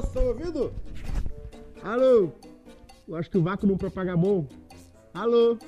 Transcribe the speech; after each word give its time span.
Alô, 0.00 0.06
você 0.06 0.12
tá 0.14 0.20
me 0.20 0.26
ouvindo? 0.28 0.72
Alô? 1.82 2.32
Eu 3.06 3.16
acho 3.16 3.30
que 3.30 3.36
o 3.36 3.42
vácuo 3.42 3.66
não 3.66 3.76
propaga 3.76 4.16
bom. 4.16 4.46
Alô? 5.12 5.58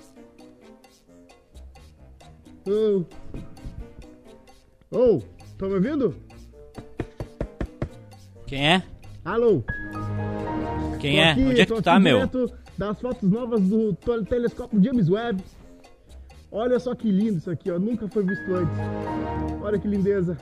Ô? 2.66 3.04
Ô, 4.90 5.22
tá 5.58 5.66
me 5.66 5.74
ouvindo? 5.74 6.14
Quem 8.46 8.66
é? 8.66 8.82
Alô? 9.24 9.62
Quem 10.98 11.16
Tô 11.16 11.20
é? 11.22 11.30
aqui, 11.32 11.44
Onde 11.44 11.60
é 11.60 11.66
que 11.66 11.74
tu 11.74 11.82
tá, 11.82 12.00
meu? 12.00 12.20
Das 12.78 12.98
fotos 13.00 13.28
novas 13.30 13.60
do 13.60 13.92
tel- 13.96 14.24
telescópio 14.24 14.82
James 14.82 15.10
Webb. 15.10 15.42
Olha 16.50 16.78
só 16.78 16.94
que 16.94 17.10
lindo 17.10 17.36
isso 17.38 17.50
aqui, 17.50 17.70
ó. 17.70 17.78
Nunca 17.78 18.08
foi 18.08 18.24
visto 18.24 18.54
antes. 18.54 18.76
Olha 19.62 19.78
que 19.78 19.86
lindeza. 19.88 20.38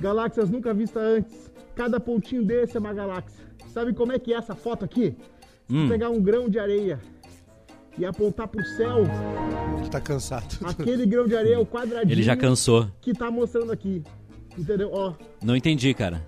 Galáxias 0.00 0.48
nunca 0.50 0.72
vistas 0.72 1.02
antes. 1.02 1.53
Cada 1.74 1.98
pontinho 1.98 2.44
desse 2.44 2.76
é 2.76 2.80
uma 2.80 2.92
galáxia. 2.92 3.44
Sabe 3.72 3.92
como 3.92 4.12
é 4.12 4.18
que 4.18 4.32
é 4.32 4.36
essa 4.36 4.54
foto 4.54 4.84
aqui? 4.84 5.16
Se 5.68 5.74
Hum. 5.74 5.88
pegar 5.88 6.10
um 6.10 6.20
grão 6.20 6.48
de 6.48 6.58
areia 6.58 7.00
e 7.98 8.04
apontar 8.04 8.46
pro 8.48 8.62
céu, 8.76 9.04
Tu 9.82 9.90
tá 9.90 10.00
cansado. 10.00 10.58
aquele 10.66 11.06
grão 11.06 11.26
de 11.26 11.36
areia 11.36 11.54
é 11.54 11.58
o 11.58 11.66
quadradinho 11.66 12.12
Ele 12.12 12.22
já 12.22 12.36
cansou. 12.36 12.88
que 13.00 13.12
tá 13.12 13.30
mostrando 13.30 13.72
aqui. 13.72 14.02
Entendeu? 14.56 14.90
Ó, 14.92 15.14
Não 15.42 15.56
entendi, 15.56 15.92
cara. 15.94 16.22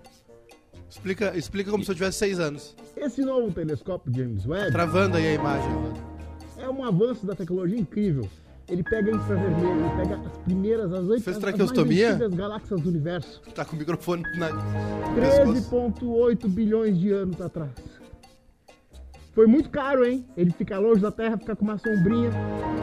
Explica, 0.90 1.36
explica 1.36 1.70
como 1.70 1.84
se 1.84 1.90
eu 1.90 1.94
tivesse 1.94 2.18
seis 2.18 2.40
anos. 2.40 2.74
esse 2.96 3.22
novo 3.22 3.52
telescópio 3.52 4.12
James 4.14 4.46
Webb 4.46 4.72
Travando 4.72 5.16
aí 5.18 5.26
a 5.28 5.34
imagem. 5.34 5.70
é 6.58 6.68
um 6.68 6.82
avanço 6.84 7.26
da 7.26 7.34
tecnologia 7.34 7.78
incrível. 7.78 8.28
Ele 8.68 8.82
pega 8.82 9.12
infravermelho, 9.12 9.80
ele 9.80 9.96
pega 9.96 10.16
as 10.16 10.38
primeiras, 10.38 10.92
as 10.92 11.04
oito 11.06 11.22
Fez 11.22 11.36
as, 11.36 11.42
as 11.42 11.42
mais 11.42 11.56
traqueostomia? 11.56 12.28
galáxias 12.30 12.80
do 12.80 12.88
universo. 12.88 13.40
Tá 13.54 13.64
com 13.64 13.76
o 13.76 13.78
microfone 13.78 14.22
na 14.36 14.52
no 14.52 15.14
pescoço. 15.14 16.00
13,8 16.00 16.48
bilhões 16.48 16.98
de 16.98 17.12
anos 17.12 17.40
atrás. 17.40 17.70
Foi 19.32 19.46
muito 19.46 19.70
caro, 19.70 20.04
hein? 20.04 20.24
Ele 20.36 20.50
fica 20.50 20.78
longe 20.78 21.00
da 21.00 21.12
Terra, 21.12 21.36
fica 21.36 21.54
com 21.54 21.64
uma 21.64 21.78
sombrinha, 21.78 22.30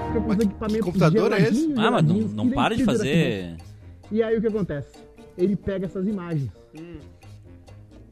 fica 0.07 0.21
com 0.21 0.27
Mas 0.27 0.37
os 0.37 0.37
que 0.37 0.43
equipamentos 0.43 0.85
computador 0.85 1.33
é 1.33 1.41
esse? 1.41 1.73
Ah, 1.75 1.91
mas 1.91 2.03
não, 2.03 2.15
não 2.15 2.47
que 2.47 2.55
para 2.55 2.75
de 2.75 2.85
fazer. 2.85 3.57
E 4.11 4.23
aí 4.23 4.37
o 4.37 4.41
que 4.41 4.47
acontece? 4.47 4.99
Ele 5.37 5.55
pega 5.55 5.85
essas 5.87 6.07
imagens. 6.07 6.51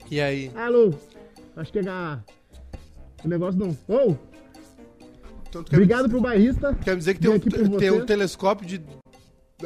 E 0.09 0.19
aí? 0.19 0.51
Alô? 0.55 0.91
Acho 1.55 1.71
que 1.71 1.79
é 1.79 1.87
a... 1.87 2.19
o 3.23 3.27
negócio 3.27 3.59
não. 3.59 3.77
Ô, 3.87 4.15
Então, 5.51 5.65
obrigado 5.69 6.03
me, 6.03 6.09
pro 6.09 6.21
bairrista. 6.21 6.73
quer 6.81 6.95
dizer 6.95 7.13
que 7.15 7.19
tem 7.19 7.29
um, 7.29 7.77
tem 7.77 7.91
um 7.91 8.05
telescópio 8.05 8.65
de 8.65 8.81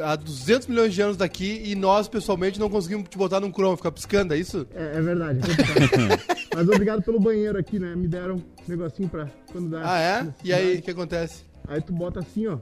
há 0.02 0.16
200 0.16 0.66
milhões 0.66 0.92
de 0.92 1.00
anos 1.00 1.16
daqui 1.16 1.62
e 1.64 1.74
nós, 1.76 2.08
pessoalmente, 2.08 2.58
não 2.58 2.68
conseguimos 2.68 3.08
te 3.08 3.16
botar 3.16 3.38
num 3.38 3.52
cromo, 3.52 3.76
ficar 3.76 3.92
piscando, 3.92 4.34
é 4.34 4.36
isso? 4.36 4.66
É, 4.74 4.98
é 4.98 5.00
verdade. 5.00 5.40
é. 5.40 6.36
Mas 6.54 6.68
obrigado 6.68 7.02
pelo 7.02 7.20
banheiro 7.20 7.56
aqui, 7.56 7.78
né? 7.78 7.94
Me 7.94 8.08
deram 8.08 8.36
um 8.36 8.42
negocinho 8.66 9.08
pra 9.08 9.28
quando 9.52 9.70
dá. 9.70 9.82
Ah, 9.84 10.00
é? 10.00 10.34
E 10.42 10.52
aí, 10.52 10.78
o 10.78 10.82
que 10.82 10.90
acontece? 10.90 11.44
Aí 11.68 11.80
tu 11.80 11.92
bota 11.92 12.20
assim, 12.20 12.46
ó. 12.48 12.58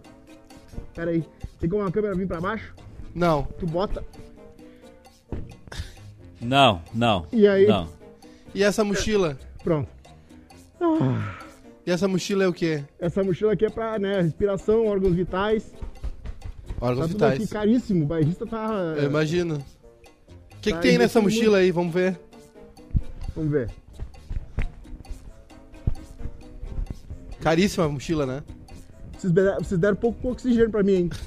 Pera 0.95 1.11
aí. 1.11 1.25
Tem 1.61 1.70
como 1.70 1.83
a 1.83 1.91
câmera 1.91 2.14
vir 2.14 2.27
pra 2.27 2.41
baixo? 2.41 2.75
Não. 3.14 3.45
Tu 3.58 3.67
bota. 3.67 4.05
Não, 6.41 6.83
não. 6.92 7.27
E 7.33 7.47
aí? 7.47 7.67
Não. 7.67 7.89
E 8.55 8.62
essa 8.62 8.84
mochila? 8.84 9.39
Pronto. 9.62 9.89
E 11.87 11.91
essa 11.91 12.09
mochila 12.09 12.45
é 12.45 12.49
o 12.49 12.53
quê? 12.53 12.83
Essa 12.99 13.23
mochila 13.23 13.53
aqui 13.53 13.67
é 13.67 13.71
pra, 13.71 13.99
né, 13.99 14.23
respiração, 14.23 14.87
órgãos 14.87 15.15
vitais. 15.15 15.65
Tá 15.73 16.87
Órgãos 16.87 17.11
tudo 17.11 17.25
aqui 17.25 17.41
vitais. 17.41 17.51
caríssimo. 17.51 18.05
O 18.05 18.07
bairrista 18.09 18.47
tá. 18.47 18.95
Eu 18.97 19.05
imagino. 19.05 19.57
O 19.57 20.57
que, 20.61 20.71
Tá 20.71 20.77
que 20.79 20.89
tem 20.89 20.99
nessa 20.99 21.21
mochila 21.21 21.59
aí? 21.59 21.71
Vamos 21.71 21.93
ver. 21.93 22.19
Vamos 23.37 23.51
ver. 23.51 23.71
Caríssima 27.41 27.85
a 27.85 27.89
mochila, 27.89 28.25
né? 28.25 28.43
Vocês 29.19 29.33
deram, 29.33 29.59
vocês 29.59 29.81
deram 29.81 29.97
pouco 29.97 30.31
oxigênio 30.31 30.70
pra 30.70 30.83
mim, 30.83 30.92
hein? 30.95 31.11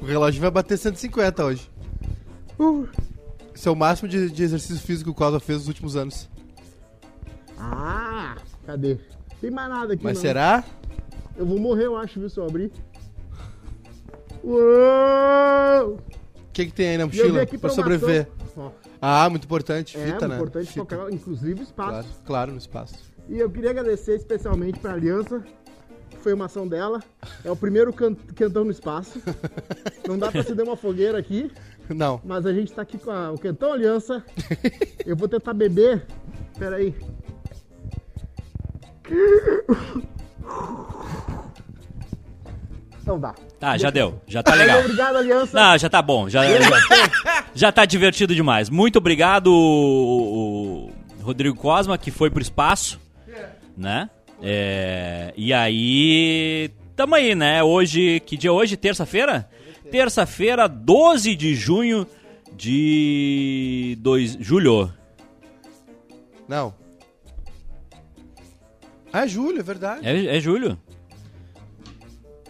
O 0.00 0.04
relógio 0.04 0.40
vai 0.40 0.50
bater 0.50 0.76
150 0.76 1.44
hoje. 1.44 1.70
Uh. 2.58 2.88
Esse 3.54 3.68
é 3.68 3.70
o 3.70 3.76
máximo 3.76 4.08
de, 4.08 4.28
de 4.30 4.42
exercício 4.42 4.84
físico 4.84 5.04
que 5.04 5.10
o 5.12 5.14
Cosma 5.14 5.38
fez 5.38 5.58
nos 5.60 5.68
últimos 5.68 5.94
anos. 5.94 6.28
Ah! 7.56 7.91
Cadê? 8.72 8.96
Tem 9.38 9.50
mais 9.50 9.68
nada 9.68 9.92
aqui, 9.92 10.02
Mas 10.02 10.14
não. 10.14 10.22
será? 10.22 10.64
Eu 11.36 11.44
vou 11.44 11.58
morrer, 11.58 11.84
eu 11.84 11.94
acho, 11.94 12.18
viu, 12.18 12.30
se 12.30 12.40
eu 12.40 12.46
abrir. 12.46 12.72
Uou! 14.42 15.96
O 15.96 16.52
que, 16.54 16.64
que 16.66 16.72
tem 16.72 16.88
aí 16.88 16.96
na 16.96 17.04
mochila 17.06 17.46
pra 17.46 17.68
sobreviver? 17.68 18.28
Ah, 19.00 19.28
muito 19.28 19.44
importante. 19.44 19.98
É, 19.98 20.06
Fita, 20.06 20.26
né? 20.26 20.36
importante 20.36 20.68
Fita. 20.72 20.86
qualquer, 20.86 21.12
inclusive 21.14 21.62
espaço. 21.62 21.90
Claro, 21.90 22.06
claro, 22.24 22.52
no 22.52 22.56
espaço. 22.58 22.94
E 23.28 23.38
eu 23.38 23.50
queria 23.50 23.70
agradecer 23.70 24.14
especialmente 24.14 24.78
pra 24.78 24.92
Aliança, 24.94 25.44
que 26.08 26.16
foi 26.16 26.32
uma 26.32 26.46
ação 26.46 26.66
dela. 26.66 27.02
É 27.44 27.50
o 27.50 27.56
primeiro 27.56 27.92
can 27.92 28.14
cantão 28.34 28.64
no 28.64 28.70
espaço. 28.70 29.20
Não 30.08 30.18
dá 30.18 30.30
pra 30.30 30.40
acender 30.40 30.64
uma 30.64 30.76
fogueira 30.76 31.18
aqui, 31.18 31.50
Não. 31.90 32.22
mas 32.24 32.46
a 32.46 32.54
gente 32.54 32.72
tá 32.72 32.80
aqui 32.80 32.96
com 32.96 33.10
a- 33.10 33.32
o 33.32 33.38
Cantão 33.38 33.70
Aliança. 33.74 34.24
Eu 35.04 35.14
vou 35.14 35.28
tentar 35.28 35.52
beber. 35.52 36.06
Pera 36.58 36.76
Então 43.02 43.18
dá. 43.18 43.34
Tá, 43.58 43.76
já 43.76 43.90
deu. 43.90 44.20
Já 44.26 44.42
tá 44.42 44.54
legal. 44.54 44.80
Obrigado, 44.84 45.16
Aliança. 45.16 45.60
Não, 45.60 45.76
já 45.76 45.88
tá 45.88 46.00
bom. 46.00 46.28
Já, 46.28 46.44
já, 46.46 46.70
já 47.54 47.72
tá 47.72 47.84
divertido 47.84 48.34
demais. 48.34 48.70
Muito 48.70 48.96
obrigado, 48.96 49.48
o, 49.48 50.88
o 51.18 51.22
Rodrigo 51.22 51.56
Cosma, 51.56 51.98
que 51.98 52.10
foi 52.10 52.30
pro 52.30 52.40
espaço. 52.40 53.00
Né? 53.76 54.08
É, 54.40 55.32
e 55.36 55.52
aí. 55.52 56.70
Tamo 56.94 57.14
aí, 57.14 57.34
né? 57.34 57.62
Hoje. 57.62 58.20
Que 58.20 58.36
dia 58.36 58.50
é 58.50 58.52
hoje? 58.52 58.76
Terça-feira? 58.76 59.48
Terça-feira, 59.90 60.68
12 60.68 61.34
de 61.34 61.54
junho 61.54 62.06
de. 62.56 63.96
Dois, 64.00 64.36
julho. 64.40 64.92
Não. 66.48 66.74
Ah, 69.12 69.24
é 69.24 69.28
julho, 69.28 69.60
é 69.60 69.62
verdade. 69.62 70.06
É, 70.06 70.36
é 70.36 70.40
julho. 70.40 70.78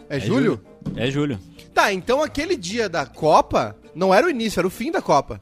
É, 0.09 0.17
É 0.17 0.21
julho? 0.21 0.61
É 0.97 1.11
julho. 1.11 1.39
Tá, 1.75 1.93
então 1.93 2.23
aquele 2.23 2.57
dia 2.57 2.89
da 2.89 3.07
Copa 3.07 3.77
não 3.95 4.13
era 4.13 4.27
o 4.27 4.31
início, 4.31 4.61
era 4.61 4.67
o 4.67 4.71
fim 4.71 4.91
da 4.93 5.01
Copa. 5.03 5.41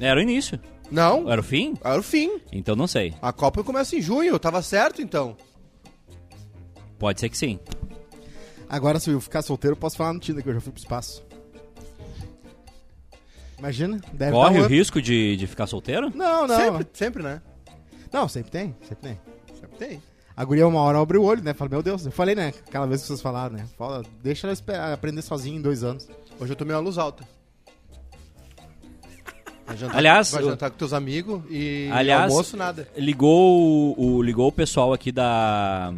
Era 0.00 0.18
o 0.18 0.22
início. 0.22 0.58
Não, 0.90 1.30
Era 1.30 1.40
o 1.40 1.44
fim? 1.44 1.74
era 1.84 2.00
o 2.00 2.02
fim. 2.02 2.40
Então 2.50 2.74
não 2.74 2.86
sei. 2.86 3.14
A 3.20 3.32
Copa 3.32 3.62
começa 3.62 3.94
em 3.94 4.00
junho, 4.00 4.38
tava 4.38 4.62
certo 4.62 5.02
então. 5.02 5.36
Pode 6.98 7.20
ser 7.20 7.28
que 7.28 7.36
sim. 7.36 7.60
Agora, 8.68 8.98
se 8.98 9.10
eu 9.10 9.20
ficar 9.20 9.42
solteiro, 9.42 9.74
eu 9.74 9.78
posso 9.78 9.96
falar 9.96 10.12
no 10.14 10.20
Tinder 10.20 10.42
que 10.42 10.48
eu 10.48 10.54
já 10.54 10.60
fui 10.60 10.72
pro 10.72 10.80
espaço. 10.80 11.22
Imagina, 13.58 14.00
deve 14.12 14.32
Corre 14.32 14.54
dar 14.54 14.62
um 14.62 14.64
o 14.64 14.68
risco 14.68 15.02
de, 15.02 15.36
de 15.36 15.46
ficar 15.46 15.66
solteiro? 15.66 16.10
Não, 16.14 16.46
não. 16.46 16.56
Sempre, 16.56 16.86
sempre, 16.92 17.22
né? 17.22 17.42
Não, 18.12 18.28
sempre 18.28 18.50
tem, 18.50 18.74
sempre 18.82 19.08
tem. 19.08 19.20
Tem. 19.78 20.02
A 20.36 20.44
guria 20.44 20.66
uma 20.68 20.80
hora 20.80 21.00
abre 21.00 21.18
o 21.18 21.22
olho, 21.24 21.42
né? 21.42 21.52
Fala, 21.54 21.68
meu 21.70 21.82
Deus, 21.82 22.04
eu 22.06 22.12
falei, 22.12 22.34
né? 22.34 22.52
Aquela 22.66 22.86
vez 22.86 23.00
que 23.00 23.06
vocês 23.08 23.20
falaram, 23.20 23.56
né? 23.56 23.66
Fala, 23.76 24.02
deixa 24.22 24.46
ela 24.46 24.52
esperar, 24.52 24.92
aprender 24.92 25.22
sozinha 25.22 25.56
em 25.58 25.60
dois 25.62 25.82
anos. 25.82 26.08
Hoje 26.38 26.52
eu 26.52 26.56
tomei 26.56 26.74
uma 26.76 26.82
luz 26.82 26.96
alta. 26.98 27.24
Vai 29.66 29.76
jantar, 29.76 29.96
Aliás, 29.98 30.30
vai 30.30 30.42
jantar 30.44 30.70
com 30.70 30.78
teus 30.78 30.92
amigos 30.92 31.42
e 31.50 31.90
Aliás- 31.92 32.30
almoço 32.30 32.56
nada. 32.56 32.88
Ligou 32.96 33.94
o, 33.98 34.16
o- 34.16 34.22
ligou 34.22 34.48
o 34.48 34.52
pessoal 34.52 34.92
aqui 34.92 35.12
da 35.12 35.92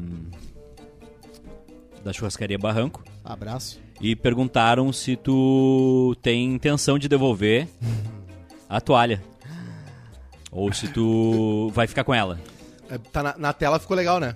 da 2.02 2.12
churrascaria 2.12 2.58
Barranco 2.58 3.04
Abraço. 3.24 3.78
e 4.00 4.16
perguntaram 4.16 4.91
se 4.92 5.14
tu 5.16 6.16
tem 6.22 6.47
intenção 6.54 6.98
de 6.98 7.08
devolver 7.08 7.68
a 8.68 8.80
toalha. 8.80 9.22
Ou 10.50 10.72
se 10.72 10.88
tu 10.88 11.71
vai 11.74 11.86
ficar 11.86 12.03
com 12.03 12.12
ela. 12.15 12.41
É, 12.91 12.98
tá 12.98 13.22
na, 13.22 13.34
na 13.39 13.53
tela 13.53 13.78
ficou 13.78 13.97
legal, 13.97 14.19
né? 14.21 14.34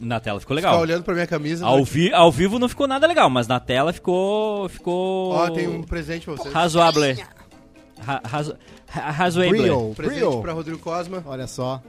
Na 0.00 0.18
tela 0.20 0.40
ficou 0.40 0.56
Ficar 0.56 0.68
legal. 0.70 0.82
olhando 0.82 1.04
pra 1.04 1.14
minha 1.14 1.26
camisa. 1.26 1.64
Ao, 1.66 1.78
não- 1.78 1.84
vi, 1.84 2.12
ao 2.12 2.30
vivo 2.32 2.58
não 2.58 2.68
ficou 2.68 2.88
nada 2.88 3.06
legal, 3.06 3.28
mas 3.30 3.46
na 3.46 3.60
tela 3.60 3.92
ficou 3.92 4.68
ficou 4.68 5.32
Ó, 5.32 5.50
tem 5.50 5.68
um 5.68 5.82
presente 5.82 6.24
pra 6.24 6.34
vocês. 6.34 6.52
razoável. 6.52 7.16
Ra, 8.00 8.20
razo, 8.24 8.56
ra- 8.88 9.10
razoável. 9.10 9.92
Presente 9.96 10.18
Brio. 10.18 10.40
pra 10.42 10.52
Rodrigo 10.52 10.78
Cosma. 10.78 11.22
Olha 11.26 11.46
só. 11.46 11.80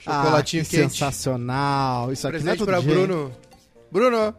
Chocolatinho 0.00 0.62
ah, 0.62 0.64
que 0.64 0.70
quente. 0.76 0.92
sensacional. 0.92 2.12
Isso 2.12 2.26
aqui 2.26 2.38
não 2.42 2.52
é 2.52 2.56
Presente 2.56 2.64
pra 2.64 2.80
dia, 2.80 2.90
hein? 2.90 3.06
Bruno. 3.06 3.32
Bruno! 3.90 4.34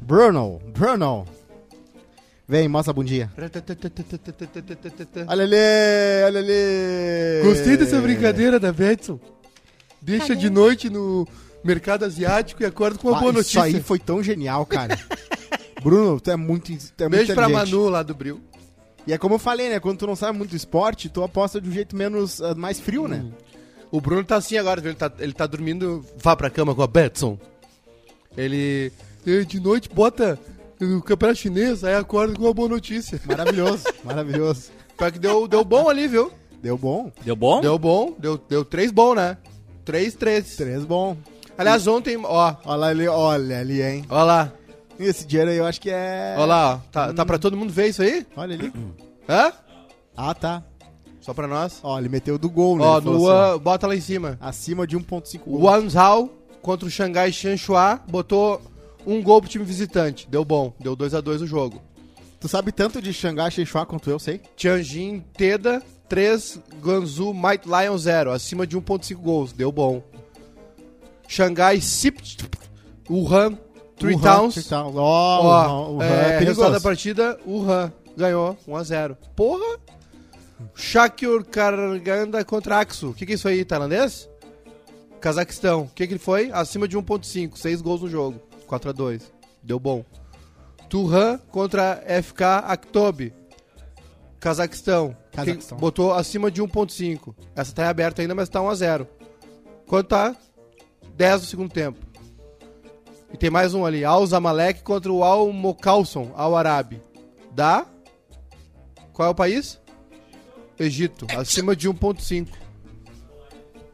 Bruno, 0.00 0.60
Bruno. 0.72 1.26
Vem, 2.48 2.66
mostra 2.68 2.90
a 2.90 2.94
bundinha. 2.94 3.30
Olha 5.28 5.44
ali, 5.44 6.24
olha 6.26 6.38
ali. 6.40 7.42
Gostei 7.44 7.76
dessa 7.76 8.00
brincadeira 8.00 8.58
da 8.58 8.72
Betson. 8.72 9.20
Deixa 10.02 10.34
de 10.34 10.48
noite 10.50 10.88
no 10.90 11.26
mercado 11.62 12.04
asiático 12.04 12.62
e 12.62 12.66
acorda 12.66 12.98
com 12.98 13.08
uma 13.08 13.16
Ah, 13.18 13.20
boa 13.20 13.30
Isso 13.32 13.38
notícia. 13.38 13.62
aí 13.62 13.80
foi 13.82 13.98
tão 13.98 14.22
genial, 14.22 14.64
cara. 14.66 14.98
Bruno, 15.82 16.20
tu 16.20 16.30
é 16.30 16.36
muito, 16.36 16.66
tu 16.72 17.04
é 17.04 17.08
muito 17.08 17.10
Beijo 17.18 17.34
pra. 17.34 17.48
Manu 17.48 17.88
lá 17.88 18.02
do 18.02 18.14
Bril. 18.14 18.40
E 19.06 19.12
é 19.12 19.18
como 19.18 19.34
eu 19.36 19.38
falei, 19.38 19.68
né? 19.70 19.80
Quando 19.80 19.98
tu 19.98 20.06
não 20.06 20.14
sabe 20.16 20.36
muito 20.36 20.54
esporte, 20.54 21.08
tu 21.08 21.22
aposta 21.22 21.60
de 21.60 21.68
um 21.68 21.72
jeito 21.72 21.96
menos, 21.96 22.40
ah, 22.42 22.54
mais 22.54 22.78
frio, 22.78 23.08
né? 23.08 23.24
O 23.90 24.00
Bruno 24.00 24.22
tá 24.24 24.36
assim 24.36 24.56
agora, 24.56 24.80
viu? 24.80 24.90
ele 24.90 24.98
tá, 24.98 25.10
ele 25.18 25.32
tá 25.32 25.46
dormindo, 25.46 26.04
vá 26.16 26.36
pra 26.36 26.48
cama 26.50 26.74
com 26.74 26.82
a 26.82 26.86
Betson. 26.86 27.38
Ele, 28.36 28.92
"Eh, 29.26 29.44
de 29.44 29.58
noite, 29.58 29.88
bota 29.88 30.38
o 30.80 31.02
campeonato 31.02 31.40
chinês, 31.40 31.82
aí 31.82 31.94
acorda 31.94 32.34
com 32.34 32.42
uma 32.44 32.54
boa 32.54 32.68
notícia. 32.68 33.20
Maravilhoso, 33.26 33.84
maravilhoso. 34.04 34.70
Pior 34.96 35.10
que 35.12 35.18
deu, 35.18 35.48
deu 35.48 35.64
bom 35.64 35.88
ali, 35.88 36.06
viu? 36.06 36.30
Deu 36.62 36.76
bom. 36.78 37.10
Deu 37.24 37.34
bom? 37.34 37.60
Deu 37.60 37.78
bom, 37.78 38.14
deu, 38.18 38.38
deu 38.48 38.64
três 38.64 38.90
bom, 38.92 39.14
né? 39.14 39.36
Três, 39.90 40.14
três. 40.14 40.56
Três 40.56 40.84
bom. 40.84 41.16
Aliás, 41.58 41.86
ontem, 41.86 42.16
ó, 42.22 42.54
Olha 42.64 42.86
ali, 42.86 43.08
olha 43.08 43.58
ali, 43.58 43.82
hein? 43.82 44.04
ó 44.08 44.22
lá, 44.22 44.52
Esse 44.98 45.26
dinheiro 45.26 45.50
aí 45.50 45.56
eu 45.56 45.66
acho 45.66 45.80
que 45.80 45.90
é. 45.90 46.36
ó 46.38 46.44
lá, 46.46 46.74
ó. 46.74 46.78
Tá, 46.92 47.12
tá 47.12 47.26
pra 47.26 47.38
todo 47.38 47.56
mundo 47.56 47.72
ver 47.72 47.88
isso 47.88 48.02
aí? 48.02 48.24
Olha 48.36 48.54
ali. 48.54 48.72
Hã? 49.28 49.52
Ah, 50.16 50.32
tá. 50.34 50.62
Só 51.20 51.34
pra 51.34 51.46
nós. 51.48 51.80
Ó, 51.82 51.98
ele 51.98 52.08
meteu 52.08 52.38
do 52.38 52.48
gol, 52.48 52.78
né? 52.78 52.84
Ó, 52.84 53.00
no, 53.00 53.28
assim, 53.28 53.58
bota 53.58 53.86
lá 53.86 53.96
em 53.96 54.00
cima. 54.00 54.38
acima 54.40 54.86
de 54.86 54.96
1.5 54.96 55.40
O 55.44 55.50
gols. 55.58 55.62
Wanzhao 55.64 56.30
contra 56.62 56.86
o 56.86 56.90
Xangai 56.90 57.32
Shanhua 57.32 58.00
botou 58.08 58.60
um 59.06 59.20
gol 59.22 59.40
pro 59.40 59.50
time 59.50 59.64
visitante. 59.64 60.28
Deu 60.30 60.44
bom, 60.44 60.72
deu 60.78 60.94
2 60.94 61.14
a 61.14 61.20
2 61.20 61.42
o 61.42 61.46
jogo. 61.46 61.82
Tu 62.38 62.48
sabe 62.48 62.70
tanto 62.72 63.02
de 63.02 63.12
Xangai 63.12 63.50
Shenhua 63.50 63.84
quanto 63.84 64.08
eu 64.08 64.18
sei? 64.18 64.40
Tianjin 64.56 65.20
Teda 65.36 65.82
3, 66.10 66.60
Guangzhou 66.82 67.32
Might 67.32 67.64
Lion 67.66 67.96
0, 67.96 68.32
acima 68.32 68.66
de 68.66 68.76
1.5 68.76 69.14
gols, 69.14 69.52
deu 69.52 69.70
bom. 69.70 70.02
Xangai 71.28 71.80
Sip 71.80 72.20
Wuhan 73.08 73.56
Three 73.96 74.14
Wuhan, 74.16 74.22
Towns. 74.22 74.54
Three 74.54 74.64
Towns. 74.64 74.96
Ó, 74.96 75.40
Ó, 75.42 75.90
Wuhan 75.92 76.04
é, 76.04 76.34
é 76.34 76.38
resultado 76.40 76.72
da 76.72 76.80
partida, 76.80 77.38
Wuhan 77.46 77.92
ganhou 78.16 78.58
1 78.66 78.76
a 78.76 78.82
0. 78.82 79.16
Porra! 79.36 79.78
Shakyur 80.74 81.44
Karaganda 81.44 82.44
contra 82.44 82.80
Aksu. 82.80 83.10
O 83.10 83.14
que, 83.14 83.24
que 83.24 83.32
é 83.32 83.34
isso 83.36 83.46
aí, 83.46 83.64
tailandês? 83.64 84.28
Cazaquistão. 85.20 85.82
O 85.82 85.90
que, 85.94 86.06
que 86.06 86.12
ele 86.14 86.18
foi? 86.18 86.50
Acima 86.52 86.88
de 86.88 86.98
1.5, 86.98 87.56
6 87.56 87.80
gols 87.80 88.02
no 88.02 88.08
jogo. 88.10 88.40
4 88.66 88.90
a 88.90 88.92
2. 88.92 89.32
Deu 89.62 89.78
bom. 89.78 90.04
Turhan 90.88 91.38
contra 91.50 92.02
FK 92.22 92.42
Aktobi. 92.64 93.32
Cazaquistão. 94.40 95.14
Cazaquistão. 95.32 95.76
Que 95.76 95.80
botou 95.80 96.12
acima 96.14 96.50
de 96.50 96.62
1.5. 96.62 97.34
Essa 97.54 97.74
tá 97.74 97.88
aberta 97.88 98.22
ainda, 98.22 98.34
mas 98.34 98.48
tá 98.48 98.60
1 98.60 98.68
a 98.70 98.74
0. 98.74 99.08
Quanto 99.86 100.08
tá? 100.08 100.34
10 101.14 101.42
no 101.42 101.46
segundo 101.46 101.70
tempo. 101.70 101.98
E 103.32 103.36
tem 103.36 103.50
mais 103.50 103.74
um 103.74 103.84
ali. 103.84 104.04
Al 104.04 104.26
Zamalek 104.26 104.82
contra 104.82 105.12
o 105.12 105.22
Al 105.22 105.52
Mokalson, 105.52 106.32
Al 106.34 106.56
Arabi. 106.56 107.00
Da? 107.52 107.86
Qual 109.12 109.28
é 109.28 109.30
o 109.30 109.34
país? 109.34 109.78
Egito. 110.78 111.26
Acima 111.36 111.76
de 111.76 111.88
1.5. 111.88 112.48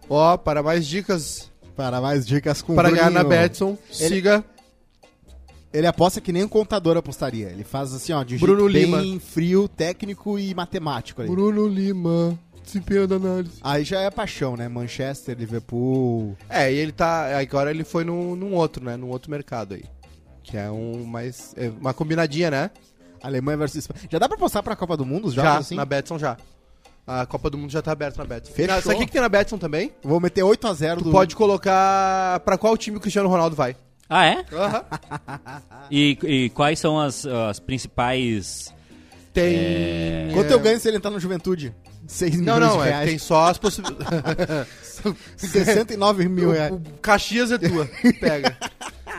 Ó, 0.09 0.37
para 0.37 0.63
mais 0.63 0.87
dicas 0.87 1.51
Para 1.75 2.01
mais 2.01 2.25
dicas 2.25 2.63
com 2.63 2.73
o 2.73 2.77
para 2.77 2.91
ganhar 2.91 3.11
na. 3.11 3.25
Betson, 3.25 3.77
Ele- 3.99 4.09
siga 4.09 4.45
Ele 5.77 5.87
aposta 5.87 6.23
que 6.23 6.33
nem 6.33 6.43
um 6.43 6.49
contador 6.49 6.97
apostaria. 6.97 7.49
Ele 7.51 7.63
faz 7.63 7.93
assim, 7.93 8.11
ó, 8.11 8.23
de 8.25 8.37
um 8.37 8.39
Bruno 8.39 8.71
jeito 8.71 8.87
Lima. 8.87 8.99
bem 8.99 9.19
frio, 9.21 9.69
técnico 9.69 10.39
e 10.39 10.55
matemático 10.55 11.21
ali. 11.21 11.31
Bruno 11.31 11.69
Lima. 11.69 12.39
Desempenho 12.65 13.07
da 13.07 13.17
análise. 13.17 13.59
Aí 13.61 13.85
já 13.85 14.01
é 14.01 14.11
paixão, 14.11 14.57
né? 14.57 14.69
Manchester, 14.69 15.37
Liverpool. 15.39 16.35
É, 16.49 16.73
e 16.73 16.77
ele 16.77 16.93
tá. 16.93 17.39
Agora 17.39 17.71
ele 17.71 17.85
foi 17.85 18.05
num, 18.05 18.35
num 18.35 18.55
outro, 18.55 18.83
né? 18.83 18.97
Num 18.97 19.09
outro 19.09 19.31
mercado 19.31 19.75
aí. 19.75 19.85
Que 20.43 20.57
é 20.57 20.71
um 20.71 21.05
mais. 21.05 21.53
é 21.59 21.69
uma 21.69 21.93
combinadinha, 21.93 22.51
né? 22.51 22.71
Alemanha 23.23 23.59
versus 23.59 23.77
Espanha. 23.77 24.01
Já 24.11 24.19
dá 24.19 24.31
pra 24.31 24.39
postar 24.39 24.63
pra 24.63 24.75
Copa 24.75 24.97
do 24.97 25.05
Mundo 25.05 25.27
os 25.27 25.35
Já, 25.35 25.43
jogos 25.43 25.67
assim? 25.67 25.75
na 25.75 25.85
Betson 25.85 26.19
já. 26.19 26.39
A 27.07 27.27
Copa 27.27 27.51
do 27.51 27.59
Mundo 27.59 27.71
já 27.71 27.83
tá 27.83 27.93
aberta 27.93 28.17
na 28.17 28.25
Betson. 28.25 28.51
Fechou. 28.53 28.81
Sabe 28.81 28.95
o 28.95 28.99
que, 29.01 29.07
que 29.07 29.13
tem 29.13 29.21
na 29.21 29.29
Betson 29.29 29.59
também? 29.59 29.93
Vou 30.03 30.19
meter 30.21 30.43
8x0 30.43 30.99
Tu 30.99 31.05
do... 31.05 31.11
pode 31.11 31.37
colocar 31.37 32.41
pra 32.41 32.57
qual 32.57 32.75
time 32.79 32.97
o 32.97 33.01
Cristiano 33.01 33.29
Ronaldo 33.29 33.55
vai. 33.55 33.77
Ah, 34.09 34.27
é? 34.27 34.45
Aham. 34.53 34.85
E, 35.91 36.19
e 36.23 36.51
quais 36.51 36.79
são 36.79 36.99
as, 36.99 37.27
as 37.27 37.59
principais. 37.59 38.73
Tem. 39.33 40.31
Quanto 40.33 40.51
é, 40.51 40.55
eu 40.55 40.61
ganho 40.61 40.79
se 40.79 40.89
ele 40.89 40.97
entrar 40.97 41.11
no 41.11 41.21
Juventude? 41.21 41.75
6 42.07 42.41
Não, 42.41 42.55
milhões 42.55 42.61
não, 42.61 42.83
de 42.83 42.89
é, 42.89 42.91
reais. 42.91 43.09
tem 43.11 43.19
só 43.19 43.47
as 43.47 43.59
possibilidades. 43.59 44.31
69 45.37 46.29
mil 46.29 46.53
reais. 46.53 46.73
O, 46.73 46.77
o 46.77 46.81
Caxias 47.03 47.51
é 47.51 47.59
tua. 47.59 47.89
Pega. 48.21 48.57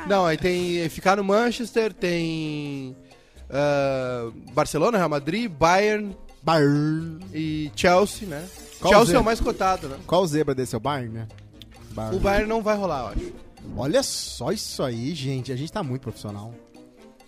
Não, 0.07 0.25
aí 0.25 0.37
tem 0.37 0.87
ficar 0.89 1.17
no 1.17 1.23
Manchester, 1.23 1.93
tem 1.93 2.95
ah, 3.49 4.31
Barcelona, 4.53 4.97
Real 4.97 5.09
Madrid, 5.09 5.49
Bayern 5.49 6.15
Bayern. 6.41 7.19
e 7.33 7.71
Chelsea, 7.75 8.27
né? 8.27 8.45
Qual 8.79 8.93
Chelsea 8.93 9.05
zebra? 9.07 9.17
é 9.17 9.21
o 9.21 9.25
mais 9.25 9.39
cotado, 9.39 9.87
né? 9.89 9.97
Qual 10.05 10.23
o 10.23 10.27
zebra 10.27 10.55
desse? 10.55 10.75
É 10.75 10.77
o 10.77 10.81
Bayern, 10.81 11.13
né? 11.13 11.27
Bayern. 11.91 12.15
O 12.15 12.19
Bayern 12.19 12.47
não 12.47 12.61
vai 12.61 12.77
rolar, 12.77 12.99
eu 12.99 13.07
acho. 13.07 13.33
Olha 13.75 14.01
só 14.03 14.51
isso 14.51 14.81
aí, 14.83 15.13
gente. 15.13 15.51
A 15.51 15.55
gente 15.55 15.71
tá 15.71 15.83
muito 15.83 16.01
profissional. 16.01 16.53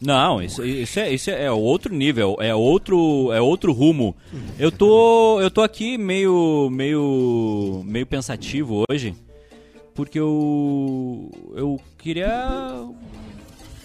Não, 0.02 0.42
isso, 0.42 0.64
isso, 0.64 0.98
é, 0.98 1.12
isso 1.12 1.30
é 1.30 1.52
outro 1.52 1.94
nível, 1.94 2.38
é 2.40 2.56
outro, 2.56 3.34
é 3.34 3.42
outro 3.42 3.74
rumo. 3.74 4.16
Eu 4.58 4.72
tô, 4.72 5.42
eu 5.42 5.52
tô 5.52 5.62
aqui 5.62 5.98
meio, 5.98 6.70
meio, 6.72 7.84
meio 7.86 8.06
pensativo 8.06 8.86
hoje, 8.90 9.14
porque 9.94 10.18
eu, 10.18 11.30
eu 11.54 11.81
queria 11.98 12.88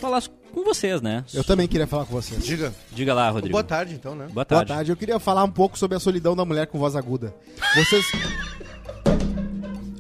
falar 0.01 0.23
com 0.53 0.63
vocês, 0.63 1.03
né? 1.03 1.25
Eu 1.35 1.43
também 1.43 1.67
queria 1.67 1.87
falar 1.87 2.05
com 2.05 2.13
vocês. 2.13 2.45
Diga. 2.45 2.73
Diga 2.93 3.13
lá, 3.13 3.29
Rodrigo. 3.31 3.51
Boa 3.51 3.65
tarde, 3.65 3.95
então, 3.95 4.15
né? 4.15 4.27
Boa 4.27 4.35
Boa 4.35 4.45
tarde. 4.45 4.69
tarde. 4.69 4.93
Eu 4.93 4.97
queria 4.97 5.19
falar 5.19 5.43
um 5.43 5.51
pouco 5.51 5.77
sobre 5.77 5.97
a 5.97 6.01
solidão 6.01 6.37
da 6.37 6.45
mulher 6.45 6.69
com 6.69 6.79
voz 6.79 6.95
aguda. 6.95 7.35
Vocês. 7.75 8.07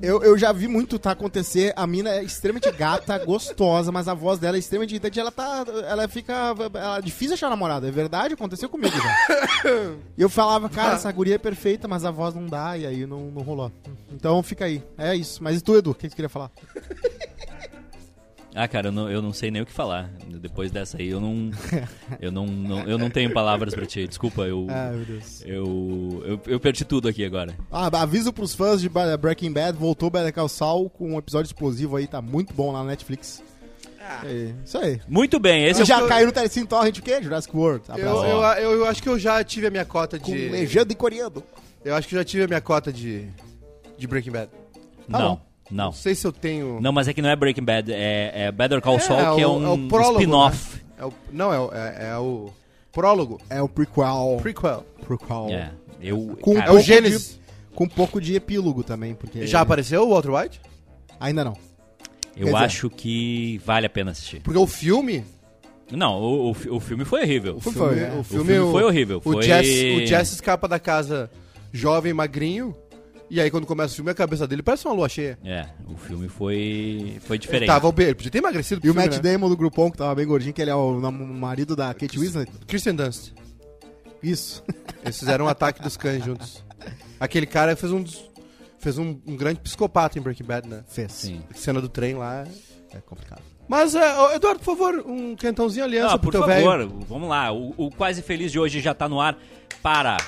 Eu, 0.05 0.23
eu 0.23 0.37
já 0.39 0.53
vi 0.53 0.69
muito 0.69 0.99
tá 0.99 1.13
acontecer. 1.13 1.73
A 1.77 1.87
mina 1.87 2.11
é 2.11 2.23
extremamente 2.23 2.71
gata, 2.73 3.19
gostosa, 3.25 3.91
mas 3.91 4.09
a 4.09 4.15
voz 4.15 4.39
dela 4.39 4.57
é 4.57 4.61
extremamente 4.61 4.93
irritante. 4.93 5.19
Ela 5.19 5.33
tá. 5.33 5.65
Ela 5.89 6.09
fica. 6.09 6.55
Ela 6.75 6.99
é 6.99 7.03
difícil 7.03 7.35
achar 7.35 7.51
namorada. 7.51 7.89
É 7.89 7.91
verdade, 7.91 8.35
aconteceu 8.35 8.69
comigo 8.69 8.95
já. 8.97 9.15
E 10.17 10.23
eu 10.23 10.29
falava, 10.29 10.69
cara, 10.69 10.95
essa 10.95 11.11
guria 11.11 11.37
é 11.37 11.39
perfeita, 11.39 11.89
mas 11.89 12.05
a 12.05 12.11
voz 12.11 12.35
não 12.35 12.47
dá, 12.47 12.77
e 12.77 12.87
aí 12.87 13.07
não, 13.07 13.31
não 13.31 13.43
rolou. 13.43 13.73
Então 14.13 14.43
fica 14.43 14.67
aí. 14.67 14.83
É 14.99 15.15
isso. 15.17 15.43
Mas 15.43 15.59
e 15.59 15.61
tu, 15.61 15.77
Edu? 15.77 15.91
O 15.91 15.95
que 15.95 16.09
você 16.09 16.15
queria 16.15 16.29
falar? 16.29 16.51
Ah, 18.55 18.69
cara, 18.69 18.89
eu 18.89 18.93
não, 18.93 19.11
eu 19.11 19.21
não 19.21 19.33
sei 19.33 19.51
nem 19.51 19.63
o 19.63 19.67
que 19.67 19.73
falar. 19.73 20.09
Depois 20.29 20.71
dessa 20.71 20.97
aí, 20.99 21.09
eu 21.09 21.21
não, 21.21 21.51
eu 22.21 22.31
não, 22.31 22.47
não- 22.47 22.83
eu 22.83 22.97
não 22.97 23.11
tenho 23.11 23.33
palavras 23.33 23.75
pra 23.75 23.85
ti. 23.85 24.07
Desculpa, 24.07 24.43
eu, 24.43 24.67
Ah, 24.71 24.93
meu 24.95 25.05
Deus. 25.05 25.43
eu, 25.45 26.23
eu, 26.25 26.41
eu 26.47 26.61
perdi 26.61 26.85
tudo 26.85 27.09
aqui 27.09 27.25
agora. 27.25 27.55
Ah, 27.71 27.91
aviso 28.01 28.33
pros 28.33 28.55
fãs 28.55 28.81
de 28.81 28.89
Breaking 28.89 29.53
Bad, 29.53 29.77
voltou 29.77 30.09
Better 30.09 30.33
Call 30.33 30.49
Saul 30.49 30.89
com 30.89 31.15
um 31.15 31.19
episódio 31.19 31.49
explosivo 31.49 31.97
aí, 31.97 32.07
tá 32.07 32.23
muito 32.23 32.55
bom 32.55 32.71
lá 32.71 32.85
na 32.85 32.91
Netflix. 32.91 33.43
É, 34.23 34.53
isso 34.65 34.77
aí. 34.79 35.01
Muito 35.09 35.41
bem, 35.41 35.65
esse 35.65 35.81
é 35.81 35.83
o 35.83 35.87
já 35.87 36.07
caiu 36.07 36.27
no 36.27 36.33
Telecine 36.33 36.67
Torrent 36.67 36.99
o 36.99 37.03
quê? 37.03 37.23
Jurassic 37.23 37.57
World. 37.57 37.85
Eu, 37.97 38.07
eu, 38.25 38.43
eu, 38.43 38.71
eu 38.81 38.87
acho 38.87 39.03
que 39.03 39.09
eu 39.09 39.19
já 39.19 39.43
tive 39.43 39.67
a 39.67 39.71
minha 39.71 39.85
cota 39.85 40.19
Com 40.19 40.31
de. 40.31 40.49
legenda 40.51 40.93
e 40.93 40.97
coreano. 40.97 41.43
Eu 41.85 41.95
acho 41.97 42.07
que 42.07 42.15
eu 42.15 42.19
já 42.19 42.25
tive 42.25 42.45
a 42.45 42.47
minha 42.47 42.61
cota 42.61 42.93
de. 42.93 43.27
de 43.97 44.07
Breaking 44.07 44.31
Bad. 44.31 44.51
Tá 45.11 45.19
Não, 45.19 45.37
bom. 45.37 45.43
Não. 45.71 45.87
Não 45.87 45.93
sei 45.93 46.15
se 46.15 46.27
eu 46.27 46.33
tenho. 46.33 46.79
Não, 46.81 46.93
mas 46.93 47.09
é 47.09 47.13
que 47.15 47.23
não 47.23 47.29
é 47.31 47.37
Breaking 47.37 47.65
Bad, 47.65 47.93
é, 47.93 48.33
é 48.47 48.53
Better 48.53 48.81
Call 48.81 48.97
É, 48.97 49.01
Saul, 49.01 49.37
que 49.37 49.43
é 49.43 49.47
o- 49.47 49.53
um 49.59 49.65
é 49.65 49.69
o 49.71 49.89
prólogo, 49.89 50.21
spin-off. 50.21 50.81
É 50.99 51.05
o- 51.05 51.13
não, 51.33 51.53
é, 51.53 51.59
o- 51.59 51.71
é, 51.75 52.09
é 52.11 52.17
o. 52.19 52.51
Prólogo. 52.93 53.41
É 53.51 53.61
o 53.61 53.69
prequel. 53.69 54.39
Prequel. 54.41 54.87
prequel. 55.05 55.49
É, 55.51 55.71
eu, 56.01 56.37
Com- 56.41 56.55
cara, 56.55 56.67
É 56.67 56.71
o 56.71 56.75
pouco 56.75 56.83
Gênesis. 56.87 57.41
Com 57.75 57.85
um 57.85 57.89
pouco 57.89 58.21
de 58.21 58.37
epílogo 58.37 58.85
também, 58.85 59.15
porque... 59.17 59.49
Já 59.49 59.63
apareceu 59.63 60.07
o 60.07 60.11
Walter 60.11 60.31
White? 60.31 60.61
Ainda 61.19 61.43
não. 61.45 61.55
eu 62.37 62.47
quer 62.47 62.53
dizer- 62.53 62.57
acho 62.65 62.89
que 62.91 63.61
vale 63.65 63.87
a 63.87 63.91
pena 63.91 64.13
assistir. 64.13 64.41
Porque 64.43 64.59
o 64.59 64.67
filme. 64.67 65.25
Não, 65.91 66.21
o, 66.21 66.51
o, 66.53 66.57
o 66.77 66.81
filme 66.81 67.05
foi 67.05 67.23
horrível. 67.23 67.57
O 67.57 67.61
Foi, 67.61 67.73
filme, 67.73 68.01
é. 68.01 68.11
o 68.13 68.21
O 68.21 68.25
filme, 68.25 68.45
filme 68.53 68.71
foi 68.73 68.83
horrível. 68.85 69.19
O, 69.19 69.21
Foi... 69.33 69.43
Jess, 69.43 69.69
o 69.69 70.07
Jess 70.07 70.33
escapa 70.35 70.67
da 70.69 70.79
casa 70.79 71.29
jovem, 71.73 72.13
magrinho. 72.15 72.77
E 73.35 73.41
aí, 73.41 73.51
quando 73.51 73.67
começa 73.67 73.93
o 73.93 73.97
filme, 73.97 74.13
a 74.13 74.15
cabeça 74.15 74.47
dele 74.47 74.63
parece 74.63 74.87
uma 74.87 74.95
lua 74.95 75.09
cheia. 75.09 75.37
É, 75.45 75.67
o 75.89 75.97
filme 75.97 76.29
foi, 76.29 77.17
foi 77.23 77.35
Ele 77.37 77.41
diferente. 77.41 77.67
tava 77.67 77.89
obe- 77.89 78.05
ele 78.05 78.15
podia 78.15 78.31
ter 78.31 78.39
emagrecido 78.39 78.81
pro 78.81 78.87
E 78.89 78.91
o 78.91 78.95
filme, 78.95 79.09
Matt 79.09 79.17
né? 79.25 79.33
Damon 79.33 79.49
do 79.49 79.57
grupão, 79.57 79.91
que 79.91 79.99
tava 79.99 80.15
bem 80.15 80.25
gordinho, 80.25 80.55
que 80.55 80.63
ele 80.63 80.71
é 80.71 80.75
o 80.77 81.01
marido 81.01 81.75
da 81.75 81.93
Kate 81.93 82.17
Winslet. 82.17 82.49
Christian 82.69 82.95
Dunst. 82.95 83.33
Isso. 84.23 84.63
Eles 85.03 85.19
fizeram 85.19 85.47
um 85.47 85.49
ataque 85.49 85.83
dos 85.83 85.97
cães 85.97 86.25
juntos. 86.25 86.65
Aquele 87.19 87.45
cara 87.47 87.75
fez 87.75 87.91
um 87.93 88.03
dos- 88.05 88.31
fez 88.79 88.99
um, 88.99 89.19
um 89.27 89.37
grande 89.37 89.59
psicopata 89.59 90.17
em 90.17 90.23
Breaking 90.23 90.45
Bad, 90.45 90.69
né? 90.69 90.85
Fez. 90.87 91.11
Sim. 91.11 91.43
A 91.51 91.55
cena 91.55 91.81
do 91.81 91.89
trem 91.89 92.15
lá. 92.15 92.45
É 92.93 92.99
complicado. 93.01 93.43
Mas, 93.67 93.97
ô, 93.97 94.31
Eduardo, 94.33 94.61
por 94.61 94.77
favor, 94.77 95.03
um 95.07 95.35
quentãozinho 95.35 95.85
aliança 95.85 96.15
Ah, 96.15 96.19
pro 96.19 96.31
por 96.31 96.39
teu 96.39 96.41
favor, 96.47 96.79
velho. 96.79 97.01
vamos 97.09 97.29
lá. 97.29 97.51
O, 97.51 97.75
o 97.77 97.91
Quase 97.91 98.23
Feliz 98.23 98.53
de 98.53 98.61
hoje 98.61 98.79
já 98.81 98.95
tá 98.95 99.09
no 99.09 99.21
ar 99.21 99.37
para 99.83 100.19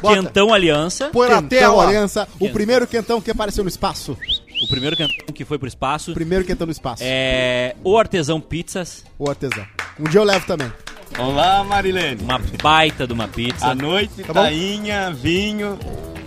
Bota. 0.00 0.14
Quentão 0.22 0.52
Aliança. 0.52 1.10
Põe 1.10 1.28
na 1.28 1.42
tela. 1.42 1.84
Aliança, 1.86 2.22
o 2.34 2.38
Quentão. 2.38 2.52
primeiro 2.54 2.86
quentão 2.86 3.20
que 3.20 3.30
apareceu 3.30 3.62
no 3.64 3.68
espaço. 3.70 4.16
O 4.62 4.68
primeiro 4.68 4.96
quentão 4.96 5.34
que 5.34 5.44
foi 5.44 5.58
pro 5.58 5.66
espaço. 5.68 6.10
O 6.10 6.14
primeiro 6.14 6.44
quentão 6.44 6.66
no 6.66 6.72
espaço. 6.72 7.02
É 7.04 7.74
o 7.82 7.96
Artesão 7.98 8.40
Pizzas. 8.40 9.04
O 9.18 9.28
artesão. 9.28 9.64
Um 9.98 10.04
dia 10.04 10.20
eu 10.20 10.24
levo 10.24 10.46
também. 10.46 10.70
Olá, 11.18 11.64
Marilene. 11.64 12.22
Uma 12.22 12.38
baita 12.62 13.06
de 13.06 13.12
uma 13.12 13.26
pizza. 13.26 13.66
À 13.66 13.74
noite, 13.74 14.22
bom? 14.22 14.32
tainha, 14.34 15.10
vinho 15.10 15.78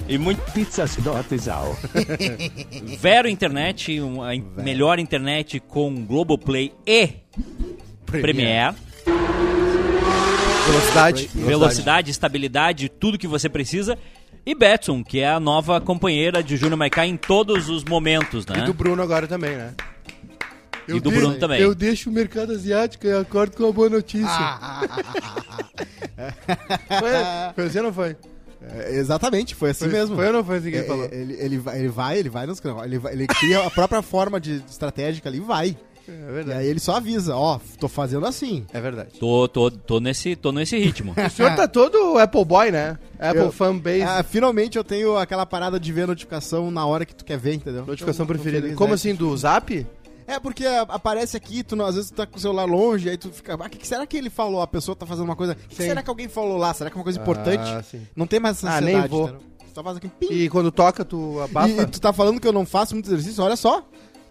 e 0.09 0.17
muito 0.17 0.39
Pizzas 0.51 0.95
do 0.97 1.13
Artesal. 1.13 1.77
Vero 2.99 3.29
Internet, 3.29 3.97
a 4.23 4.35
in- 4.35 4.43
melhor 4.57 4.99
internet 4.99 5.59
com 5.61 6.05
Globoplay 6.05 6.73
e 6.85 7.09
Premiere. 8.05 8.75
Velocidade. 10.65 11.29
Velocidade, 11.33 12.11
estabilidade, 12.11 12.89
tudo 12.89 13.17
que 13.17 13.27
você 13.27 13.49
precisa. 13.49 13.97
E 14.45 14.53
Betson, 14.55 15.03
que 15.03 15.19
é 15.19 15.29
a 15.29 15.39
nova 15.39 15.79
companheira 15.79 16.43
de 16.43 16.57
Júnior 16.57 16.77
Maiká 16.77 17.05
em 17.05 17.15
todos 17.17 17.69
os 17.69 17.83
momentos, 17.83 18.45
né? 18.45 18.59
E 18.59 18.65
do 18.65 18.73
Bruno 18.73 19.01
agora 19.01 19.27
também, 19.27 19.55
né? 19.55 19.73
E 20.87 20.99
do 20.99 21.09
Bruno 21.11 21.35
também. 21.35 21.61
Eu 21.61 21.73
deixo 21.73 22.09
o 22.09 22.13
mercado 22.13 22.51
asiático 22.51 23.07
e 23.07 23.11
acordo 23.13 23.55
com 23.55 23.67
a 23.69 23.71
boa 23.71 23.89
notícia. 23.89 24.27
foi, 26.99 27.53
foi 27.55 27.65
assim 27.65 27.77
ou 27.77 27.83
não 27.85 27.93
foi? 27.93 28.15
É, 28.75 28.95
exatamente, 28.95 29.55
foi 29.55 29.71
assim 29.71 29.85
Foi, 29.89 29.93
mesmo. 29.93 30.15
foi 30.15 30.27
ou 30.27 30.33
não 30.33 30.43
foi 30.43 30.57
assim 30.57 30.69
que 30.71 30.75
ele 30.77 30.85
É, 30.85 30.87
falou? 30.87 31.05
Ele, 31.11 31.33
ele, 31.37 31.57
vai, 31.57 31.79
ele 31.79 31.89
vai, 31.89 32.17
ele 32.19 32.29
vai 32.29 32.45
nos 32.45 32.61
ele, 32.85 32.97
vai- 32.97 33.11
ele 33.13 33.27
cria 33.27 33.65
a 33.65 33.69
própria 33.69 34.01
forma 34.01 34.39
de 34.39 34.59
de 34.59 34.71
estratégica 34.71 35.27
ali 35.29 35.37
e 35.37 35.41
vai. 35.41 35.77
É 36.07 36.11
E 36.11 36.31
verdade. 36.33 36.59
aí 36.59 36.67
ele 36.67 36.79
só 36.79 36.97
avisa, 36.97 37.35
ó, 37.35 37.59
tô 37.79 37.87
fazendo 37.87 38.25
assim. 38.25 38.65
É 38.73 38.81
verdade. 38.81 39.17
Tô, 39.19 39.47
tô, 39.47 39.71
tô, 39.71 39.99
nesse, 39.99 40.35
tô 40.35 40.51
nesse 40.51 40.77
ritmo. 40.77 41.13
O 41.25 41.29
senhor 41.29 41.55
tá 41.55 41.67
todo 41.67 42.17
Apple 42.17 42.43
Boy, 42.45 42.71
né? 42.71 42.97
Apple 43.19 43.39
Eu- 43.43 43.51
fanbase. 43.51 44.01
Ah, 44.01 44.23
finalmente 44.23 44.77
eu 44.77 44.83
tenho 44.83 45.15
aquela 45.17 45.45
parada 45.45 45.79
de 45.79 45.91
ver 45.93 46.05
notificação 46.07 46.69
na 46.69 46.85
hora 46.85 47.05
que 47.05 47.15
tu 47.15 47.23
quer 47.23 47.37
ver, 47.37 47.53
entendeu? 47.55 47.85
Notificação 47.85 48.25
Então, 48.25 48.35
preferida. 48.35 48.61
feliz, 48.63 48.77
Como 48.77 48.89
né? 48.89 48.95
assim, 48.95 49.15
do 49.15 49.35
Zap? 49.37 49.87
É, 50.25 50.39
porque 50.39 50.65
aparece 50.65 51.35
aqui, 51.35 51.63
tu 51.63 51.81
às 51.83 51.95
vezes 51.95 52.09
tu 52.09 52.15
tá 52.15 52.25
com 52.25 52.37
o 52.37 52.39
celular 52.39 52.63
longe, 52.65 53.09
aí 53.09 53.17
tu 53.17 53.29
fica, 53.29 53.55
ah, 53.59 53.69
que, 53.69 53.77
que 53.77 53.87
será 53.87 54.05
que 54.07 54.15
ele 54.17 54.29
falou? 54.29 54.61
A 54.61 54.67
pessoa 54.67 54.95
tá 54.95 55.05
fazendo 55.05 55.25
uma 55.25 55.35
coisa, 55.35 55.51
o 55.53 55.55
que, 55.55 55.67
que 55.75 55.83
será 55.83 56.01
que 56.01 56.09
alguém 56.09 56.29
falou 56.29 56.57
lá? 56.57 56.73
Será 56.73 56.89
que 56.89 56.95
é 56.95 56.99
uma 56.99 57.03
coisa 57.03 57.19
importante? 57.19 57.59
Ah, 57.61 57.83
sim. 57.83 58.01
Não 58.15 58.25
tem 58.25 58.39
mais 58.39 58.57
essa 58.57 58.71
Ah, 58.77 58.81
nem 58.81 59.05
vou. 59.07 59.23
entendeu? 59.29 59.41
Só 59.73 59.83
faz 59.83 59.97
aqui, 59.97 60.07
pim. 60.07 60.27
E 60.31 60.49
quando 60.49 60.71
toca, 60.71 61.03
tu 61.03 61.41
abafa? 61.41 61.67
E, 61.67 61.79
e 61.79 61.85
tu 61.87 61.99
tá 61.99 62.13
falando 62.13 62.39
que 62.39 62.47
eu 62.47 62.53
não 62.53 62.65
faço 62.65 62.93
muito 62.93 63.07
exercício? 63.07 63.43
Olha 63.43 63.55
só. 63.55 63.83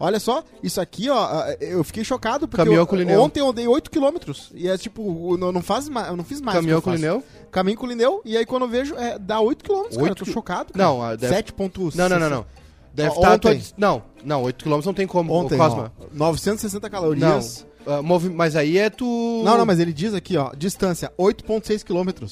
Olha 0.04 0.18
só, 0.18 0.42
isso 0.64 0.80
aqui, 0.80 1.08
ó, 1.08 1.44
eu 1.60 1.84
fiquei 1.84 2.02
chocado 2.02 2.48
porque 2.48 2.56
Caminhou 2.64 2.82
eu- 2.82 2.86
com 2.88 2.96
o 2.96 2.98
Lineu. 2.98 3.22
ontem 3.22 3.38
eu 3.38 3.52
dei 3.52 3.68
8 3.68 3.88
km. 3.88 4.16
E 4.52 4.68
é 4.68 4.76
tipo, 4.76 5.34
eu 5.34 5.36
não, 5.38 5.52
não, 5.52 5.62
faz, 5.62 5.86
eu 5.88 6.16
não 6.16 6.24
fiz 6.24 6.40
mais. 6.40 6.56
Caminhou 6.58 6.82
com 6.82 6.90
o. 6.90 6.94
Lineu? 6.94 7.22
Caminho 7.52 7.78
com 7.78 7.86
o 7.86 7.88
Lineu, 7.88 8.20
e 8.24 8.36
aí 8.36 8.44
quando 8.44 8.62
eu 8.62 8.68
vejo, 8.68 8.96
é, 8.96 9.16
dá 9.18 9.38
8 9.40 9.62
km, 9.64 9.94
cara. 9.96 10.08
Eu 10.08 10.14
tô 10.16 10.24
chocado. 10.24 10.72
cara. 10.72 10.84
Não, 10.88 11.16
deve- 11.16 11.28
7.6. 11.34 11.94
Não, 11.94 12.08
não, 12.08 12.18
não, 12.18 12.28
não. 12.30 12.46
Deve 12.92 13.14
estar... 13.14 13.32
ontem. 13.34 13.62
Não, 13.78 14.02
não, 14.24 14.42
8km 14.42 14.84
não 14.84 14.92
tem 14.92 15.06
como, 15.06 15.32
Ontem, 15.32 15.56
Cosma. 15.56 15.92
ó, 16.00 16.04
960 16.12 16.86
Não, 16.88 16.90
calorias. 16.90 17.64
ah, 17.86 18.02
movi- 18.02 18.28
mas 18.28 18.56
aí 18.56 18.76
é 18.78 18.90
tu... 18.90 19.42
Não, 19.44 19.56
não, 19.56 19.64
mas 19.64 19.78
ele 19.78 19.92
diz 19.92 20.12
aqui, 20.14 20.36
ó, 20.36 20.50
distância 20.54 21.12
8.6 21.16 21.82
km. 21.84 22.26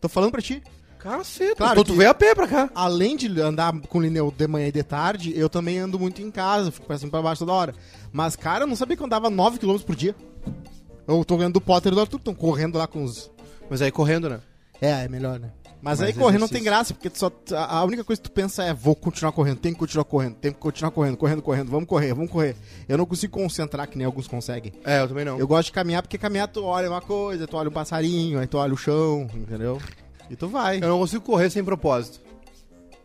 Tô 0.00 0.08
falando 0.08 0.32
pra 0.32 0.40
ti. 0.40 0.62
Caceta, 1.00 1.56
Claro 1.56 1.80
então 1.80 1.84
tu 1.84 1.94
veio 1.94 2.10
a 2.10 2.14
pé 2.14 2.34
pra 2.34 2.46
cá. 2.46 2.70
Além 2.74 3.16
de 3.16 3.40
andar 3.40 3.72
com 3.88 3.98
o 3.98 4.02
Lineu 4.02 4.30
de 4.36 4.46
manhã 4.46 4.68
e 4.68 4.72
de 4.72 4.82
tarde, 4.82 5.32
eu 5.34 5.48
também 5.48 5.78
ando 5.78 5.98
muito 5.98 6.20
em 6.20 6.30
casa, 6.30 6.70
fico 6.70 6.86
pra 6.86 6.98
cima 6.98 7.08
e 7.08 7.10
pra 7.10 7.22
baixo 7.22 7.40
toda 7.40 7.52
hora. 7.52 7.74
Mas, 8.12 8.36
cara, 8.36 8.64
eu 8.64 8.68
não 8.68 8.76
sabia 8.76 8.96
que 8.96 9.02
eu 9.02 9.06
andava 9.06 9.30
9 9.30 9.58
km 9.58 9.78
por 9.78 9.96
dia. 9.96 10.14
Eu 11.08 11.24
tô 11.24 11.38
ganhando 11.38 11.54
do 11.54 11.60
Potter 11.60 11.90
e 11.90 11.94
do 11.94 12.00
Arthur, 12.00 12.18
estão 12.18 12.34
correndo 12.34 12.76
lá 12.76 12.86
com 12.86 13.02
os. 13.02 13.30
Mas 13.70 13.80
aí 13.80 13.90
correndo, 13.90 14.28
né? 14.28 14.40
É, 14.78 15.04
é 15.04 15.08
melhor, 15.08 15.40
né? 15.40 15.50
Mas, 15.82 16.02
aí 16.02 16.12
correndo 16.12 16.42
não 16.42 16.48
tem 16.48 16.62
graça, 16.62 16.92
porque 16.92 17.10
só, 17.14 17.32
a 17.52 17.78
a 17.78 17.84
única 17.84 18.04
coisa 18.04 18.20
que 18.20 18.28
tu 18.28 18.32
pensa 18.32 18.62
é: 18.62 18.74
vou 18.74 18.94
continuar 18.94 19.32
correndo, 19.32 19.58
tem 19.58 19.72
que 19.72 19.78
continuar 19.78 20.04
correndo, 20.04 20.34
tem 20.34 20.52
que 20.52 20.58
continuar 20.58 20.90
correndo, 20.90 21.16
correndo, 21.16 21.40
correndo, 21.42 21.70
vamos 21.70 21.88
correr, 21.88 22.12
vamos 22.12 22.30
correr. 22.30 22.54
Eu 22.86 22.98
não 22.98 23.06
consigo 23.06 23.32
concentrar 23.32 23.88
que 23.88 23.96
nem 23.96 24.04
alguns 24.04 24.28
conseguem. 24.28 24.74
É, 24.84 25.00
eu 25.00 25.08
também 25.08 25.24
não. 25.24 25.38
Eu 25.38 25.48
gosto 25.48 25.66
de 25.66 25.72
caminhar 25.72 26.02
porque 26.02 26.18
caminhar 26.18 26.48
tu 26.48 26.62
olha 26.64 26.90
uma 26.90 27.00
coisa, 27.00 27.46
tu 27.46 27.56
olha 27.56 27.70
um 27.70 27.72
passarinho, 27.72 28.38
aí 28.38 28.46
tu 28.46 28.58
olha 28.58 28.74
o 28.74 28.76
chão, 28.76 29.26
entendeu? 29.34 29.80
E 30.30 30.36
tu 30.36 30.48
vai. 30.48 30.76
Eu 30.76 30.88
não 30.88 30.98
consigo 31.00 31.22
correr 31.24 31.50
sem 31.50 31.62
propósito. 31.64 32.20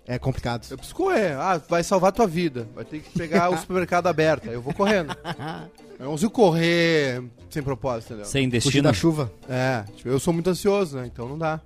É 0.08 0.20
complicado. 0.20 0.68
Eu 0.70 0.78
preciso 0.78 0.96
correr. 0.96 1.34
Ah, 1.34 1.60
vai 1.68 1.84
salvar 1.84 2.12
tua 2.12 2.28
vida. 2.28 2.68
Vai 2.76 2.86
ter 2.86 3.00
que 3.00 3.10
pegar 3.18 3.50
o 3.50 3.58
supermercado 3.58 4.06
aberto. 4.06 4.48
Aí 4.48 4.54
eu 4.56 4.62
vou 4.62 4.74
correndo. 4.74 5.16
Eu 5.98 6.04
não 6.08 6.12
consigo 6.12 6.32
correr 6.32 7.24
sem 7.50 7.64
propósito, 7.64 8.08
entendeu? 8.12 8.26
Sem 8.26 8.44
Fugir 8.48 8.62
destino. 8.62 8.84
da 8.84 8.92
chuva. 8.92 9.32
É, 9.48 9.86
tipo, 9.96 10.10
eu 10.10 10.20
sou 10.20 10.34
muito 10.34 10.50
ansioso, 10.50 10.98
né? 10.98 11.06
Então 11.06 11.26
não 11.26 11.38
dá. 11.38 11.62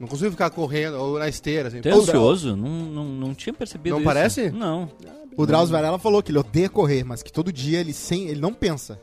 Não 0.00 0.08
consigo 0.08 0.30
ficar 0.30 0.48
correndo 0.48 0.94
ou 0.94 1.18
na 1.18 1.28
esteira. 1.28 1.68
Assim. 1.68 1.82
Tu 1.82 1.88
é 1.88 1.92
Pô, 1.92 1.98
ansioso? 1.98 2.56
Não, 2.56 2.70
não, 2.70 3.04
não 3.04 3.34
tinha 3.34 3.52
percebido 3.52 3.90
Não 3.92 3.98
isso. 3.98 4.06
parece? 4.06 4.50
Não. 4.50 4.88
O 5.36 5.44
Drauzio 5.44 5.74
Varela 5.74 5.98
falou 5.98 6.22
que 6.22 6.30
ele 6.30 6.38
odeia 6.38 6.70
correr, 6.70 7.04
mas 7.04 7.22
que 7.22 7.30
todo 7.30 7.52
dia 7.52 7.80
ele 7.80 7.92
sem, 7.92 8.28
ele 8.28 8.40
não 8.40 8.54
pensa. 8.54 8.98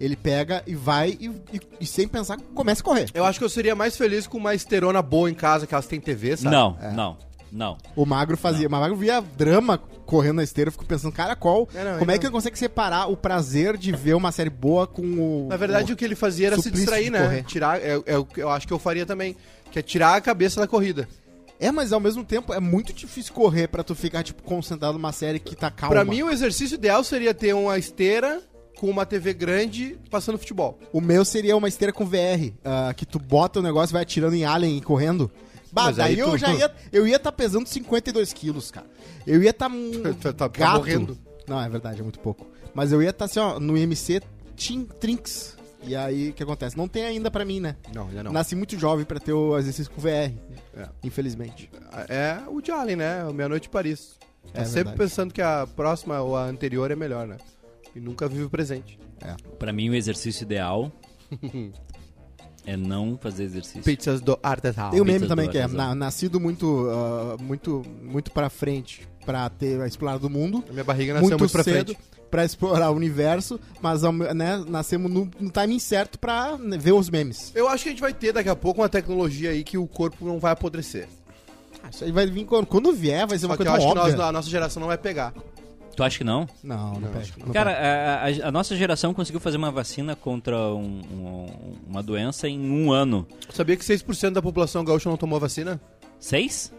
Ele 0.00 0.16
pega 0.16 0.62
e 0.66 0.74
vai 0.74 1.16
e, 1.20 1.26
e- 1.52 1.60
e 1.80 1.86
sem 1.86 2.06
pensar 2.08 2.36
começa 2.54 2.80
a 2.82 2.84
correr. 2.84 3.06
Eu 3.14 3.24
acho 3.24 3.38
que 3.38 3.44
eu 3.44 3.48
seria 3.48 3.74
mais 3.74 3.96
feliz 3.96 4.26
com 4.26 4.38
uma 4.38 4.54
esterona 4.54 5.00
boa 5.02 5.30
em 5.30 5.34
casa, 5.34 5.66
que 5.66 5.74
elas 5.74 5.86
têm 5.86 6.00
TV, 6.00 6.36
sabe? 6.36 6.54
Não, 6.54 6.76
É. 6.80 6.90
não, 6.92 7.16
não. 7.52 7.78
O 7.94 8.04
Magro 8.04 8.36
fazia, 8.36 8.68
mas 8.68 8.78
o 8.78 8.82
Magro 8.82 8.96
via 8.96 9.20
drama 9.20 9.78
correndo 10.04 10.36
na 10.36 10.42
esteira, 10.42 10.68
eu 10.68 10.72
fico 10.72 10.84
pensando, 10.84 11.12
cara, 11.12 11.34
qual, 11.34 11.66
É, 11.74 11.82
não, 11.92 11.98
como 11.98 12.10
é 12.10 12.18
que 12.18 12.26
ele 12.26 12.32
consegue 12.32 12.58
separar 12.58 13.06
o 13.10 13.16
prazer 13.16 13.76
de 13.78 13.90
ver 13.92 14.14
uma 14.14 14.30
série 14.32 14.50
boa 14.50 14.86
com 14.86 15.02
o 15.02 15.46
Na 15.48 15.56
verdade, 15.56 15.92
o 15.92 15.96
que 15.96 16.04
ele 16.04 16.14
fazia 16.14 16.48
era 16.48 16.60
se 16.60 16.70
distrair, 16.70 17.10
né? 17.10 17.22
correr. 17.22 17.42
Tirar, 17.44 17.80
é, 17.80 18.00
é 18.04 18.18
o 18.18 18.24
que 18.24 18.40
eu 18.42 18.50
acho 18.50 18.66
que 18.66 18.72
eu 18.72 18.78
faria 18.78 19.06
também. 19.06 19.34
Que 19.70 19.78
é 19.78 19.82
tirar 19.82 20.14
a 20.14 20.20
cabeça 20.20 20.60
da 20.60 20.66
corrida. 20.66 21.08
É, 21.58 21.72
mas 21.72 21.92
ao 21.92 22.00
mesmo 22.00 22.22
tempo 22.24 22.52
é 22.52 22.60
muito 22.60 22.92
difícil 22.92 23.32
correr 23.32 23.68
pra 23.68 23.82
tu 23.82 23.94
ficar 23.94 24.22
tipo 24.22 24.42
concentrado 24.42 24.94
numa 24.98 25.12
série 25.12 25.38
que 25.38 25.56
tá 25.56 25.70
calma. 25.70 25.94
Pra 25.94 26.04
mim, 26.04 26.22
o 26.22 26.30
exercício 26.30 26.74
ideal 26.74 27.02
seria 27.02 27.32
ter 27.32 27.54
uma 27.54 27.78
esteira 27.78 28.42
com 28.84 28.90
uma 28.90 29.06
TV 29.06 29.32
grande 29.32 29.96
passando 30.10 30.36
futebol. 30.38 30.78
O 30.92 31.00
meu 31.00 31.24
seria 31.24 31.56
uma 31.56 31.68
esteira 31.68 31.90
com 31.90 32.04
VR, 32.04 32.52
ah, 32.62 32.92
que 32.94 33.06
tu 33.06 33.18
bota 33.18 33.60
o 33.60 33.62
negócio, 33.62 33.94
vai 33.94 34.02
atirando 34.02 34.34
em 34.36 34.44
alien 34.44 34.76
e 34.76 34.80
correndo. 34.82 35.30
Bah, 35.72 35.84
Mas 35.86 35.96
daí 35.96 36.12
aí 36.12 36.18
eu 36.18 36.30
tu- 36.32 36.36
já 36.36 36.52
ia. 36.52 36.70
Eu 36.92 37.06
ia 37.08 37.16
estar 37.16 37.32
pesando 37.32 37.66
52 37.66 38.32
quilos, 38.34 38.70
cara. 38.70 38.86
Eu 39.26 39.42
ia 39.42 39.50
estar 39.50 39.70
Tá- 39.70 40.12
tá- 40.20 40.32
tá 40.34 40.48
gato. 40.48 40.76
morrendo. 40.76 41.18
Não, 41.48 41.58
é 41.60 41.66
verdade, 41.68 42.00
é 42.00 42.02
muito 42.02 42.18
pouco. 42.20 42.46
Mas 42.74 42.92
eu 42.92 43.02
ia 43.02 43.08
estar 43.08 43.24
assim, 43.24 43.40
ó, 43.40 43.58
no 43.58 43.74
IMC 43.76 44.20
Team 44.54 44.84
Trinks. 45.00 45.56
E 45.86 45.96
aí, 45.96 46.28
o 46.30 46.32
que 46.34 46.42
acontece? 46.42 46.76
Não 46.76 46.86
tem 46.86 47.04
ainda 47.06 47.30
pra 47.30 47.44
mim, 47.44 47.60
né? 47.60 47.76
Não, 47.94 48.06
ainda 48.08 48.22
não. 48.24 48.32
Nasci 48.32 48.54
muito 48.54 48.78
jovem 48.78 49.04
pra 49.06 49.18
ter 49.18 49.32
o 49.32 49.56
exercício 49.58 49.90
com 49.92 50.00
VR. 50.00 50.32
É. 50.76 50.88
Infelizmente. 51.02 51.70
É 52.08 52.38
o 52.48 52.60
de 52.60 52.70
Allen, 52.70 52.96
né? 52.96 53.24
O 53.24 53.32
Meia 53.32 53.48
Noite 53.48 53.66
em 53.68 53.70
Paris. 53.70 54.16
Tá 54.52 54.60
É 54.60 54.64
sempre 54.64 54.74
verdade. 54.90 54.98
pensando 54.98 55.32
que 55.32 55.40
a 55.42 55.66
próxima 55.74 56.20
ou 56.20 56.36
a 56.36 56.44
anterior 56.44 56.90
é 56.90 56.96
melhor, 56.96 57.26
né? 57.26 57.36
E 57.94 58.00
nunca 58.00 58.28
vive 58.28 58.44
o 58.44 58.50
presente. 58.50 58.98
Pra 59.58 59.72
mim, 59.72 59.88
o 59.90 59.94
exercício 59.94 60.42
ideal 60.42 60.90
é 62.66 62.76
não 62.76 63.18
fazer 63.20 63.44
exercício. 63.44 63.82
Pizzas 63.82 64.20
do 64.20 64.38
Artesal. 64.42 64.90
Tem 64.90 65.00
o 65.00 65.04
meme 65.04 65.20
Pizzas 65.20 65.28
também 65.28 65.46
do 65.46 65.52
que 65.52 65.58
é 65.58 65.66
na- 65.68 65.94
nascido 65.94 66.40
muito, 66.40 66.88
ah, 66.90 67.36
muito, 67.40 67.82
muito 68.02 68.30
pra 68.30 68.48
frente 68.50 69.06
pra 69.24 69.48
ter 69.48 69.80
a 69.80 69.86
explorar 69.86 70.18
do 70.18 70.28
mundo. 70.30 70.64
A 70.68 70.72
minha 70.72 70.84
barriga 70.84 71.14
nasceu 71.14 71.28
muito, 71.30 71.40
muito, 71.40 71.52
pra 71.52 71.62
cedo 71.62 71.94
frente. 71.94 71.98
pra 72.30 72.44
explorar 72.44 72.90
o 72.90 72.94
universo, 72.94 73.60
mas 73.80 74.02
ao 74.02 74.12
me- 74.12 74.32
né, 74.34 74.62
nascemos 74.66 75.10
no, 75.10 75.30
no 75.38 75.50
timing 75.50 75.78
certo 75.78 76.18
pra 76.18 76.56
né, 76.58 76.76
ver 76.78 76.92
os 76.92 77.08
memes. 77.08 77.52
Eu 77.54 77.68
acho 77.68 77.84
que 77.84 77.88
a 77.90 77.92
gente 77.92 78.00
vai 78.00 78.12
ter 78.14 78.32
daqui 78.32 78.48
a 78.48 78.56
pouco 78.56 78.80
uma 78.80 78.88
tecnologia 78.88 79.50
aí 79.50 79.62
que 79.62 79.78
o 79.78 79.86
corpo 79.86 80.24
não 80.26 80.38
vai 80.40 80.52
apodrecer. 80.52 81.06
Ah, 81.82 81.90
Isso 81.90 82.02
aí 82.04 82.10
vai 82.12 82.26
vir 82.26 82.44
quando, 82.46 82.66
quando 82.66 82.92
vier, 82.92 83.26
vai 83.26 83.38
ser 83.38 83.46
uma 83.46 83.56
Só 83.56 83.62
que 83.62 83.68
coisa 83.68 83.70
eu 83.70 83.88
acho 83.90 83.98
óbvia. 83.98 84.12
que 84.12 84.18
nós, 84.18 84.28
a 84.28 84.32
nossa 84.32 84.48
geração 84.50 84.80
não 84.80 84.88
vai 84.88 84.98
pegar. 84.98 85.32
Tu 85.94 86.02
acha 86.02 86.18
que 86.18 86.24
não? 86.24 86.48
Não, 86.62 86.94
não, 86.98 87.08
pega. 87.10 87.26
Não 87.38 87.52
Cara, 87.52 87.70
a, 87.70 88.24
a- 88.26 88.48
a 88.48 88.52
nossa 88.52 88.74
geração 88.76 89.14
conseguiu 89.14 89.40
fazer 89.40 89.56
uma 89.56 89.70
vacina 89.70 90.16
contra 90.16 90.56
um- 90.74 91.00
um- 91.12 91.74
uma 91.88 92.02
doença 92.02 92.48
em 92.48 92.70
um 92.70 92.90
ano. 92.92 93.26
Sabia 93.52 93.76
que 93.76 93.84
6% 93.84 94.32
da 94.34 94.42
população 94.42 94.84
gaúcha 94.84 95.08
não 95.08 95.16
tomou 95.16 95.38
vacina? 95.38 95.80
Seis? 96.18 96.72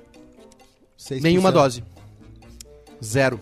pega. 0.97 1.19
6%. 1.19 1.23
Nenhuma 1.23 1.51
dose. 1.51 1.83
Zero. 3.03 3.39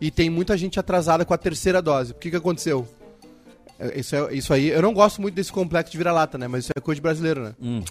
E 0.00 0.10
tem 0.10 0.28
muita 0.30 0.56
gente 0.56 0.78
atrasada 0.78 1.24
com 1.24 1.32
a 1.34 1.38
terceira 1.38 1.80
dose. 1.82 2.12
O 2.12 2.14
que, 2.14 2.30
que 2.30 2.36
aconteceu? 2.36 2.86
É, 3.78 3.98
Isso, 4.00 4.14
é- 4.16 4.34
isso 4.34 4.52
aí, 4.54 4.68
eu 4.68 4.80
não 4.82 4.92
gosto 4.94 5.20
muito 5.20 5.34
desse 5.34 5.52
complexo 5.52 5.92
de 5.92 5.98
vira-lata, 5.98 6.38
né? 6.38 6.48
Mas 6.48 6.64
isso 6.64 6.72
é 6.76 6.80
coisa 6.80 6.96
de 6.96 7.02
brasileiro, 7.02 7.42
né? 7.44 7.54
Hum, 7.60 7.82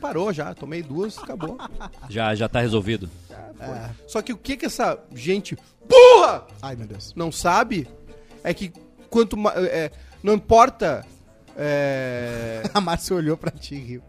Parou 0.00 0.32
já, 0.32 0.54
tomei 0.54 0.82
duas, 0.82 1.18
acabou. 1.18 1.58
já, 2.08 2.34
já 2.34 2.48
tá 2.48 2.60
resolvido. 2.60 3.08
Só 4.06 4.22
que 4.22 4.32
o 4.32 4.36
que 4.36 4.56
que 4.56 4.66
essa 4.66 4.98
gente 5.14 5.56
burra 5.86 6.46
Ai, 6.62 6.74
meu 6.76 6.86
Deus. 6.86 7.12
não 7.14 7.30
sabe 7.30 7.86
é 8.42 8.54
que 8.54 8.72
quanto 9.10 9.36
mais. 9.36 9.56
É, 9.66 9.90
não 10.22 10.34
importa. 10.34 11.04
É, 11.56 12.62
A 12.72 12.80
Márcia 12.80 13.14
olhou 13.14 13.36
pra 13.36 13.50
ti 13.50 13.74
e 13.74 13.78
riu. 13.78 14.02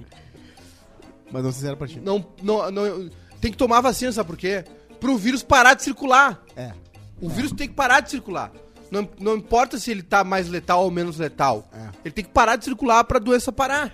Mas 1.31 1.43
não 1.43 1.51
sei 1.51 1.61
se 1.61 1.67
era 1.67 1.75
pra 1.75 1.87
ti. 1.87 1.99
não, 1.99 2.25
não, 2.41 2.71
não- 2.71 3.09
tem 3.41 3.51
que 3.51 3.57
tomar 3.57 3.81
vacina, 3.81 4.11
sabe 4.11 4.27
por 4.27 4.37
quê? 4.37 4.63
Pro 4.99 5.17
vírus 5.17 5.41
parar 5.43 5.73
de 5.73 5.83
circular. 5.83 6.41
É. 6.55 6.71
O 7.19 7.27
vírus 7.27 7.51
tem 7.51 7.67
que 7.67 7.73
parar 7.73 7.99
de 8.01 8.09
circular. 8.11 8.51
Não, 8.91 9.07
não 9.19 9.35
importa 9.35 9.79
se 9.79 9.89
ele 9.89 10.03
tá 10.03 10.23
mais 10.23 10.47
letal 10.49 10.83
ou 10.83 10.91
menos 10.91 11.17
letal. 11.17 11.67
É. 11.73 11.89
Ele 12.05 12.13
tem 12.13 12.23
que 12.23 12.29
parar 12.31 12.55
de 12.57 12.65
circular 12.65 13.03
pra 13.05 13.17
doença 13.19 13.51
parar. 13.51 13.91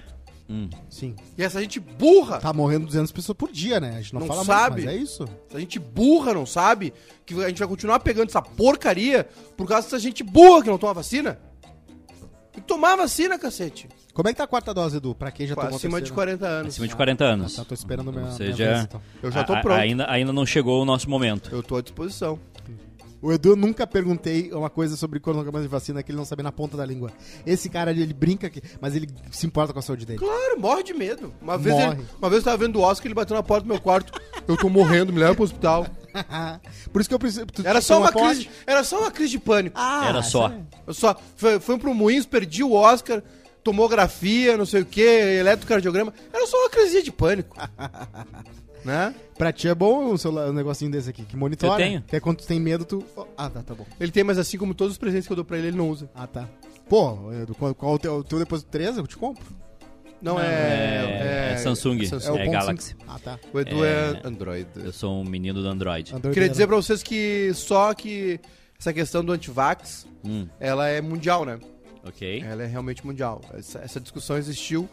Hum. 0.49 0.69
Sim. 0.89 1.15
E 1.37 1.43
essa 1.43 1.59
gente 1.61 1.79
burra, 1.79 2.39
Tá 2.39 2.53
morrendo 2.53 2.85
200 2.85 3.11
pessoas 3.11 3.37
por 3.37 3.51
dia, 3.51 3.79
né? 3.79 3.97
A 3.97 4.01
gente 4.01 4.13
não, 4.13 4.21
Não 4.21 4.27
fala 4.27 4.45
sabe. 4.45 4.75
muito, 4.81 4.85
mas 4.85 4.95
é 4.95 4.97
isso. 4.97 5.25
essa 5.49 5.59
gente 5.59 5.77
burra 5.79 6.33
não 6.33 6.45
sabe 6.45 6.93
que 7.25 7.33
a 7.43 7.49
gente 7.49 7.59
vai 7.59 7.67
continuar 7.67 7.99
pegando 7.99 8.29
essa 8.29 8.41
porcaria 8.41 9.27
por 9.57 9.67
causa 9.67 9.83
dessa 9.87 9.99
gente 9.99 10.23
burra 10.23 10.63
que 10.63 10.69
não 10.69 10.77
toma 10.77 10.93
vacina. 10.93 11.37
tomar 12.65 12.95
vacina, 12.95 13.37
cacete. 13.37 13.87
Como 14.13 14.27
é 14.27 14.31
que 14.33 14.37
tá 14.37 14.45
a 14.45 14.47
quarta 14.47 14.73
dose, 14.73 14.97
Edu? 14.97 15.13
Pra 15.13 15.29
quem 15.31 15.45
já 15.45 15.53
tomou 15.53 15.75
Acima 15.75 16.01
de 16.01 16.07
terceira? 16.11 16.15
40 16.15 16.47
anos. 16.47 16.73
Acima 16.73 16.87
de 16.87 16.95
40 16.95 17.23
anos. 17.23 17.55
Tá, 17.55 17.63
tô 17.63 17.73
esperando 17.75 18.11
minha, 18.11 18.23
Ou 18.23 18.27
minha 18.29 18.35
seja, 18.37 18.65
vez, 18.71 18.83
então. 18.85 19.01
Eu 19.21 19.31
já 19.31 19.43
tô 19.43 19.53
a- 19.53 19.61
pronto. 19.61 19.77
ainda, 19.79 20.09
ainda 20.09 20.33
não 20.33 20.43
chegou 20.45 20.81
o 20.81 20.85
nosso 20.85 21.07
momento. 21.07 21.49
Eu 21.53 21.61
tô 21.61 21.75
à 21.75 21.81
disposição. 21.81 22.39
O 23.21 23.31
Edu 23.31 23.49
eu 23.49 23.55
nunca 23.55 23.87
perguntei 23.87 24.51
uma 24.51 24.69
coisa 24.69 24.95
sobre 24.95 25.19
cronogramas 25.19 25.63
de 25.63 25.67
vacina 25.67 26.03
que 26.03 26.11
ele 26.11 26.17
não 26.17 26.25
sabia 26.25 26.43
na 26.43 26.51
ponta 26.51 26.77
da 26.77 26.85
língua. 26.85 27.11
Esse 27.45 27.67
cara, 27.69 27.91
ele 27.91 28.13
brinca, 28.13 28.49
que, 28.49 28.61
mas 28.79 28.95
ele 28.95 29.07
se 29.31 29.45
importa 29.47 29.73
com 29.73 29.79
a 29.79 29.81
saúde 29.81 30.05
dele. 30.05 30.19
Claro, 30.19 30.59
morre 30.59 30.83
de 30.83 30.93
medo. 30.93 31.33
Uma 31.41 31.57
vez, 31.57 31.75
Morre. 31.75 31.97
ele- 31.99 32.05
uma 32.19 32.29
vez 32.29 32.41
eu 32.41 32.45
tava 32.45 32.57
vendo 32.57 32.75
o 32.77 32.81
Oscar, 32.81 33.07
ele 33.07 33.13
bateu 33.15 33.35
na 33.35 33.41
porta 33.43 33.65
do 33.65 33.69
meu 33.71 33.81
quarto. 33.81 34.13
Eu 34.47 34.55
tô 34.55 34.69
morrendo, 34.69 35.11
me 35.11 35.19
leva 35.19 35.33
pro 35.33 35.43
hospital. 35.43 35.87
Por 36.91 36.99
isso 37.01 37.09
que 37.09 37.13
eu 37.15 37.19
preciso. 37.19 37.45
Era 37.63 37.81
só 37.81 37.99
uma 37.99 38.11
crise, 38.11 38.49
era 38.65 38.83
só 38.83 38.99
uma 39.01 39.11
crise 39.11 39.31
de 39.31 39.39
pânico. 39.39 39.75
Ah, 39.79 40.07
Era 40.09 40.23
só. 40.23 40.49
sério? 40.49 40.67
Eu 40.85 40.93
só 40.93 41.15
foi, 41.35 41.59
foi 41.59 41.77
pro 41.77 41.93
Moinhos, 41.93 42.25
perdi 42.25 42.63
o 42.63 42.71
Oscar, 42.73 43.21
tomografia, 43.71 44.55
não 44.55 44.65
sei 44.65 44.81
o 44.81 44.85
que, 44.85 45.01
eletrocardiograma. 45.01 46.13
Era 46.31 46.47
só 46.47 46.57
uma 46.57 46.69
crise 46.69 47.03
de 47.03 47.11
pânico. 47.11 47.57
né? 48.85 49.13
Pra 49.37 49.51
ti 49.51 49.67
é 49.67 49.75
bom 49.75 50.13
um, 50.13 50.17
celular, 50.17 50.49
um 50.49 50.53
negocinho 50.53 50.89
desse 50.89 51.09
aqui, 51.09 51.23
que 51.25 51.35
monitora. 51.35 51.73
Eu 51.73 51.77
tenho. 51.77 52.01
Que 52.03 52.15
é 52.15 52.19
quando 52.21 52.37
tu 52.37 52.47
tem 52.47 52.59
medo, 52.59 52.85
tu. 52.85 53.03
oh, 53.15 53.25
ah, 53.37 53.49
tá, 53.49 53.61
tá 53.61 53.75
bom. 53.75 53.85
Ele 53.99 54.11
tem, 54.11 54.23
mas 54.23 54.37
assim 54.37 54.57
como 54.57 54.73
todos 54.73 54.93
os 54.93 54.97
presentes 54.97 55.27
que 55.27 55.33
eu 55.33 55.35
dou 55.35 55.43
pra 55.43 55.57
ele, 55.57 55.67
ele 55.67 55.77
não 55.77 55.89
usa. 55.89 56.09
Ah, 56.15 56.25
tá. 56.25 56.47
Pô, 56.87 57.33
Edu, 57.33 57.53
qual, 57.55 57.75
qual 57.75 57.93
o 57.95 57.99
teu, 57.99 58.15
o 58.15 58.23
teu 58.23 58.39
depois 58.39 58.63
do 58.63 58.69
13? 58.69 58.99
Eu 58.99 59.07
te 59.07 59.17
compro. 59.17 59.43
Não, 60.21 60.35
Não, 60.35 60.41
é, 60.41 61.51
é 61.53 61.57
Samsung. 61.57 62.05
Samsung. 62.05 62.29
É 62.29 62.31
o 62.31 62.37
É 62.37 62.47
Galaxy. 62.47 62.95
Ah, 63.05 63.19
tá. 63.21 63.37
O 63.53 63.59
Edu 63.59 63.83
é, 63.83 63.89
É. 64.23 64.27
Android. 64.27 64.67
Eu 64.77 64.93
sou 64.93 65.21
um 65.21 65.25
menino 65.25 65.61
do 65.61 65.67
Android. 65.67 66.15
Android 66.15 66.33
Queria 66.33 66.45
era- 66.47 66.51
dizer 66.51 66.65
pra 66.67 66.77
vocês 66.77 67.03
que 67.03 67.51
só 67.53 67.93
que 67.93 68.39
essa 68.79 68.93
questão 68.93 69.23
do 69.23 69.33
antivax, 69.33 70.07
Hum, 70.25 70.47
ela 70.59 70.87
é 70.87 70.99
mundial, 71.01 71.45
né? 71.45 71.59
Ok. 72.07 72.41
Ela 72.41 72.63
é 72.63 72.65
realmente 72.65 73.05
mundial. 73.05 73.41
Essa, 73.53 73.79
essa 73.79 73.99
discussão 73.99 74.37
existiu 74.37 74.89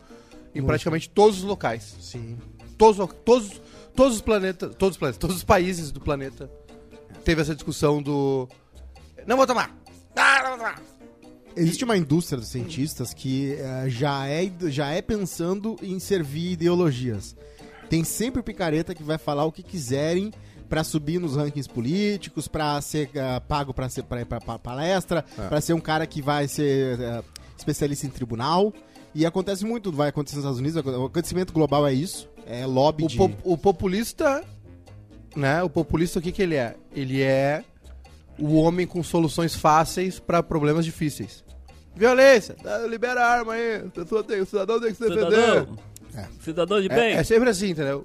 em 0.55 0.61
Muito. 0.61 0.67
praticamente 0.67 1.09
todos 1.09 1.39
os 1.39 1.45
locais. 1.45 1.97
Sim. 2.01 2.39
Todos, 2.77 3.09
todos, 3.25 3.61
todos 3.95 4.17
os 4.17 4.21
planetas, 4.21 4.75
todos 4.77 4.97
os 4.97 4.99
planetas, 4.99 5.19
todos 5.19 5.37
os 5.37 5.45
países 5.45 5.91
do 5.91 6.01
planeta 6.01 6.51
teve 7.25 7.41
essa 7.41 7.55
discussão 7.55 8.03
do 8.03 8.49
não 9.27 9.37
vou 9.37 9.47
tomar. 9.47 9.75
Ah, 10.17 10.43
não 10.43 10.51
vou 10.51 10.59
tomar. 10.59 10.83
Existe 11.57 11.85
uma 11.85 11.97
indústria 11.97 12.39
dos 12.39 12.49
cientistas 12.49 13.15
que 13.15 13.55
eh, 13.55 13.85
já, 13.89 14.27
é, 14.27 14.51
já 14.67 14.91
é 14.91 15.01
pensando 15.01 15.77
em 15.83 15.99
servir 15.99 16.53
ideologias. 16.53 17.37
Tem 17.89 18.03
sempre 18.03 18.41
o 18.41 18.45
picareta 18.45 18.95
que 18.95 19.03
vai 19.03 19.19
falar 19.19 19.45
o 19.45 19.53
que 19.53 19.63
quiserem 19.63 20.33
pra 20.69 20.83
subir 20.85 21.19
nos 21.21 21.37
rankings 21.37 21.69
políticos, 21.69 22.49
pra 22.49 22.81
ser 22.81 23.11
eh, 23.15 23.41
pago 23.41 23.73
pra 23.75 23.89
ser 23.89 24.03
pra 24.05 24.59
palestra, 24.59 25.25
É. 25.39 25.47
pra 25.49 25.61
ser 25.61 25.73
um 25.75 25.81
cara 25.81 26.07
que 26.07 26.21
vai 26.23 26.49
ser 26.49 26.99
eh, 27.01 27.23
especialista 27.57 28.07
em 28.07 28.11
tribunal. 28.11 28.73
E 29.15 29.25
acontece 29.25 29.65
muito, 29.65 29.93
vai 29.93 30.09
acontecer 30.09 30.37
nos 30.37 30.45
Estados 30.45 30.59
Unidos, 30.59 30.85
o 30.85 31.05
acontecimento 31.07 31.53
global 31.53 31.87
é 31.87 31.93
isso, 31.93 32.29
é 32.47 32.67
lobby 32.67 33.05
O, 33.05 33.09
de... 33.09 33.17
po- 33.17 33.31
o 33.45 33.57
populista, 33.57 34.43
né? 35.37 35.63
O 35.63 35.71
populista 35.71 36.19
o 36.19 36.23
que 36.23 36.33
que 36.33 36.43
ele 36.43 36.57
é? 36.57 36.75
Ele 36.93 37.23
é 37.23 37.63
o 38.39 38.55
homem 38.57 38.87
com 38.87 39.01
soluções 39.05 39.55
fáceis 39.55 40.19
pra 40.19 40.43
problemas 40.43 40.85
difíceis. 40.85 41.45
Violência, 41.95 42.57
ah, 42.65 42.87
libera 42.89 43.21
a 43.25 43.29
arma 43.29 43.53
aí, 43.53 43.77
a 43.77 43.89
pessoa 43.91 44.25
tem, 44.25 44.41
o 44.41 44.47
cidadão 44.47 44.81
tem 44.81 44.91
que 44.91 44.97
se 44.97 45.09
defender. 45.09 45.31
Cidadão. 45.31 45.79
É. 46.17 46.27
Cidadão 46.43 46.81
de 46.81 46.87
É, 46.91 46.95
bem. 46.95 47.13
é 47.15 47.23
sempre 47.23 47.49
assim, 47.51 47.71
entendeu? 47.71 48.03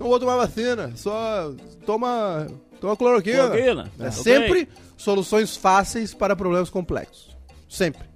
Não 0.00 0.08
vou 0.08 0.18
tomar 0.18 0.36
vacina, 0.36 0.90
só 0.96 1.52
toma, 1.84 2.46
toma 2.80 2.96
cloroquina. 2.96 3.48
Cloroquina. 3.50 3.92
É 4.00 4.08
Ok. 4.08 4.12
sempre 4.22 4.68
soluções 4.96 5.56
fáceis 5.56 6.14
para 6.14 6.34
problemas 6.34 6.70
complexos. 6.70 7.36
Sempre. 7.68 8.08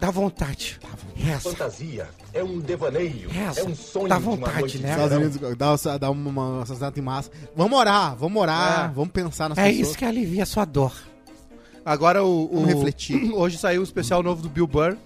Dá 0.00 0.10
vontade. 0.10 0.78
Reza. 1.14 1.48
Fantasia 1.50 2.08
é 2.34 2.44
um 2.44 2.58
devaneio, 2.58 3.30
Reza. 3.30 3.60
é 3.60 3.64
um 3.64 3.74
sonho 3.74 4.08
Dá 4.08 4.18
de 4.18 4.24
uma 4.24 4.36
vontade, 4.36 4.78
né? 4.78 4.90
Estados. 4.90 5.16
Unidos 5.16 5.56
dá, 5.56 5.96
dá 5.98 6.10
uma, 6.10 6.28
uma 6.28 6.62
assassinato 6.62 6.98
em 6.98 7.02
massa. 7.02 7.30
Vamos 7.54 7.78
orar, 7.78 8.14
vamos 8.16 8.42
orar, 8.42 8.90
É. 8.90 8.94
vamos 8.94 9.10
pensar 9.12 9.48
nas 9.48 9.56
É 9.56 9.68
pessoas. 9.68 9.86
isso 9.88 9.96
que 9.96 10.04
alivia 10.04 10.42
a 10.42 10.46
sua 10.46 10.64
dor. 10.66 10.92
Agora 11.84 12.22
o. 12.24 12.44
o 12.44 12.48
Vamos 12.60 12.68
refletir. 12.74 13.30
Hoje 13.32 13.56
saiu 13.56 13.80
um 13.80 13.84
especial 13.84 14.22
novo 14.22 14.42
do 14.42 14.48
Bill 14.50 14.66
Burr, 14.66 14.96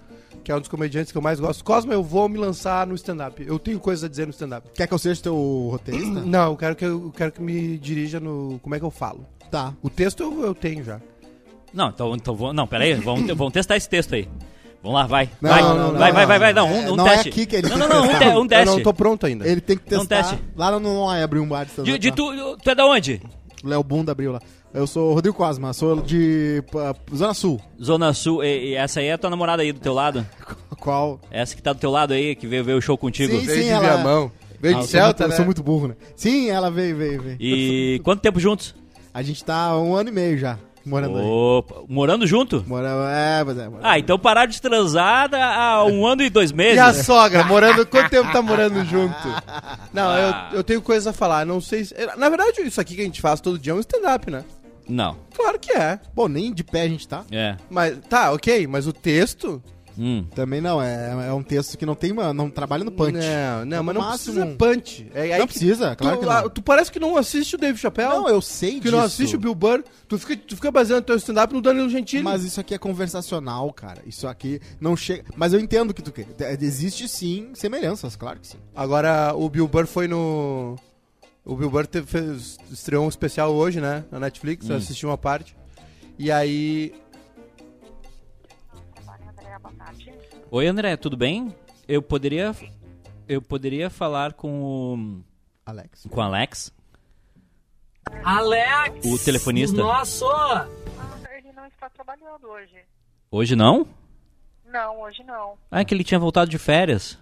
que 0.43 0.51
é 0.51 0.55
um 0.55 0.59
dos 0.59 0.67
comediantes 0.69 1.11
que 1.11 1.17
eu 1.17 1.21
mais 1.21 1.39
gosto. 1.39 1.63
Cosma, 1.63 1.93
eu 1.93 2.03
vou 2.03 2.27
me 2.29 2.37
lançar 2.37 2.85
no 2.87 2.95
stand-up. 2.95 3.43
Eu 3.45 3.57
tenho 3.59 3.79
coisas 3.79 4.03
a 4.03 4.07
dizer 4.07 4.25
no 4.25 4.31
stand-up. 4.31 4.67
Quer 4.73 4.87
que 4.87 4.93
eu 4.93 4.97
seja 4.97 5.21
teu 5.21 5.35
roteirista? 5.71 6.21
Não, 6.25 6.51
eu 6.51 6.57
quero 6.57 6.75
que 6.75 6.85
eu, 6.85 7.03
eu 7.05 7.11
quero 7.15 7.31
que 7.31 7.41
me 7.41 7.77
dirija 7.77 8.19
no. 8.19 8.59
Como 8.61 8.73
é 8.75 8.79
que 8.79 8.85
eu 8.85 8.91
falo? 8.91 9.25
tá. 9.49 9.73
O 9.81 9.89
texto 9.89 10.23
eu, 10.23 10.45
eu 10.45 10.55
tenho 10.55 10.83
já. 10.83 10.99
Não, 11.73 11.89
então, 11.89 12.15
então 12.15 12.35
vamos. 12.35 12.55
Não, 12.55 12.65
peraí, 12.67 12.93
vamos, 12.95 13.27
vamos 13.35 13.53
testar 13.53 13.75
esse 13.77 13.87
texto 13.89 14.13
aí. 14.15 14.27
Vamos 14.83 14.99
lá, 14.99 15.05
vai. 15.05 15.29
Não, 15.41 15.49
vai, 15.49 15.61
não, 15.61 15.69
não, 15.69 15.77
vai, 15.77 15.91
não, 15.91 15.99
vai, 15.99 16.11
vai, 16.11 16.25
não. 16.25 16.39
vai, 16.39 16.53
não, 16.53 16.67
É, 16.67 16.89
um, 16.89 16.93
um 16.93 16.95
não 16.95 17.07
é 17.07 17.11
teste. 17.11 17.29
aqui 17.29 17.45
que 17.45 17.55
ele 17.57 17.69
não, 17.69 17.77
tem 17.77 17.87
não, 17.87 17.87
não, 17.89 18.03
um, 18.03 18.07
testar. 18.07 18.19
te, 18.19 18.37
um 18.37 18.41
Eu 18.43 18.47
teste. 18.47 18.75
não 18.75 18.83
tô 18.83 18.93
pronto 18.93 19.25
ainda. 19.25 19.47
Ele 19.47 19.61
tem 19.61 19.77
que 19.77 19.93
É 19.93 19.97
um 19.99 20.05
testar. 20.05 20.31
teste. 20.31 20.45
Lá 20.55 20.71
no 20.71 20.79
Noai 20.79 21.21
abriu 21.21 21.43
um 21.43 21.47
bar 21.47 21.65
de 21.65 21.83
De, 21.83 21.97
de 21.99 22.07
stand-up 22.09 22.57
tu, 22.57 22.57
tu 22.63 22.69
é 22.71 22.75
da 22.75 22.85
onde? 22.85 23.21
Léo 23.63 23.83
Bunda 23.83 24.11
abriu 24.11 24.31
lá. 24.31 24.41
Eu 24.73 24.87
sou 24.87 25.11
o 25.11 25.13
Rodrigo 25.13 25.35
Cosma, 25.35 25.73
sou 25.73 26.01
de 26.01 26.63
pá, 26.71 26.95
Zona 27.13 27.33
Sul. 27.33 27.59
Zona 27.81 28.13
Sul. 28.13 28.41
E, 28.43 28.69
e 28.69 28.73
essa 28.75 29.01
aí 29.01 29.07
é 29.07 29.13
a 29.13 29.17
tua 29.17 29.29
namorada 29.29 29.61
aí 29.61 29.71
do 29.73 29.79
teu 29.81 29.93
lado? 29.93 30.25
Qual? 30.79 31.19
Essa 31.29 31.55
que 31.55 31.61
tá 31.61 31.73
do 31.73 31.79
teu 31.79 31.91
lado 31.91 32.13
aí, 32.13 32.35
que 32.35 32.47
veio 32.47 32.63
ver 32.63 32.73
o 32.73 32.81
show 32.81 32.97
contigo. 32.97 33.37
Sim, 33.37 33.45
Veio 33.45 33.63
de 33.63 33.69
ela- 33.69 33.95
Viamão. 33.97 34.31
Veio 34.61 34.77
Ah, 34.77 34.81
de 34.81 34.87
Celta, 34.87 35.07
muito, 35.23 35.27
né? 35.29 35.33
Eu 35.33 35.35
sou 35.37 35.45
muito 35.45 35.63
burro, 35.63 35.87
né? 35.89 35.95
Sim, 36.15 36.49
ela 36.49 36.69
veio, 36.71 36.95
veio, 36.95 37.21
veio. 37.21 37.37
E 37.39 37.99
quanto 38.03 38.21
tempo 38.21 38.39
juntos? 38.39 38.73
A 39.13 39.21
gente 39.21 39.43
tá 39.43 39.55
há 39.55 39.79
um 39.81 39.95
ano 39.95 40.09
e 40.09 40.11
meio 40.11 40.37
já, 40.37 40.57
morando 40.85 41.17
aí. 41.17 41.25
Opa, 41.25 41.75
morando 41.89 42.25
junto? 42.27 42.63
Mora, 42.67 42.89
é, 43.11 43.43
mas 43.43 43.57
é. 43.57 43.67
mora- 43.67 43.81
Ah, 43.83 43.99
então 43.99 44.17
pararam 44.19 44.49
de 44.51 44.61
transar 44.61 45.29
há 45.33 45.83
um 45.85 46.05
ano 46.07 46.21
e 46.21 46.29
dois 46.29 46.51
meses. 46.51 46.75
E 46.77 46.79
a 46.79 46.93
sogra, 46.93 47.43
morando. 47.43 47.85
Quanto 47.87 48.09
tempo 48.09 48.31
tá 48.31 48.41
morando 48.41 48.85
junto? 48.85 49.15
Não, 49.91 50.09
Ah. 50.09 50.49
eu, 50.51 50.59
eu 50.59 50.63
tenho 50.63 50.81
coisas 50.81 51.07
a 51.07 51.11
falar. 51.13 51.43
Não 51.45 51.59
sei 51.59 51.83
se. 51.85 51.95
Na 52.17 52.29
verdade, 52.29 52.61
isso 52.61 52.79
aqui 52.79 52.95
que 52.95 53.01
a 53.01 53.05
gente 53.05 53.19
faz 53.19 53.41
todo 53.41 53.57
dia 53.59 53.73
é 53.73 53.75
um 53.75 53.79
stand-up, 53.79 54.29
né? 54.31 54.43
Não. 54.91 55.17
Claro 55.35 55.57
que 55.59 55.71
é. 55.71 55.99
Bom, 56.13 56.27
nem 56.27 56.53
de 56.53 56.63
pé 56.63 56.81
a 56.83 56.87
gente 56.89 57.07
tá. 57.07 57.23
É. 57.31 57.55
Mas, 57.69 57.97
tá, 58.09 58.31
ok, 58.31 58.67
mas 58.67 58.87
o 58.87 58.93
texto. 58.93 59.61
Hum. 59.99 60.25
Também 60.33 60.61
não, 60.61 60.81
é, 60.81 61.27
é 61.27 61.33
um 61.33 61.43
texto 61.43 61.77
que 61.77 61.85
não 61.85 61.93
tem, 61.95 62.13
uma- 62.13 62.33
não 62.33 62.49
trabalha 62.49 62.81
no 62.83 62.91
punch. 62.91 63.11
Não, 63.11 63.65
não, 63.65 63.77
No 63.79 63.83
mas 63.83 63.95
não 63.95 64.01
máximo 64.01 64.35
precisa 64.35 64.55
punch. 64.57 65.11
É, 65.13 65.37
Não 65.37 65.45
que- 65.45 65.51
precisa, 65.53 65.95
claro 65.97 66.15
tu, 66.17 66.19
que 66.21 66.25
não. 66.25 66.49
Tu 66.49 66.61
parece 66.61 66.91
que 66.91 66.97
não 66.99 67.17
assiste 67.17 67.55
o 67.55 67.57
Dave 67.57 67.77
Chappelle. 67.77 68.09
Não, 68.09 68.29
eu 68.29 68.41
sei 68.41 68.75
que 68.75 68.79
disso. 68.81 68.95
não 68.95 69.03
assiste 69.03 69.35
o 69.35 69.39
Bill 69.39 69.53
Burr. 69.53 69.83
Tu 70.07 70.17
fica, 70.17 70.37
tu 70.37 70.55
fica 70.55 70.71
baseando 70.71 71.01
teu 71.01 71.17
stand-up 71.17 71.53
no 71.53 71.61
Danilo 71.61 71.89
Gentili. 71.89 72.23
Mas 72.23 72.43
isso 72.45 72.59
aqui 72.61 72.73
é 72.73 72.77
conversacional, 72.77 73.71
cara. 73.73 74.01
Isso 74.07 74.27
aqui 74.29 74.61
não 74.79 74.95
chega. 74.95 75.25
Mas 75.35 75.51
eu 75.51 75.59
entendo 75.59 75.93
que 75.93 76.01
tu 76.01 76.11
quer. 76.13 76.25
Existe 76.61 77.07
sim 77.09 77.49
semelhanças, 77.53 78.15
claro 78.15 78.39
que 78.39 78.47
sim. 78.47 78.57
Agora, 78.73 79.33
o 79.35 79.49
Bill 79.49 79.67
Burr 79.67 79.87
foi 79.87 80.07
no... 80.07 80.77
O 81.43 81.55
Bill 81.55 81.69
Burr 81.69 81.87
teve, 81.87 82.05
fez, 82.05 82.57
estreou 82.69 83.05
um 83.05 83.09
especial 83.09 83.51
hoje, 83.51 83.81
né? 83.81 84.05
Na 84.11 84.19
Netflix, 84.19 84.69
eu 84.69 84.75
assisti 84.75 85.05
uma 85.05 85.17
parte. 85.17 85.55
E 86.17 86.31
aí... 86.31 86.93
Oi, 90.51 90.67
André, 90.67 90.95
tudo 90.97 91.17
bem? 91.17 91.55
Eu 91.87 92.01
poderia. 92.01 92.53
Eu 93.27 93.41
poderia 93.41 93.89
falar 93.89 94.33
com 94.33 94.61
o. 94.63 95.23
Alex. 95.65 96.05
Com 96.09 96.19
o 96.19 96.23
Alex? 96.23 96.73
Alex! 98.23 99.05
O 99.05 99.17
telefonista? 99.17 99.77
Nosso! 99.77 100.25
Ah, 100.27 100.67
ele 101.37 101.51
não 101.53 101.65
está 101.67 101.89
trabalhando 101.89 102.47
hoje. 102.47 102.75
Hoje 103.31 103.55
não? 103.55 103.87
Não, 104.65 105.01
hoje 105.01 105.23
não. 105.23 105.57
Ah, 105.71 105.79
é 105.81 105.85
que 105.85 105.93
ele 105.93 106.03
tinha 106.03 106.19
voltado 106.19 106.51
de 106.51 106.57
férias. 106.57 107.17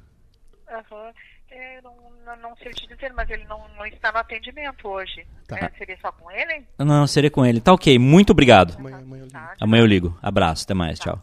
Aham. 0.68 1.14
É, 1.52 1.82
não, 1.82 1.96
não, 2.26 2.36
não 2.38 2.56
sei 2.58 2.72
te 2.72 2.88
dizer, 2.88 3.12
mas 3.14 3.30
ele 3.30 3.44
não, 3.46 3.68
não 3.76 3.86
está 3.86 4.12
no 4.12 4.20
atendimento 4.20 4.88
hoje. 4.88 5.26
Tá. 5.48 5.58
É, 5.58 5.70
seria 5.78 5.98
só 6.02 6.12
com 6.12 6.30
ele? 6.32 6.64
Não, 6.78 7.08
seria 7.08 7.32
com 7.32 7.46
ele. 7.46 7.60
Tá 7.60 7.74
ok, 7.74 7.98
muito 7.98 8.32
obrigado. 8.32 8.76
Amanhã, 8.78 8.98
amanhã 8.98 9.22
eu 9.22 9.26
ligo. 9.26 9.32
Tá. 9.32 9.56
Amanhã 9.60 9.82
eu 9.82 9.88
ligo. 9.88 10.20
Abraço, 10.22 10.64
até 10.64 10.74
mais, 10.74 11.00
tchau. 11.00 11.20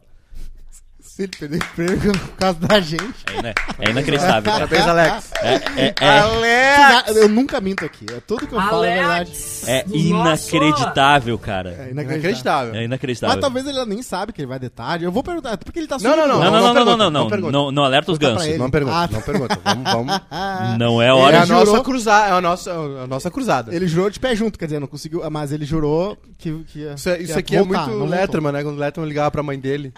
Se 1.16 1.22
ele 1.22 1.32
perder 1.38 1.56
emprego 1.56 2.12
por 2.18 2.36
causa 2.36 2.58
da 2.60 2.78
gente. 2.78 3.02
É, 3.32 3.38
ina- 3.38 3.54
é 3.78 3.90
inacreditável, 3.90 4.42
cara. 4.52 4.68
Parabéns, 4.68 4.86
Alex. 4.86 5.30
É, 5.42 5.54
é, 5.54 5.94
é, 5.98 6.18
Alex! 6.18 7.16
Eu 7.16 7.28
nunca 7.30 7.58
minto 7.58 7.86
aqui. 7.86 8.04
É 8.14 8.20
tudo 8.20 8.46
que 8.46 8.52
eu 8.54 8.60
falo 8.60 8.84
é 8.84 8.96
verdade. 8.96 9.30
Alex! 9.30 9.66
é 9.66 9.84
inacreditável, 9.88 11.38
cara. 11.38 11.70
É 11.88 11.90
Inacreditável. 11.90 12.72
É 12.74 12.76
Mas 12.76 12.84
inacreditável. 12.84 13.40
talvez 13.40 13.66
ele 13.66 13.82
nem 13.86 14.02
sabe 14.02 14.32
que 14.34 14.40
ele 14.42 14.46
vai 14.48 14.58
de 14.58 14.68
tarde. 14.68 15.04
Eu 15.06 15.12
vou 15.12 15.22
perguntar, 15.22 15.56
porque 15.56 15.78
ele 15.78 15.86
tá 15.86 15.96
Não, 16.00 16.16
não, 16.16 16.26
Não, 16.28 16.38
não, 16.38 16.50
Não, 16.50 16.50
não, 16.50 16.60
não, 16.60 16.84
não, 16.84 16.96
não, 16.96 17.10
não 17.10 17.38
não. 17.40 17.50
Não, 17.50 17.72
não 17.72 17.84
alerta 17.84 18.12
os 18.12 18.18
gansos. 18.18 18.58
Não 18.58 18.70
pergunta, 18.70 18.96
Ah, 18.96 19.08
não 19.10 19.20
pergunta. 19.22 19.58
Vamos, 19.64 19.92
vamos. 19.92 20.20
Não 20.78 21.00
é 21.02 21.06
É 21.08 21.12
hora 21.12 21.40
a 21.42 21.44
de... 21.44 21.52
nossa 21.52 21.80
cruzada, 21.82 22.28
é 22.28 22.32
a 22.36 22.40
nossa, 22.40 22.70
a 22.72 23.06
nossa 23.06 23.30
cruzada. 23.30 23.74
Ele 23.74 23.86
jurou 23.88 24.10
de 24.10 24.20
pé 24.20 24.34
junto, 24.36 24.58
quer 24.58 24.66
dizer, 24.66 24.80
não 24.80 24.86
conseguiu. 24.86 25.22
Mas 25.30 25.50
ele 25.52 25.64
jurou 25.64 26.16
que. 26.38 26.52
que 26.64 26.80
ia- 26.80 26.92
Isso, 26.94 27.08
é- 27.08 27.16
que 27.16 27.22
isso 27.22 27.32
ia 27.32 27.38
aqui 27.38 27.56
voltar, 27.56 27.84
é 27.84 27.94
muito. 27.94 28.04
Letterman, 28.10 28.52
né? 28.52 28.62
Quando 28.62 28.76
o 28.76 28.78
Letterman 28.78 29.08
ligava 29.08 29.30
pra 29.30 29.42
mãe 29.42 29.58
dele. 29.58 29.92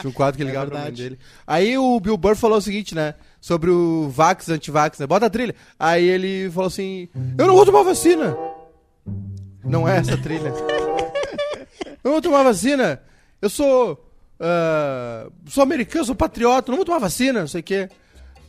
Tinha 0.00 0.08
um 0.10 0.12
quadro 0.12 0.36
que 0.36 0.42
ele 0.42 0.50
Dele. 0.96 1.18
Aí 1.46 1.76
o 1.76 1.98
Bill 2.00 2.16
Burr 2.16 2.36
falou 2.36 2.58
o 2.58 2.62
seguinte, 2.62 2.94
né? 2.94 3.14
Sobre 3.40 3.70
o 3.70 4.08
Vax, 4.08 4.48
anti-Vax, 4.48 4.98
né? 4.98 5.06
Bota 5.06 5.26
a 5.26 5.30
trilha. 5.30 5.54
Aí 5.78 6.04
ele 6.04 6.50
falou 6.50 6.68
assim: 6.68 7.08
Eu 7.38 7.46
não 7.46 7.54
vou 7.54 7.66
tomar 7.66 7.82
vacina. 7.82 8.36
Não 9.64 9.88
é 9.88 9.98
essa 9.98 10.16
trilha. 10.16 10.52
Eu 12.04 12.08
não 12.08 12.12
vou 12.12 12.22
tomar 12.22 12.42
vacina. 12.42 13.00
Eu 13.40 13.48
sou 13.50 14.12
ah, 14.44 15.28
sou 15.46 15.62
americano, 15.62 16.04
sou 16.04 16.16
patriota, 16.16 16.72
não 16.72 16.76
vou 16.76 16.84
tomar 16.84 16.98
vacina, 16.98 17.40
não 17.40 17.46
sei 17.46 17.60
o 17.60 17.64
quê. 17.64 17.88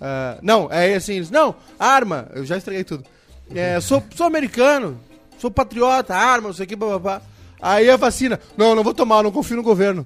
Ah, 0.01 0.39
não, 0.41 0.67
é 0.71 0.95
assim, 0.95 1.21
não, 1.31 1.55
arma, 1.77 2.29
eu 2.33 2.43
já 2.43 2.57
estraguei 2.57 2.83
tudo. 2.83 3.05
É, 3.53 3.79
sou, 3.79 4.03
sou 4.15 4.25
americano, 4.25 4.99
sou 5.37 5.51
patriota, 5.51 6.15
arma, 6.15 6.47
não 6.47 6.53
sei 6.53 6.65
o 6.65 6.67
que, 6.67 6.75
papapá. 6.75 7.21
Aí 7.63 7.89
a 7.89 7.95
vacina, 7.97 8.39
não, 8.57 8.75
não 8.75 8.83
vou 8.83 8.93
tomar, 8.93 9.23
não 9.23 9.31
confio 9.31 9.55
no 9.57 9.63
governo. 9.63 10.05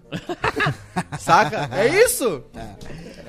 Saca? 1.19 1.69
É 1.75 1.87
isso? 2.03 2.43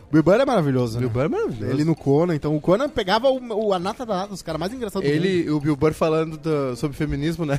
O 0.09 0.13
Bill 0.13 0.23
Burr 0.23 0.41
é 0.41 0.45
maravilhoso, 0.45 0.95
né? 0.95 1.01
Bill 1.01 1.11
Burr 1.11 1.25
é 1.25 1.29
maravilhoso. 1.29 1.73
Ele 1.73 1.85
no 1.85 1.95
Conan, 1.97 2.35
então 2.35 2.57
o 2.57 2.61
Conan 2.61 2.89
pegava 2.89 3.29
o, 3.29 3.67
o, 3.69 3.73
a 3.75 3.79
nata 3.79 4.07
da 4.07 4.17
nata, 4.17 4.33
os 4.35 4.43
caras 4.43 4.59
mais 4.59 4.73
engraçados 4.73 5.07
do 5.09 5.15
mundo. 5.15 5.25
Ele, 5.25 5.51
o 5.51 5.61
Bill 5.61 5.77
Burr 5.77 5.93
falando 5.93 6.37
do- 6.39 6.77
sobre 6.77 6.97
feminismo, 6.97 7.45
né? 7.45 7.59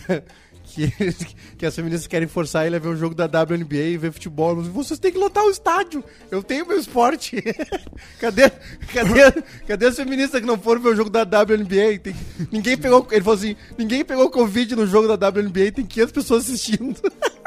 Que, 0.74 0.92
que 1.58 1.66
as 1.66 1.76
feministas 1.76 2.08
querem 2.08 2.28
forçar 2.28 2.66
ele 2.66 2.76
a 2.76 2.80
ver 2.80 2.90
o 2.90 2.96
jogo 2.96 3.16
da 3.16 3.26
WNBA 3.26 3.76
e 3.76 3.98
ver 3.98 4.12
futebol. 4.12 4.56
Mas 4.56 4.68
Vocês 4.68 5.00
têm 5.00 5.12
que 5.12 5.18
lotar 5.18 5.44
o 5.44 5.50
estádio. 5.50 6.04
Eu 6.30 6.44
tenho 6.44 6.66
meu 6.68 6.80
esporte. 6.80 7.42
cadê, 8.20 8.50
cadê, 8.94 9.42
cadê 9.68 9.86
as 9.88 9.96
feministas 9.96 10.40
que 10.40 10.46
não 10.48 10.58
foram 10.60 10.82
ver 10.82 10.90
o 10.90 10.96
jogo 10.96 11.10
da 11.10 11.24
WNBA? 11.24 12.00
Tem- 12.04 12.16
ninguém 12.52 12.78
pegou. 12.78 13.08
Ele 13.12 13.22
falou 13.24 13.38
assim: 13.40 13.56
ninguém 13.78 14.06
pegou 14.06 14.30
Covid 14.30 14.76
no 14.76 14.86
jogo 14.86 15.08
da 15.18 15.28
WNBA, 15.30 15.72
tem 15.74 15.86
500 15.86 16.12
pessoas 16.12 16.44
assistindo. 16.46 17.00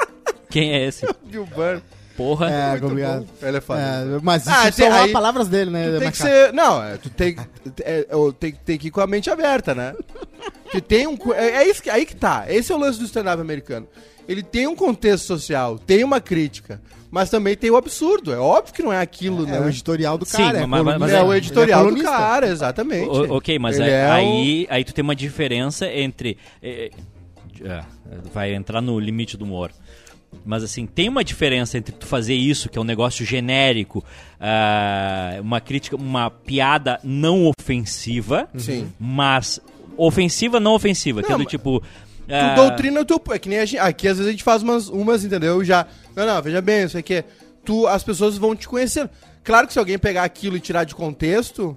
Quem 0.50 0.72
é 0.74 0.86
esse? 0.88 1.06
Bill 1.24 1.46
Burr. 1.46 1.80
Porra. 2.14 2.50
É, 2.50 2.70
Muito 2.72 2.82
complicado. 2.82 3.24
bom. 3.40 3.46
Ele 3.48 3.56
é 3.56 3.60
foda. 3.62 3.80
É, 3.80 4.04
mas 4.22 4.42
isso 4.42 4.50
Ah, 4.50 4.62
são 4.64 4.72
tem- 4.72 4.88
lá 4.90 5.02
aí- 5.04 5.12
palavras 5.12 5.48
dele, 5.48 5.70
né? 5.70 5.92
Tu 5.94 5.98
tem 5.98 6.10
que 6.10 6.16
ser. 6.18 6.52
Não, 6.52 6.82
é, 6.84 6.96
tu 6.98 7.08
tem, 7.08 7.36
é, 7.80 8.06
eu- 8.10 8.32
tem, 8.34 8.52
tem 8.52 8.78
que 8.78 8.88
ir 8.88 8.90
com 8.90 9.00
a 9.00 9.06
mente 9.06 9.30
aberta, 9.30 9.74
né? 9.74 9.94
Que 10.72 10.80
tem 10.80 11.06
um. 11.06 11.16
É, 11.34 11.62
é 11.64 11.70
isso 11.70 11.82
que, 11.82 11.90
aí 11.90 12.04
que 12.06 12.16
tá. 12.16 12.46
Esse 12.48 12.72
é 12.72 12.74
o 12.74 12.78
lance 12.78 12.98
do 12.98 13.04
stand-up 13.04 13.40
americano. 13.40 13.86
Ele 14.28 14.42
tem 14.42 14.66
um 14.66 14.74
contexto 14.76 15.24
social, 15.26 15.78
tem 15.78 16.02
uma 16.04 16.20
crítica, 16.20 16.80
mas 17.10 17.28
também 17.28 17.56
tem 17.56 17.70
o 17.70 17.76
absurdo. 17.76 18.32
É 18.32 18.38
óbvio 18.38 18.72
que 18.72 18.82
não 18.82 18.92
é 18.92 19.00
aquilo, 19.00 19.40
É 19.48 19.58
o 19.58 19.62
né? 19.64 19.68
editorial 19.68 20.16
do 20.16 20.24
Sim, 20.24 20.36
cara. 20.38 20.58
é, 20.60 20.66
mas- 20.66 20.82
mas- 20.98 21.12
é, 21.12 21.16
é- 21.18 21.22
o 21.22 21.34
editorial 21.34 21.80
é 21.80 21.82
do 21.82 21.88
colunista. 21.90 22.10
cara, 22.16 22.46
exatamente. 22.48 23.08
O- 23.08 23.36
ok, 23.36 23.58
mas 23.58 23.78
é- 23.80 23.90
é 24.04 24.08
o- 24.08 24.12
aí, 24.12 24.66
aí 24.70 24.84
tu 24.84 24.94
tem 24.94 25.02
uma 25.02 25.14
diferença 25.16 25.86
entre. 25.92 26.38
é, 26.62 26.90
é, 27.64 27.82
vai 28.32 28.54
entrar 28.54 28.80
no 28.80 28.98
limite 28.98 29.36
do 29.36 29.44
humor. 29.44 29.70
Mas 30.46 30.62
assim, 30.64 30.86
tem 30.86 31.08
uma 31.10 31.22
diferença 31.22 31.76
entre 31.76 31.92
tu 31.92 32.06
fazer 32.06 32.34
isso, 32.34 32.68
que 32.70 32.78
é 32.78 32.80
um 32.80 32.84
negócio 32.84 33.24
genérico, 33.26 34.02
ah, 34.40 35.36
uma 35.40 35.60
crítica, 35.60 35.94
uma 35.94 36.30
piada 36.30 36.98
não 37.04 37.46
ofensiva, 37.58 38.48
Sim. 38.56 38.90
mas 38.98 39.60
ofensiva 39.96 40.58
não 40.60 40.74
ofensiva, 40.74 41.22
que 41.22 41.28
é 41.30 41.36
Não, 41.36 41.38
do 41.38 41.44
tipo. 41.44 41.80
Tu 41.80 42.34
ah, 42.34 42.54
doutrina 42.54 43.00
o 43.00 43.04
teu. 43.04 43.20
É 43.30 43.38
que 43.38 43.48
nem 43.48 43.58
a 43.58 43.64
gente, 43.64 43.78
aqui 43.78 44.08
às 44.08 44.16
vezes 44.16 44.28
a 44.28 44.32
gente 44.32 44.44
faz 44.44 44.62
umas, 44.62 44.88
umas 44.88 45.24
entendeu? 45.24 45.64
Já. 45.64 45.86
Não, 46.14 46.26
não, 46.26 46.40
veja 46.42 46.60
bem, 46.60 46.84
isso 46.84 46.96
aqui. 46.96 47.14
é- 47.14 47.24
Tu, 47.64 47.86
as 47.86 48.02
pessoas 48.02 48.36
vão 48.36 48.56
te 48.56 48.66
conhecer. 48.66 49.08
Claro 49.44 49.66
que 49.66 49.72
se 49.72 49.78
alguém 49.78 49.98
pegar 49.98 50.24
aquilo 50.24 50.56
e 50.56 50.60
tirar 50.60 50.84
de 50.84 50.94
contexto. 50.94 51.76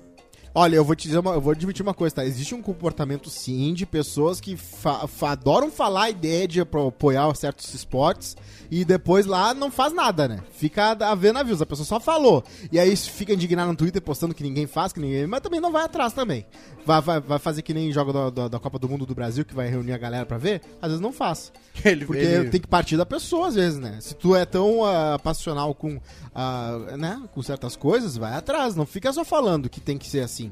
Olha, 0.58 0.78
eu 0.78 0.86
vou 0.86 0.96
te 0.96 1.08
dizer 1.10 1.20
uma, 1.20 1.34
eu 1.34 1.42
vou 1.42 1.52
admitir 1.52 1.82
uma 1.84 1.94
coisa, 1.94 2.16
tá? 2.16 2.26
Existe 2.26 2.56
um 2.56 2.62
comportamento 2.62 3.30
sim 3.30 3.74
de 3.74 3.86
pessoas 3.86 4.40
que 4.40 4.56
fa- 4.56 5.06
fa- 5.06 5.32
adoram 5.32 5.70
falar 5.70 6.04
a 6.06 6.10
ideia 6.10 6.48
de 6.48 6.62
apoiar 6.62 7.36
certos 7.36 7.74
esportes 7.74 8.38
e 8.72 8.86
depois 8.86 9.26
lá 9.26 9.54
não 9.54 9.70
faz 9.70 9.94
nada, 9.94 10.30
né? 10.30 10.40
Fica 10.54 10.92
a, 10.92 11.14
ver 11.14 11.34
navios, 11.34 11.62
a 11.62 11.66
pessoa 11.66 11.86
só 11.86 12.00
falou. 12.00 12.42
E 12.72 12.80
aí 12.80 12.96
fica 12.96 13.34
indignado 13.34 13.70
no 13.70 13.76
Twitter 13.76 14.02
postando 14.02 14.34
que 14.34 14.44
ninguém 14.44 14.66
faz, 14.66 14.94
que 14.94 15.00
ninguém. 15.02 15.28
Mas 15.28 15.42
também 15.42 15.60
não 15.60 15.74
vai 15.74 15.84
atrás 15.84 16.14
também. 16.14 16.46
Vai, 16.86 17.02
vai, 17.02 17.20
vai 17.20 17.38
fazer 17.40 17.62
que 17.62 17.74
nem 17.74 17.92
joga 17.92 18.14
da, 18.14 18.30
da- 18.30 18.48
da 18.48 18.60
Copa 18.60 18.80
do 18.80 18.88
Mundo 18.88 19.06
do 19.06 19.14
Brasil, 19.14 19.44
que 19.44 19.54
vai 19.54 19.68
reunir 19.68 19.92
a 19.92 19.98
galera 19.98 20.26
pra 20.26 20.38
ver? 20.38 20.62
Às 20.82 20.88
vezes 20.92 21.02
não 21.02 21.12
faz. 21.12 21.52
Ele, 21.84 22.06
Porque 22.06 22.22
ele- 22.22 22.50
tem 22.50 22.62
que 22.62 22.68
partir 22.68 22.96
da 22.96 23.06
pessoa, 23.06 23.50
às 23.50 23.56
vezes, 23.56 23.78
né? 23.78 23.98
Se 24.00 24.16
tu 24.16 24.34
é 24.34 24.46
tão 24.46 24.86
ah, 24.86 25.20
passional 25.22 25.76
com, 25.76 26.00
ah, 26.34 26.78
né, 26.98 27.22
com 27.34 27.42
certas 27.44 27.76
coisas, 27.76 28.16
vai 28.16 28.34
atrás. 28.34 28.74
Não 28.76 28.86
fica 28.86 29.12
só 29.12 29.26
falando 29.26 29.68
que 29.70 29.82
tem 29.82 29.98
que 29.98 30.10
ser 30.10 30.22
assim. 30.22 30.45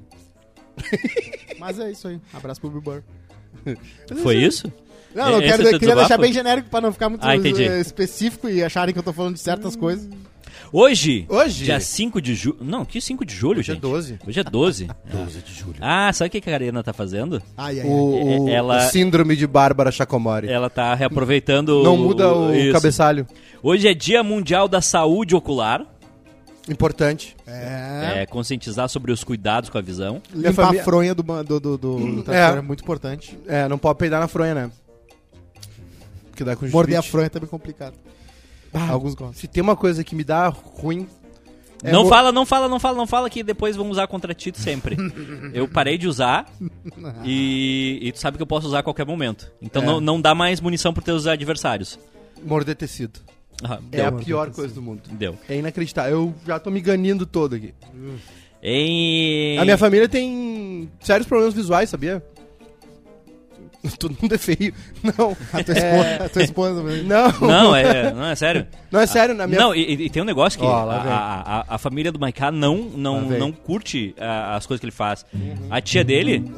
Mas 1.59 1.79
é 1.79 1.91
isso 1.91 2.07
aí. 2.07 2.19
Abraço 2.33 2.59
pro 2.61 2.69
Bill 2.69 2.81
Burr. 2.81 3.03
Foi 4.21 4.35
isso? 4.37 4.71
Não, 5.13 5.29
eu 5.29 5.39
Esse 5.41 5.47
quero, 5.51 5.63
é 5.63 5.65
o 5.65 5.79
queria 5.79 5.79
deixar 5.79 5.95
desabafo? 5.95 6.21
bem 6.21 6.33
genérico 6.33 6.69
pra 6.69 6.81
não 6.81 6.91
ficar 6.91 7.07
muito 7.09 7.23
Ah, 7.23 7.35
eh, 7.35 7.79
específico 7.79 8.49
e 8.49 8.63
acharem 8.63 8.91
que 8.93 8.99
eu 8.99 9.03
tô 9.03 9.13
falando 9.13 9.35
de 9.35 9.39
certas 9.41 9.75
coisas. 9.75 10.09
Hoje, 10.71 11.25
Hoje? 11.29 11.65
dia 11.65 11.79
5 11.79 12.19
de 12.19 12.33
julho. 12.33 12.57
Não, 12.61 12.83
que 12.83 12.99
5 12.99 13.23
de 13.23 13.35
julho, 13.35 13.59
Hoje 13.59 13.69
é 13.69 13.73
gente? 13.75 13.81
12. 13.83 14.19
Hoje 14.25 14.39
é 14.39 14.43
12. 14.43 14.87
12 15.11 15.39
de 15.45 15.53
julho. 15.53 15.75
Ah, 15.79 16.11
sabe 16.11 16.29
o 16.29 16.31
que 16.31 16.37
a 16.39 16.41
Karina 16.41 16.83
tá 16.83 16.91
fazendo? 16.93 17.39
Ai, 17.55 17.79
ai, 17.79 17.85
ai. 17.85 17.87
O, 17.87 18.45
o- 18.45 18.49
Ela- 18.49 18.77
o 18.77 18.89
síndrome 18.89 19.35
de 19.35 19.45
Bárbara 19.45 19.91
Chacomori. 19.91 20.47
Ela 20.49 20.71
tá 20.71 20.95
reaproveitando. 20.95 21.83
Não 21.83 21.95
muda 21.95 22.33
o 22.33 22.51
isso. 22.55 22.73
cabeçalho. 22.73 23.27
Hoje 23.61 23.87
é 23.87 23.93
Dia 23.93 24.23
Mundial 24.23 24.67
da 24.67 24.81
Saúde 24.81 25.35
Ocular. 25.35 25.85
Importante. 26.69 27.35
É. 27.45 28.21
É, 28.21 28.25
conscientizar 28.25 28.87
sobre 28.87 29.11
os 29.11 29.23
cuidados 29.23 29.69
com 29.69 29.77
a 29.77 29.81
visão. 29.81 30.21
Limpar 30.33 30.53
família- 30.53 30.81
a 30.81 30.85
fronha 30.85 31.13
do, 31.15 31.21
do, 31.21 31.59
do, 31.59 31.77
do, 31.77 32.23
trator 32.23 32.55
É. 32.55 32.59
é 32.59 32.61
muito 32.61 32.83
importante. 32.83 33.37
É, 33.47 33.67
não 33.67 33.77
pode 33.77 33.99
peidar 33.99 34.19
na 34.21 34.27
fronha, 34.27 34.55
né? 34.55 34.71
Porque 36.29 36.43
dá 36.43 36.55
com 36.55 36.65
Morder 36.67 36.97
a 36.97 37.01
fronha 37.01 37.25
é 37.27 37.29
também 37.29 37.49
complicado. 37.49 37.95
Alguns 38.89 39.13
gostam. 39.13 39.33
Se 39.39 39.47
tem 39.47 39.61
uma 39.61 39.75
coisa 39.75 40.03
que 40.03 40.15
me 40.15 40.23
dá 40.23 40.47
ruim. 40.47 41.07
é 41.83 41.91
não 41.91 42.07
fala, 42.07 42.31
não 42.31 42.43
fala, 42.45 42.67
não 42.67 42.79
fala, 42.79 42.97
não 42.97 43.05
fala 43.05 43.29
que 43.29 43.43
depois 43.43 43.75
vão 43.75 43.89
usar 43.89 44.07
contra 44.07 44.33
ti 44.33 44.51
sempre. 44.55 44.97
eu 45.53 45.67
parei 45.67 45.95
de 45.97 46.07
usar 46.07 46.49
e, 47.23 47.99
e 48.01 48.11
tu 48.11 48.19
sabe 48.19 48.37
que 48.37 48.41
eu 48.41 48.47
posso 48.47 48.67
usar 48.67 48.79
a 48.79 48.83
qualquer 48.83 49.05
momento. 49.05 49.51
Então 49.61 49.83
É. 49.83 49.85
não, 49.85 50.01
não 50.01 50.19
dá 50.21 50.33
mais 50.33 50.59
munição 50.59 50.91
pros 50.93 51.05
teus 51.05 51.27
adversários. 51.27 51.99
Morder 52.43 52.75
tecido. 52.75 53.19
Ah, 53.63 53.79
É 53.91 54.05
a 54.05 54.11
pior 54.11 54.51
coisa 54.51 54.73
do 54.73 54.81
mundo. 54.81 55.01
deu. 55.11 55.37
É 55.49 55.57
inacreditável. 55.57 56.11
Eu 56.11 56.33
já 56.45 56.59
tô 56.59 56.69
me 56.71 56.79
ganindo 56.81 57.25
todo 57.25 57.55
aqui. 57.55 57.73
Em... 58.61 59.57
A 59.59 59.65
minha 59.65 59.77
família 59.77 60.07
tem 60.07 60.89
sérios 61.01 61.27
problemas 61.27 61.53
visuais, 61.53 61.89
sabia? 61.89 62.23
Todo 63.99 64.15
mundo 64.21 64.33
é 64.33 64.37
feio. 64.37 64.73
Não. 65.03 65.35
A 65.51 65.61
tua 65.63 65.73
esposa, 65.73 66.23
a 66.25 66.29
tua 66.29 66.43
esposa 66.43 66.75
também. 66.81 67.03
Não. 67.03 67.29
Não, 67.41 67.75
é, 67.75 68.13
não, 68.13 68.25
é 68.25 68.35
sério. 68.35 68.65
Não 68.89 68.99
é 69.01 69.05
sério, 69.05 69.35
na 69.35 69.45
minha 69.45 69.59
Não, 69.59 69.75
e, 69.75 70.05
e 70.05 70.09
tem 70.09 70.21
um 70.21 70.25
negócio 70.25 70.57
que 70.57 70.65
Ó, 70.65 70.89
a, 70.89 70.95
a, 70.95 71.59
a- 71.59 71.65
a 71.75 71.77
família 71.77 72.09
do 72.09 72.17
Maiká 72.17 72.49
não, 72.49 72.77
não, 72.77 73.21
não 73.29 73.51
curte 73.51 74.15
as 74.17 74.65
coisas 74.65 74.79
que 74.79 74.85
ele 74.85 74.91
faz. 74.93 75.25
A 75.69 75.81
tia 75.81 76.01
dele, 76.03 76.49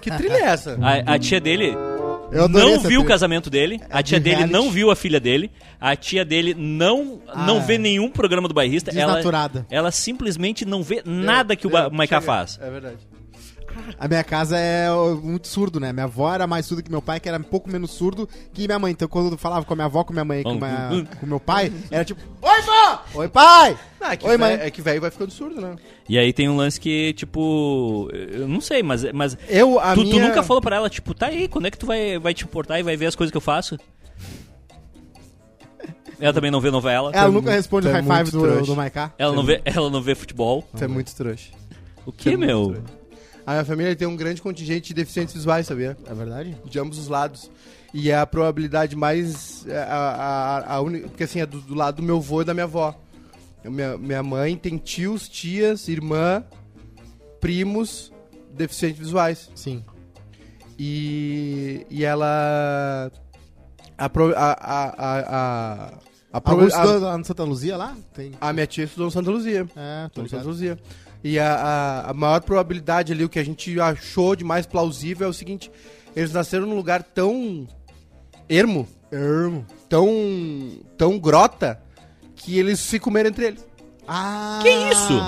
Que 0.00 0.10
trilha 0.10 0.32
é 0.38 0.42
essa? 0.44 0.78
a, 0.80 1.14
a 1.14 1.18
tia 1.18 1.38
dele 1.38 1.76
não 2.48 2.80
viu 2.80 3.00
o 3.00 3.04
casamento 3.04 3.48
dele, 3.50 3.80
a 3.90 4.02
de 4.02 4.08
tia 4.10 4.20
dele 4.20 4.36
reality. 4.36 4.52
não 4.52 4.70
viu 4.70 4.90
a 4.90 4.96
filha 4.96 5.20
dele, 5.20 5.50
a 5.80 5.94
tia 5.96 6.24
dele 6.24 6.54
não, 6.54 7.20
não 7.46 7.58
Ah, 7.58 7.60
vê 7.60 7.74
é. 7.74 7.78
nenhum 7.78 8.10
programa 8.10 8.48
do 8.48 8.54
bairrista. 8.54 8.90
Ela, 8.90 9.06
Desnaturada. 9.14 9.66
ela 9.70 9.90
simplesmente 9.90 10.64
não 10.64 10.82
vê 10.82 11.02
nada 11.04 11.54
que 11.56 11.66
o 11.66 11.70
Maiká 11.92 12.20
faz. 12.20 12.58
É 12.60 12.70
verdade. 12.70 12.96
A 13.98 14.08
minha 14.08 14.24
casa 14.24 14.58
é 14.58 14.88
muito 15.22 15.48
surdo, 15.48 15.78
né? 15.78 15.92
Minha 15.92 16.04
avó 16.04 16.32
era 16.32 16.46
mais 16.46 16.66
surda 16.66 16.82
que 16.82 16.90
meu 16.90 17.02
pai, 17.02 17.20
que 17.20 17.28
era 17.28 17.38
um 17.38 17.42
pouco 17.42 17.70
menos 17.70 17.90
surdo 17.90 18.28
que 18.52 18.66
minha 18.66 18.78
mãe. 18.78 18.92
Então, 18.92 19.08
quando 19.08 19.32
eu 19.32 19.38
falava 19.38 19.64
com 19.64 19.72
a 19.72 19.76
minha 19.76 19.86
avó, 19.86 20.02
com 20.04 20.12
minha 20.12 20.24
mãe 20.24 20.42
com, 20.42 20.54
minha- 20.54 20.90
hum. 20.92 21.06
com 21.20 21.26
meu 21.26 21.40
pai, 21.40 21.72
era 21.90 22.04
tipo: 22.04 22.20
Oi, 22.42 22.62
vó! 22.62 23.04
Oi, 23.14 23.28
pai! 23.28 23.78
Ah, 24.00 24.12
é 24.12 24.16
que 24.16 24.26
Oi, 24.26 24.36
mãe. 24.36 24.52
É 24.54 24.70
que 24.70 24.82
velho 24.82 25.00
vai 25.00 25.10
ficando 25.10 25.30
surdo, 25.32 25.60
né? 25.60 25.76
E 26.08 26.18
aí 26.18 26.32
tem 26.32 26.48
um 26.48 26.56
lance 26.56 26.80
que, 26.80 27.12
tipo, 27.14 28.08
eu 28.12 28.46
não 28.46 28.60
sei, 28.60 28.82
mas, 28.82 29.04
mas 29.12 29.36
Eu, 29.48 29.80
a 29.80 29.94
tu, 29.94 30.04
tu 30.04 30.10
minha... 30.10 30.28
nunca 30.28 30.42
falou 30.42 30.60
pra 30.62 30.76
ela, 30.76 30.88
tipo, 30.88 31.14
tá 31.14 31.26
aí, 31.26 31.48
quando 31.48 31.66
é 31.66 31.70
que 31.70 31.78
tu 31.78 31.86
vai, 31.86 32.18
vai 32.18 32.32
te 32.32 32.46
portar 32.46 32.78
e 32.78 32.82
vai 32.82 32.96
ver 32.96 33.06
as 33.06 33.16
coisas 33.16 33.30
que 33.30 33.36
eu 33.36 33.40
faço? 33.40 33.76
Ela 36.18 36.32
também 36.32 36.50
não 36.50 36.60
vê 36.60 36.70
novela. 36.70 37.10
Ela 37.12 37.28
é 37.28 37.30
nunca 37.30 37.50
responde 37.50 37.86
o 37.88 37.90
tu 37.90 37.96
é 37.96 38.00
high 38.00 38.24
five 38.24 38.30
do, 38.30 38.62
do 38.62 38.76
Maiká. 38.76 39.12
Ela 39.18 39.34
não 39.34 39.44
vê, 39.44 39.60
ela 39.64 39.90
não 39.90 40.00
vê 40.00 40.14
futebol. 40.14 40.66
Você 40.72 40.84
é 40.84 40.88
muito 40.88 41.14
trouxa. 41.14 41.50
O 42.06 42.12
que, 42.12 42.30
é 42.30 42.36
meu? 42.36 42.76
A 43.46 43.52
minha 43.52 43.64
família 43.64 43.94
tem 43.94 44.08
um 44.08 44.16
grande 44.16 44.42
contingente 44.42 44.88
de 44.88 44.94
deficientes 44.94 45.32
visuais, 45.34 45.66
sabia? 45.66 45.96
É 46.04 46.12
verdade? 46.14 46.56
De 46.64 46.78
ambos 46.80 46.98
os 46.98 47.06
lados. 47.08 47.48
E 47.94 48.10
é 48.10 48.18
a 48.18 48.26
probabilidade 48.26 48.96
mais. 48.96 49.64
é, 49.68 49.78
A, 49.78 49.84
a, 50.66 50.74
a 50.74 50.80
única. 50.80 51.08
Porque 51.08 51.22
assim, 51.24 51.40
é 51.40 51.46
do, 51.46 51.60
do 51.60 51.74
lado 51.74 51.96
do 51.96 52.02
meu 52.02 52.16
avô 52.16 52.42
e 52.42 52.44
da 52.44 52.52
minha 52.52 52.64
avó. 52.64 52.94
Minha, 53.64 53.96
minha 53.96 54.22
mãe 54.22 54.56
tem 54.56 54.76
tios, 54.76 55.28
tias, 55.28 55.88
irmã, 55.88 56.44
primos 57.40 58.12
deficientes 58.52 58.98
visuais. 58.98 59.48
Sim. 59.54 59.84
E, 60.78 61.86
e 61.90 62.04
ela. 62.04 63.10
A, 63.96 64.08
pro- 64.10 64.34
a, 64.36 64.52
a, 64.52 64.84
a, 64.84 65.18
a, 65.18 65.86
a, 66.32 66.40
Alguns 66.44 66.74
a- 66.74 66.82
estudou 66.84 67.00
lá 67.08 67.16
no 67.18 67.24
Santa 67.24 67.44
Luzia 67.44 67.76
lá? 67.76 67.96
Tem. 68.12 68.32
a 68.40 68.52
minha 68.52 68.66
tia 68.66 68.84
estudou 68.84 69.06
no 69.06 69.10
Santa 69.10 69.30
Luzia. 69.30 69.66
É, 69.74 70.08
tô 70.12 70.26
Santa. 70.28 70.44
Luzia. 70.44 70.78
E 71.28 71.40
a, 71.40 71.54
a, 71.54 72.10
a 72.10 72.14
maior 72.14 72.40
probabilidade 72.40 73.12
ali, 73.12 73.24
o 73.24 73.28
que 73.28 73.40
a 73.40 73.44
gente 73.44 73.80
achou 73.80 74.36
de 74.36 74.44
mais 74.44 74.64
plausível 74.64 75.26
é 75.26 75.30
o 75.30 75.32
seguinte: 75.32 75.72
eles 76.14 76.32
nasceram 76.32 76.66
num 76.66 76.76
lugar 76.76 77.02
tão 77.02 77.66
ermo, 78.48 78.86
Ermo. 79.10 79.66
tão, 79.88 80.08
tão 80.96 81.18
grota, 81.18 81.82
que 82.36 82.56
eles 82.56 82.78
se 82.78 83.00
comeram 83.00 83.30
entre 83.30 83.46
eles. 83.46 83.66
Ah! 84.06 84.60
Que 84.62 84.68
isso? 84.68 85.20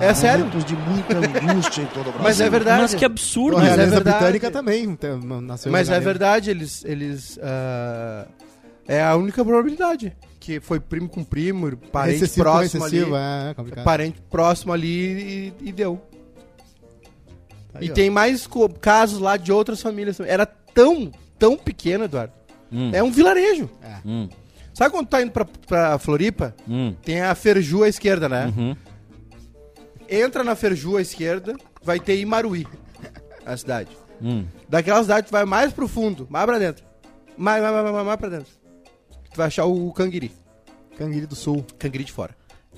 É 0.00 0.14
sério? 0.14 0.44
Momentos 0.44 0.64
de 0.64 0.76
muita 0.76 1.16
angústia 1.16 1.82
em 1.82 1.86
todo 1.86 2.02
o 2.02 2.12
Brasil. 2.12 2.22
Mas 2.22 2.40
é 2.40 2.48
verdade. 2.48 2.82
Mas 2.82 2.94
que 2.94 3.04
absurdo. 3.04 3.56
A 3.56 3.60
Mas 3.62 3.72
é 3.72 3.86
verdade. 3.86 4.16
britânica 4.18 4.50
também 4.52 4.96
nasceu 5.42 5.70
em 5.70 5.72
Mas 5.72 5.90
é 5.90 5.98
verdade, 5.98 6.50
eles. 6.50 6.84
eles 6.84 7.36
ah, 7.42 8.28
é 8.86 9.02
a 9.02 9.16
única 9.16 9.44
probabilidade. 9.44 10.16
Que 10.42 10.58
foi 10.58 10.80
primo 10.80 11.08
com 11.08 11.22
primo, 11.22 11.76
parente 11.76 12.16
Excessivo 12.16 12.44
com 12.44 12.50
próximo 12.50 12.84
excessivo, 12.86 13.14
ali. 13.14 13.50
é 13.50 13.54
complicado. 13.54 13.84
Parente 13.84 14.20
próximo 14.28 14.72
ali 14.72 15.52
e, 15.62 15.68
e 15.68 15.72
deu. 15.72 16.02
Aí, 17.74 17.86
e 17.86 17.90
ó. 17.90 17.94
tem 17.94 18.10
mais 18.10 18.48
casos 18.80 19.20
lá 19.20 19.36
de 19.36 19.52
outras 19.52 19.80
famílias 19.80 20.16
também. 20.16 20.32
Era 20.32 20.44
tão, 20.44 21.12
tão 21.38 21.56
pequeno, 21.56 22.04
Eduardo. 22.04 22.32
Hum, 22.72 22.90
É 22.92 23.00
um 23.02 23.12
vilarejo. 23.12 23.70
hum, 24.04 24.28
Sabe 24.74 24.90
quando 24.90 25.06
tá 25.06 25.22
indo 25.22 25.30
pra, 25.30 25.44
pra 25.44 25.96
Floripa? 25.98 26.56
hum, 26.68 26.92
Tem 27.04 27.20
a 27.20 27.34
Ferju 27.36 27.84
à 27.84 27.88
esquerda, 27.88 28.28
né? 28.28 28.52
uhum. 28.56 28.76
Entra 30.08 30.42
na 30.42 30.56
Ferju 30.56 30.96
à 30.96 31.02
esquerda, 31.02 31.54
vai 31.84 32.00
ter 32.00 32.18
Imaruí, 32.18 32.66
a 33.46 33.56
cidade. 33.56 33.90
Hum. 34.20 34.44
Daquela 34.68 35.02
cidade, 35.02 35.28
tu 35.28 35.30
vai 35.30 35.44
mais 35.44 35.72
pro 35.72 35.86
fundo, 35.88 36.26
mais 36.28 36.44
pra 36.46 36.58
dentro. 36.58 36.84
Mais, 37.36 37.62
mais, 37.62 37.72
mais, 37.74 37.92
mais, 37.94 38.06
mais 38.06 38.16
pra 38.18 38.28
dentro. 38.28 38.61
Tu 39.32 39.36
vai 39.36 39.46
achar 39.46 39.64
o 39.64 39.92
Canguiri. 39.92 40.30
Canguiri 40.96 41.26
do 41.26 41.34
Sul. 41.34 41.64
Canguiri 41.78 42.04
de 42.04 42.12
fora. 42.12 42.34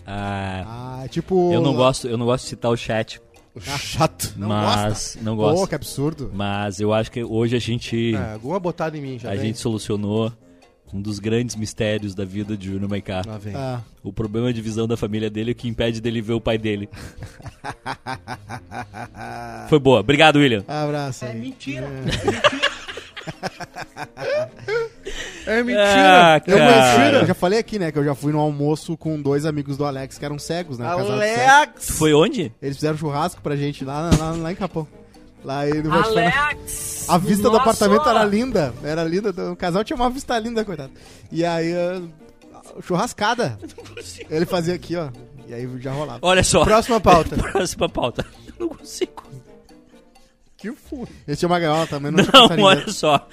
Ah, 0.06 1.00
Ah, 1.02 1.08
tipo... 1.08 1.52
eu 1.52 1.60
não 1.62 1.74
gosto, 1.74 2.06
eu 2.06 2.16
não 2.18 2.26
gosto 2.26 2.44
de 2.44 2.50
citar 2.50 2.70
o 2.70 2.76
chat, 2.76 3.20
Chato. 3.60 4.32
Não 4.36 4.48
mas 4.48 5.16
não 5.22 5.36
Pô, 5.36 5.42
gosto. 5.52 5.68
que 5.68 5.74
absurdo. 5.76 6.30
Mas 6.34 6.80
eu 6.80 6.92
acho 6.92 7.08
que 7.10 7.22
hoje 7.22 7.54
a 7.54 7.60
gente 7.60 8.12
É, 8.14 8.32
alguma 8.32 8.58
botada 8.58 8.98
em 8.98 9.00
mim 9.00 9.16
já 9.18 9.30
a 9.30 9.34
vem. 9.34 9.46
gente 9.46 9.60
solucionou 9.60 10.32
um 10.92 11.00
dos 11.00 11.20
grandes 11.20 11.54
mistérios 11.54 12.14
da 12.16 12.24
vida 12.24 12.56
de 12.56 12.66
Júnior 12.66 12.90
Maiká. 12.90 13.22
Lá 13.24 13.38
vem. 13.38 13.54
Ah, 13.54 13.80
O 14.02 14.12
problema 14.12 14.52
de 14.52 14.60
visão 14.60 14.88
da 14.88 14.96
família 14.96 15.30
dele 15.30 15.50
é 15.50 15.52
o 15.52 15.54
que 15.54 15.68
impede 15.68 16.00
dele 16.00 16.20
ver 16.20 16.32
o 16.34 16.40
pai 16.40 16.58
dele. 16.58 16.88
Foi 19.68 19.78
boa. 19.78 20.00
Obrigado, 20.00 20.36
William. 20.40 20.64
abraço 20.66 21.24
aí. 21.24 21.38
mentira. 21.38 21.88
É 25.46 25.58
Ah, 25.60 25.64
mentira. 25.64 27.18
Eu, 27.20 27.26
já 27.26 27.34
falei 27.34 27.58
aqui, 27.58 27.78
né, 27.78 27.92
que 27.92 27.98
eu 27.98 28.04
já 28.04 28.14
fui 28.14 28.32
no 28.32 28.38
almoço 28.40 28.96
com 28.96 29.20
dois 29.20 29.44
amigos 29.44 29.76
do 29.76 29.84
Alex 29.84 30.18
que 30.18 30.24
eram 30.24 30.38
cegos, 30.38 30.78
né? 30.78 30.86
Alex. 30.86 31.90
Foi 31.90 32.12
onde? 32.14 32.52
Eles 32.62 32.76
fizeram 32.76 32.96
churrasco 32.96 33.40
pra 33.42 33.56
gente 33.56 33.84
lá, 33.84 34.10
lá, 34.18 34.30
lá 34.32 34.52
em 34.52 34.56
Capão. 34.56 34.86
Lá 35.44 35.60
aí 35.60 35.82
no 35.82 35.92
Alex! 35.92 37.04
A 37.08 37.18
vista 37.18 37.44
do 37.44 37.50
Nossa! 37.50 37.62
apartamento 37.62 38.08
era 38.08 38.24
linda. 38.24 38.72
Era 38.82 39.04
linda. 39.04 39.30
O 39.52 39.56
casal 39.56 39.84
tinha 39.84 39.96
uma 39.96 40.08
vista 40.08 40.38
linda, 40.38 40.64
coitado. 40.64 40.92
E 41.30 41.44
aí, 41.44 41.74
ah, 41.74 42.00
churrascada. 42.82 43.58
Ele 44.30 44.46
fazia 44.46 44.74
aqui, 44.74 44.96
ó. 44.96 45.10
E 45.46 45.52
aí 45.52 45.68
já 45.80 45.92
rolava. 45.92 46.20
Olha 46.22 46.42
só. 46.42 46.64
Próxima 46.64 46.98
pauta. 46.98 47.36
Próxima 47.52 47.88
pauta. 47.90 48.24
Eu 48.46 48.54
não 48.58 48.68
consigo. 48.70 49.22
que 50.56 50.72
foi? 50.72 51.06
Esse 51.28 51.40
tinha 51.40 51.48
uma 51.48 51.58
gaiola 51.60 51.86
também, 51.86 52.10
não, 52.10 52.24
Não, 52.56 52.64
olha 52.64 52.90
só. 52.90 53.28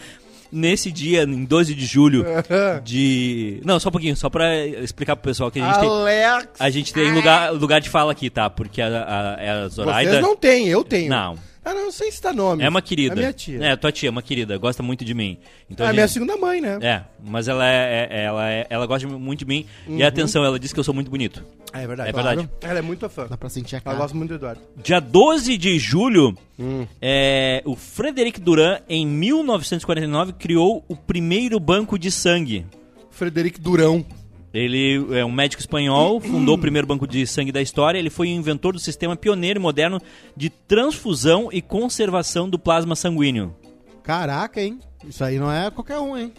Nesse 0.52 0.92
dia, 0.92 1.24
em 1.24 1.46
12 1.46 1.74
de 1.74 1.86
julho 1.86 2.26
de... 2.84 3.62
Não, 3.64 3.80
só 3.80 3.90
um 3.90 3.92
pouquinho. 3.92 4.16
Só 4.16 4.30
pra 4.30 4.66
explicar 4.66 5.16
pro 5.16 5.30
pessoal 5.30 5.50
que 5.50 5.60
a 5.60 5.66
gente 5.66 5.80
tem... 5.80 5.90
Alex. 5.90 6.48
A 6.60 6.70
gente 6.70 6.94
tem 6.94 7.14
lugar, 7.14 7.54
lugar 7.54 7.80
de 7.80 7.90
fala 7.90 8.12
aqui, 8.12 8.30
tá? 8.30 8.50
Porque 8.50 8.82
a, 8.82 8.88
a, 8.88 9.64
a 9.64 9.68
Zoraida... 9.68 10.12
Vocês 10.12 10.22
não 10.22 10.36
têm, 10.36 10.68
eu 10.68 10.84
tenho. 10.84 11.10
Não. 11.10 11.51
Ah, 11.64 11.76
não 11.76 11.92
sei 11.92 12.12
citar 12.12 12.34
nome. 12.34 12.64
É 12.64 12.70
uma 12.70 12.82
querida. 12.82 13.14
É 13.14 13.18
minha 13.18 13.32
tia. 13.34 13.64
É, 13.64 13.76
tua 13.76 13.92
tia, 13.92 14.10
é 14.10 14.12
uma 14.12 14.24
querida. 14.24 14.58
Gosta 14.58 14.82
muito 14.82 15.06
de 15.06 15.14
mim. 15.14 15.38
Então 15.70 15.86
é 15.86 15.90
a 15.90 15.92
a 15.92 15.94
minha 15.94 16.08
gente- 16.08 16.14
segunda 16.16 16.36
mãe, 16.36 16.60
né? 16.60 16.80
É, 16.82 17.04
mas 17.24 17.48
ela 17.48 17.64
é, 17.70 18.08
é- 18.10 18.24
ela, 18.24 18.50
é- 18.50 18.66
ela 18.68 18.86
gosta 18.88 19.08
muito 19.08 19.40
de 19.40 19.46
mim. 19.46 19.66
Uhum. 19.88 19.98
E 19.98 20.04
atenção, 20.04 20.44
ela 20.44 20.58
disse 20.60 20.74
que 20.74 20.80
eu 20.80 20.84
sou 20.84 20.94
muito 20.94 21.12
bonito. 21.12 21.46
É 21.72 21.86
verdade. 21.86 22.10
É 22.10 22.14
verdade. 22.14 22.50
Ela 22.62 22.80
é 22.80 22.82
muito 22.82 23.08
fã. 23.10 23.28
Dá 23.28 23.38
pra 23.38 23.48
sentir 23.48 23.76
a 23.76 23.78
Ela 23.78 23.84
cara. 23.84 23.98
gosta 23.98 24.18
muito 24.18 24.30
do 24.30 24.36
Eduardo. 24.36 24.62
Dia 24.84 25.00
12 25.00 25.56
de 25.56 25.78
julho, 25.78 26.36
Hum. 26.60 26.88
é, 27.00 27.62
o 27.64 27.76
Frederic 27.76 28.42
Duran, 28.42 28.80
em 28.90 29.06
1949, 29.06 30.34
criou 30.34 30.84
o 30.88 30.96
primeiro 30.96 31.60
banco 31.60 31.98
de 32.00 32.10
sangue. 32.10 32.66
Frederico 33.12 33.60
Durão. 33.62 34.04
Ele 34.54 35.06
é 35.18 35.24
um 35.24 35.32
médico 35.32 35.62
espanhol, 35.62 36.20
fundou 36.20 36.56
o 36.56 36.60
primeiro 36.60 36.86
banco 36.86 37.08
de 37.08 37.26
sangue 37.26 37.52
da 37.52 37.62
história. 37.62 37.98
Ele 37.98 38.10
foi 38.10 38.28
o 38.28 38.32
inventor 38.32 38.74
do 38.74 38.80
sistema 38.80 39.16
pioneiro 39.16 39.60
e 39.60 39.62
moderno 39.62 40.00
de 40.36 40.50
transfusão 40.50 41.50
e 41.52 41.62
conservação 41.62 42.50
do 42.50 42.60
plasma 42.60 42.96
sanguíneo. 42.96 43.56
Caraca, 44.04 44.62
hein? 44.62 44.80
Isso 45.08 45.24
aí 45.24 45.40
não 45.40 45.52
é 45.52 45.72
qualquer 45.72 46.00
um, 46.00 46.18
hein? 46.18 46.34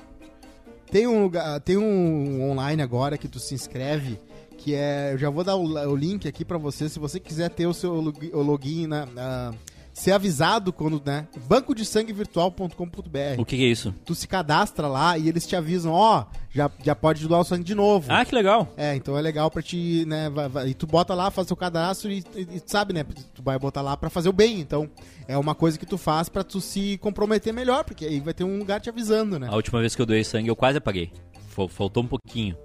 Tem 0.90 1.06
um 1.06 1.22
lugar, 1.22 1.58
tem 1.60 1.78
um 1.78 2.50
online 2.50 2.82
agora 2.82 3.16
que 3.16 3.26
tu 3.26 3.38
se 3.38 3.54
inscreve, 3.54 4.18
que 4.58 4.74
é, 4.74 5.14
eu 5.14 5.18
já 5.18 5.30
vou 5.30 5.42
dar 5.42 5.56
o, 5.56 5.62
o 5.64 5.96
link 5.96 6.28
aqui 6.28 6.44
pra 6.44 6.58
você, 6.58 6.88
se 6.88 6.98
você 6.98 7.18
quiser 7.18 7.48
ter 7.48 7.66
o 7.66 7.72
seu 7.72 7.94
login 8.34 8.86
na, 8.86 9.06
na- 9.06 9.54
ser 9.92 10.12
avisado 10.12 10.72
quando, 10.72 11.00
né? 11.04 11.26
Banco 11.46 11.74
de 11.74 11.84
sangue 11.84 12.12
virtual.com.br. 12.12 13.38
O 13.38 13.44
que, 13.44 13.56
que 13.56 13.62
é 13.64 13.66
isso? 13.68 13.94
Tu 14.04 14.14
se 14.14 14.26
cadastra 14.26 14.86
lá 14.88 15.18
e 15.18 15.28
eles 15.28 15.46
te 15.46 15.54
avisam, 15.54 15.92
ó, 15.92 16.24
já, 16.50 16.70
já 16.82 16.94
pode 16.94 17.26
doar 17.28 17.40
o 17.40 17.44
sangue 17.44 17.64
de 17.64 17.74
novo. 17.74 18.06
Ah, 18.10 18.24
que 18.24 18.34
legal. 18.34 18.68
É, 18.76 18.94
então 18.96 19.16
é 19.16 19.20
legal 19.20 19.50
pra 19.50 19.62
te, 19.62 20.04
né, 20.06 20.30
vai- 20.30 20.48
vai- 20.48 20.68
e 20.68 20.74
tu 20.74 20.86
bota 20.86 21.14
lá, 21.14 21.30
faz 21.30 21.46
seu 21.46 21.56
cadastro 21.56 22.10
e, 22.10 22.24
e- 22.34 22.48
e 22.56 22.62
sabe, 22.64 22.92
né, 22.92 23.04
tu 23.34 23.42
vai 23.42 23.58
botar 23.58 23.82
lá 23.82 23.96
pra 23.96 24.08
fazer 24.10 24.28
o 24.28 24.32
bem, 24.32 24.60
então 24.60 24.88
é 25.28 25.36
uma 25.36 25.54
coisa 25.54 25.78
que 25.78 25.86
tu 25.86 25.98
faz 25.98 26.28
pra 26.28 26.42
tu 26.42 26.60
se 26.60 26.96
comprometer 26.98 27.52
melhor, 27.52 27.84
porque 27.84 28.04
aí 28.06 28.20
vai 28.20 28.32
ter 28.34 28.44
um 28.44 28.58
lugar 28.58 28.80
te 28.80 28.88
avisando, 28.88 29.38
né. 29.38 29.48
A 29.50 29.56
última 29.56 29.80
vez 29.80 29.94
que 29.94 30.00
eu 30.02 30.06
doei 30.06 30.24
sangue, 30.24 30.48
eu 30.48 30.56
quase 30.56 30.78
apaguei. 30.78 31.12
Fal- 31.48 31.68
Faltou 31.68 32.02
um 32.02 32.06
pouquinho. 32.06 32.56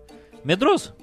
Medroso. 0.45 0.93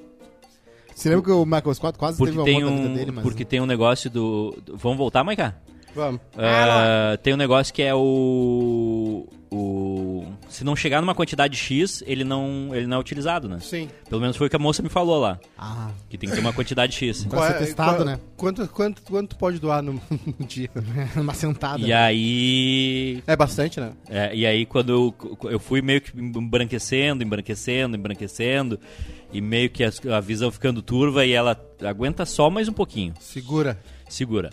Você 0.95 1.09
lembra 1.09 1.25
que 1.25 1.31
o 1.33 1.45
Michael 1.45 1.75
Scott 1.75 1.99
quase 1.99 2.17
Porque 2.17 2.31
teve 2.33 2.41
o 2.43 2.45
tem 2.45 2.65
um, 2.65 2.95
dele, 2.95 3.11
mas... 3.11 3.23
porque 3.25 3.45
tem 3.45 3.61
um 3.61 3.67
negócio 3.67 4.09
do, 4.09 4.57
do- 4.65 4.77
Vamos 4.77 4.97
voltar, 4.97 5.25
Maiká? 5.25 5.57
Vamos. 5.95 6.21
Ah, 6.37 7.17
tem 7.23 7.35
um 7.35 7.37
negócio 7.37 7.73
que 7.73 7.83
é 7.83 7.95
o, 7.95 9.27
o. 9.51 10.25
Se 10.49 10.63
não 10.65 10.77
chegar 10.77 11.01
numa 11.01 11.15
quantidade 11.15 11.57
X, 11.57 12.03
ele 12.07 12.23
não, 12.25 12.71
ele 12.73 12.87
não 12.87 12.97
é 12.97 13.01
utilizado, 13.01 13.49
né? 13.49 13.59
Sim. 13.61 13.89
Pelo 14.09 14.21
menos 14.21 14.37
foi 14.37 14.47
o 14.47 14.51
que 14.51 14.57
a 14.57 14.59
moça 14.59 14.83
me 14.83 14.89
falou 14.89 15.19
lá. 15.21 15.39
Ah, 15.59 15.91
Que 16.09 16.17
tem 16.17 16.29
que 16.29 16.35
ter 16.35 16.41
uma 16.41 16.53
quantidade 16.53 16.95
X. 16.95 17.25
Pra 17.25 17.49
ser 17.49 17.59
testado, 17.59 17.97
qual- 17.97 18.05
né? 18.07 18.21
Quanto, 18.37 18.69
quanto, 18.69 19.03
quanto 19.03 19.37
pode 19.37 19.59
doar 19.59 19.83
no, 19.83 19.95
no 20.39 20.47
dia? 20.47 20.71
uma 21.17 21.35
sentada. 21.35 21.81
E 21.81 21.93
aí. 21.93 23.23
É 23.27 23.35
bastante, 23.37 23.81
né? 23.81 23.93
é, 24.09 24.35
e 24.35 24.47
aí 24.47 24.65
quando 24.67 24.91
eu, 24.91 25.49
eu 25.51 25.59
fui 25.59 25.81
meio 25.83 26.01
que 26.01 26.13
embranquecendo, 26.19 27.23
embranquecendo, 27.25 27.97
embranquecendo. 27.97 28.79
E 29.33 29.41
meio 29.41 29.69
que 29.69 29.83
a, 29.83 29.91
a 30.17 30.21
visão 30.21 30.49
ficando 30.53 30.81
turva 30.81 31.27
e 31.27 31.33
ela 31.33 31.61
aguenta 31.83 32.25
só 32.25 32.49
mais 32.49 32.69
um 32.69 32.73
pouquinho. 32.73 33.15
Segura. 33.19 33.77
Segura. 34.09 34.51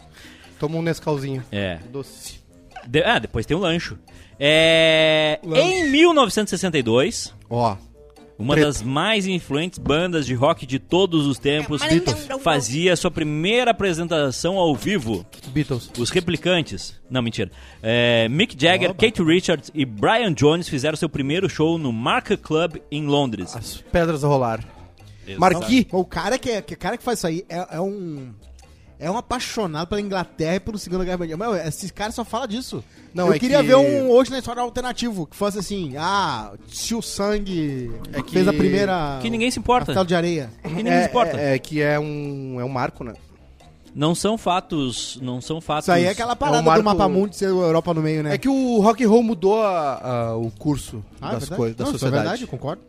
Toma 0.61 0.77
um 0.77 0.83
Nescauzinho. 0.83 1.43
É. 1.51 1.79
Doce. 1.91 2.39
De- 2.85 3.03
ah, 3.03 3.17
depois 3.17 3.47
tem 3.47 3.57
o 3.57 3.59
lancho. 3.59 3.97
É, 4.39 5.39
Lanche. 5.43 5.61
Em 5.63 5.89
1962, 5.89 7.33
Ó. 7.49 7.75
uma 8.37 8.53
Preto. 8.53 8.67
das 8.67 8.83
mais 8.83 9.25
influentes 9.25 9.79
bandas 9.79 10.23
de 10.23 10.35
rock 10.35 10.67
de 10.67 10.77
todos 10.77 11.25
os 11.25 11.39
tempos 11.39 11.81
fazia 12.43 12.95
sua 12.95 13.09
primeira 13.09 13.71
apresentação 13.71 14.57
ao 14.57 14.75
vivo. 14.75 15.25
Beatles. 15.47 15.89
Os 15.97 16.11
replicantes. 16.11 16.95
Não, 17.09 17.23
mentira. 17.23 17.49
É, 17.81 18.29
Mick 18.29 18.55
Jagger, 18.55 18.93
Kate 18.93 19.23
Richards 19.23 19.71
e 19.73 19.83
Brian 19.83 20.31
Jones 20.31 20.69
fizeram 20.69 20.95
seu 20.95 21.09
primeiro 21.09 21.49
show 21.49 21.79
no 21.79 21.91
Marca 21.91 22.37
Club 22.37 22.77
em 22.91 23.07
Londres. 23.07 23.55
As 23.55 23.77
pedras 23.77 24.23
a 24.23 24.27
rolar. 24.27 24.63
Marqui. 25.39 25.87
O 25.91 26.05
cara 26.05 26.37
que, 26.37 26.61
que, 26.61 26.75
o 26.75 26.77
cara 26.77 26.97
que 26.97 27.03
faz 27.03 27.17
isso 27.17 27.25
aí 27.27 27.43
é, 27.49 27.77
é 27.77 27.81
um... 27.81 28.31
É 29.03 29.09
um 29.09 29.17
apaixonado 29.17 29.87
pela 29.87 29.99
Inglaterra 29.99 30.55
e 30.55 30.59
pelo 30.59 30.77
Segunda 30.77 31.03
Guerra 31.03 31.17
Mundial. 31.17 31.37
Meu, 31.39 31.55
esse 31.55 31.91
cara 31.91 32.11
só 32.11 32.23
fala 32.23 32.47
disso. 32.47 32.83
Não, 33.13 33.27
Eu 33.27 33.33
é 33.33 33.39
queria 33.39 33.57
que- 33.57 33.63
ver 33.63 33.75
um 33.75 34.09
hoje 34.11 34.29
na 34.29 34.37
história 34.37 34.61
alternativo, 34.61 35.25
que 35.25 35.35
fosse 35.35 35.57
assim, 35.57 35.95
ah, 35.97 36.51
tio 36.67 37.01
Sangue 37.01 37.91
É 38.13 38.21
que- 38.21 38.31
fez 38.31 38.47
a 38.47 38.53
primeira... 38.53 39.17
Que 39.19 39.29
ninguém 39.29 39.49
se 39.49 39.57
importa. 39.57 39.87
Castelo 39.87 40.05
de 40.05 40.13
areia. 40.15 40.51
Que 40.61 40.69
ninguém 40.69 40.93
É, 40.93 41.01
se 41.03 41.09
importa. 41.09 41.35
é, 41.41 41.55
é 41.55 41.59
que 41.59 41.81
é 41.81 41.99
um, 41.99 42.57
é 42.59 42.63
um 42.63 42.69
marco, 42.69 43.03
né? 43.03 43.13
Não 43.93 44.13
são 44.15 44.37
fatos. 44.37 45.17
Não 45.21 45.41
são 45.41 45.59
fatos. 45.59 45.85
Isso 45.85 45.91
aí 45.91 46.05
é 46.05 46.09
aquela 46.11 46.35
parada 46.35 46.59
É 46.59 46.61
um 46.61 46.63
marco- 46.63 46.81
do 46.83 46.85
mapa 46.85 47.09
mundo 47.09 47.33
ser 47.33 47.45
a 47.45 47.49
Europa 47.49 47.93
no 47.95 48.01
meio, 48.01 48.21
né? 48.23 48.35
É 48.35 48.37
que 48.37 48.47
o 48.47 48.79
rock 48.81 49.03
and 49.03 49.09
roll 49.09 49.23
mudou 49.23 49.59
a- 49.61 49.95
a- 50.29 50.37
o 50.37 50.49
curso 50.51 51.03
Ah, 51.19 51.31
é 51.31 51.33
das 51.39 51.49
coisas, 51.49 51.75
da 51.75 51.83
Não, 51.85 51.91
isso 51.91 51.99
sociedade. 51.99 52.21
É 52.27 52.29
verdade, 52.29 52.47
concordo. 52.47 52.81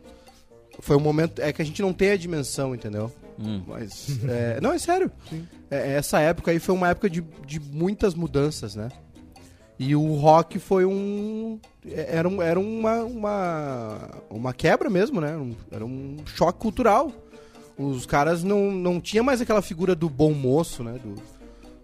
Foi 0.79 0.95
um 0.95 0.99
momento. 1.01 1.41
É 1.41 1.51
que 1.51 1.61
a 1.61 1.65
gente 1.65 1.81
não 1.81 1.91
tem 1.91 2.11
a 2.11 2.17
dimensão, 2.17 2.73
entendeu? 2.73 3.11
Hum. 3.39 3.61
Mas. 3.67 4.19
é, 4.27 4.59
não, 4.61 4.71
é 4.73 4.77
sério. 4.79 5.11
É, 5.69 5.93
essa 5.93 6.19
época 6.19 6.51
aí 6.51 6.59
foi 6.59 6.73
uma 6.75 6.89
época 6.89 7.09
de, 7.09 7.21
de 7.45 7.59
muitas 7.59 8.13
mudanças, 8.15 8.75
né? 8.75 8.89
E 9.79 9.95
o 9.95 10.13
rock 10.15 10.59
foi 10.59 10.85
um. 10.85 11.59
é- 11.85 12.17
Era, 12.17 12.29
um, 12.29 12.41
era 12.41 12.59
uma, 12.59 13.03
uma. 13.03 14.09
Uma 14.29 14.53
quebra 14.53 14.89
mesmo, 14.89 15.19
né? 15.19 15.35
Um- 15.35 15.55
era 15.71 15.83
um 15.85 16.17
choque 16.25 16.59
cultural. 16.59 17.11
Os 17.77 18.05
caras 18.05 18.43
não, 18.43 18.71
não 18.71 19.01
tinha 19.01 19.23
mais 19.23 19.41
aquela 19.41 19.61
figura 19.61 19.95
do 19.95 20.07
bom 20.09 20.31
moço, 20.31 20.83
né? 20.83 20.99
Do, 21.03 21.15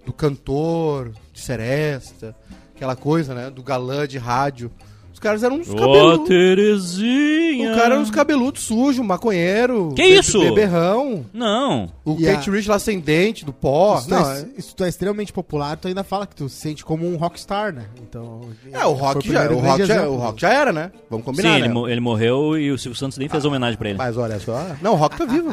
do 0.05 0.13
cantor, 0.13 1.11
de 1.33 1.41
seresta, 1.41 2.35
aquela 2.75 2.95
coisa, 2.95 3.33
né? 3.33 3.49
Do 3.49 3.63
galã 3.63 4.07
de 4.07 4.17
rádio. 4.19 4.71
Os 5.19 5.21
caras 5.21 5.43
eram 5.43 5.57
uns 5.57 5.69
Ô, 5.69 5.75
cabeludos. 5.75 6.29
Terezinha. 6.29 7.71
O 7.73 7.75
cara 7.75 7.95
era 7.95 7.99
uns 7.99 8.09
cabeludos 8.09 8.63
sujos, 8.63 9.05
maconheiro. 9.05 9.91
Que 9.93 10.01
be- 10.03 10.17
isso? 10.19 10.39
Beberrão. 10.39 11.25
Não. 11.33 11.89
O 12.05 12.15
E 12.17 12.25
a- 12.29 12.35
Kate 12.35 12.49
Rich 12.49 12.69
lá 12.69 12.79
sem 12.79 13.01
dente, 13.01 13.43
do 13.43 13.51
pó. 13.51 13.99
Tu, 13.99 14.09
Não, 14.09 14.31
é, 14.31 14.45
é, 14.57 14.61
se 14.61 14.73
tu 14.73 14.81
é 14.85 14.87
extremamente 14.87 15.33
popular, 15.33 15.75
tu 15.75 15.89
ainda 15.89 16.05
fala 16.05 16.25
que 16.25 16.37
tu 16.37 16.47
se 16.47 16.55
sente 16.55 16.85
como 16.85 17.05
um 17.05 17.17
rockstar, 17.17 17.73
né? 17.73 17.87
Então. 18.01 18.41
é, 18.71 18.85
o 18.85 18.93
rock, 18.93 19.27
já, 19.29 19.51
o, 19.51 19.59
rock 19.59 19.83
já, 19.85 20.07
o 20.09 20.15
rock 20.15 20.39
já 20.41 20.53
era, 20.53 20.71
né? 20.71 20.89
Vamos 21.09 21.25
combinar, 21.25 21.49
Sim, 21.49 21.55
ele, 21.57 21.67
né? 21.67 21.73
mo- 21.73 21.87
ele 21.89 21.99
morreu 21.99 22.57
e 22.57 22.71
o 22.71 22.77
Silvio 22.77 22.97
Santos 22.97 23.17
nem 23.17 23.27
fez 23.27 23.43
homenagem 23.43 23.77
pra 23.77 23.89
ele. 23.89 23.97
Mas 23.97 24.15
olha 24.15 24.39
só. 24.39 24.67
Não, 24.81 24.93
o 24.93 24.95
rock 24.95 25.17
tá 25.17 25.25
vivo. 25.25 25.49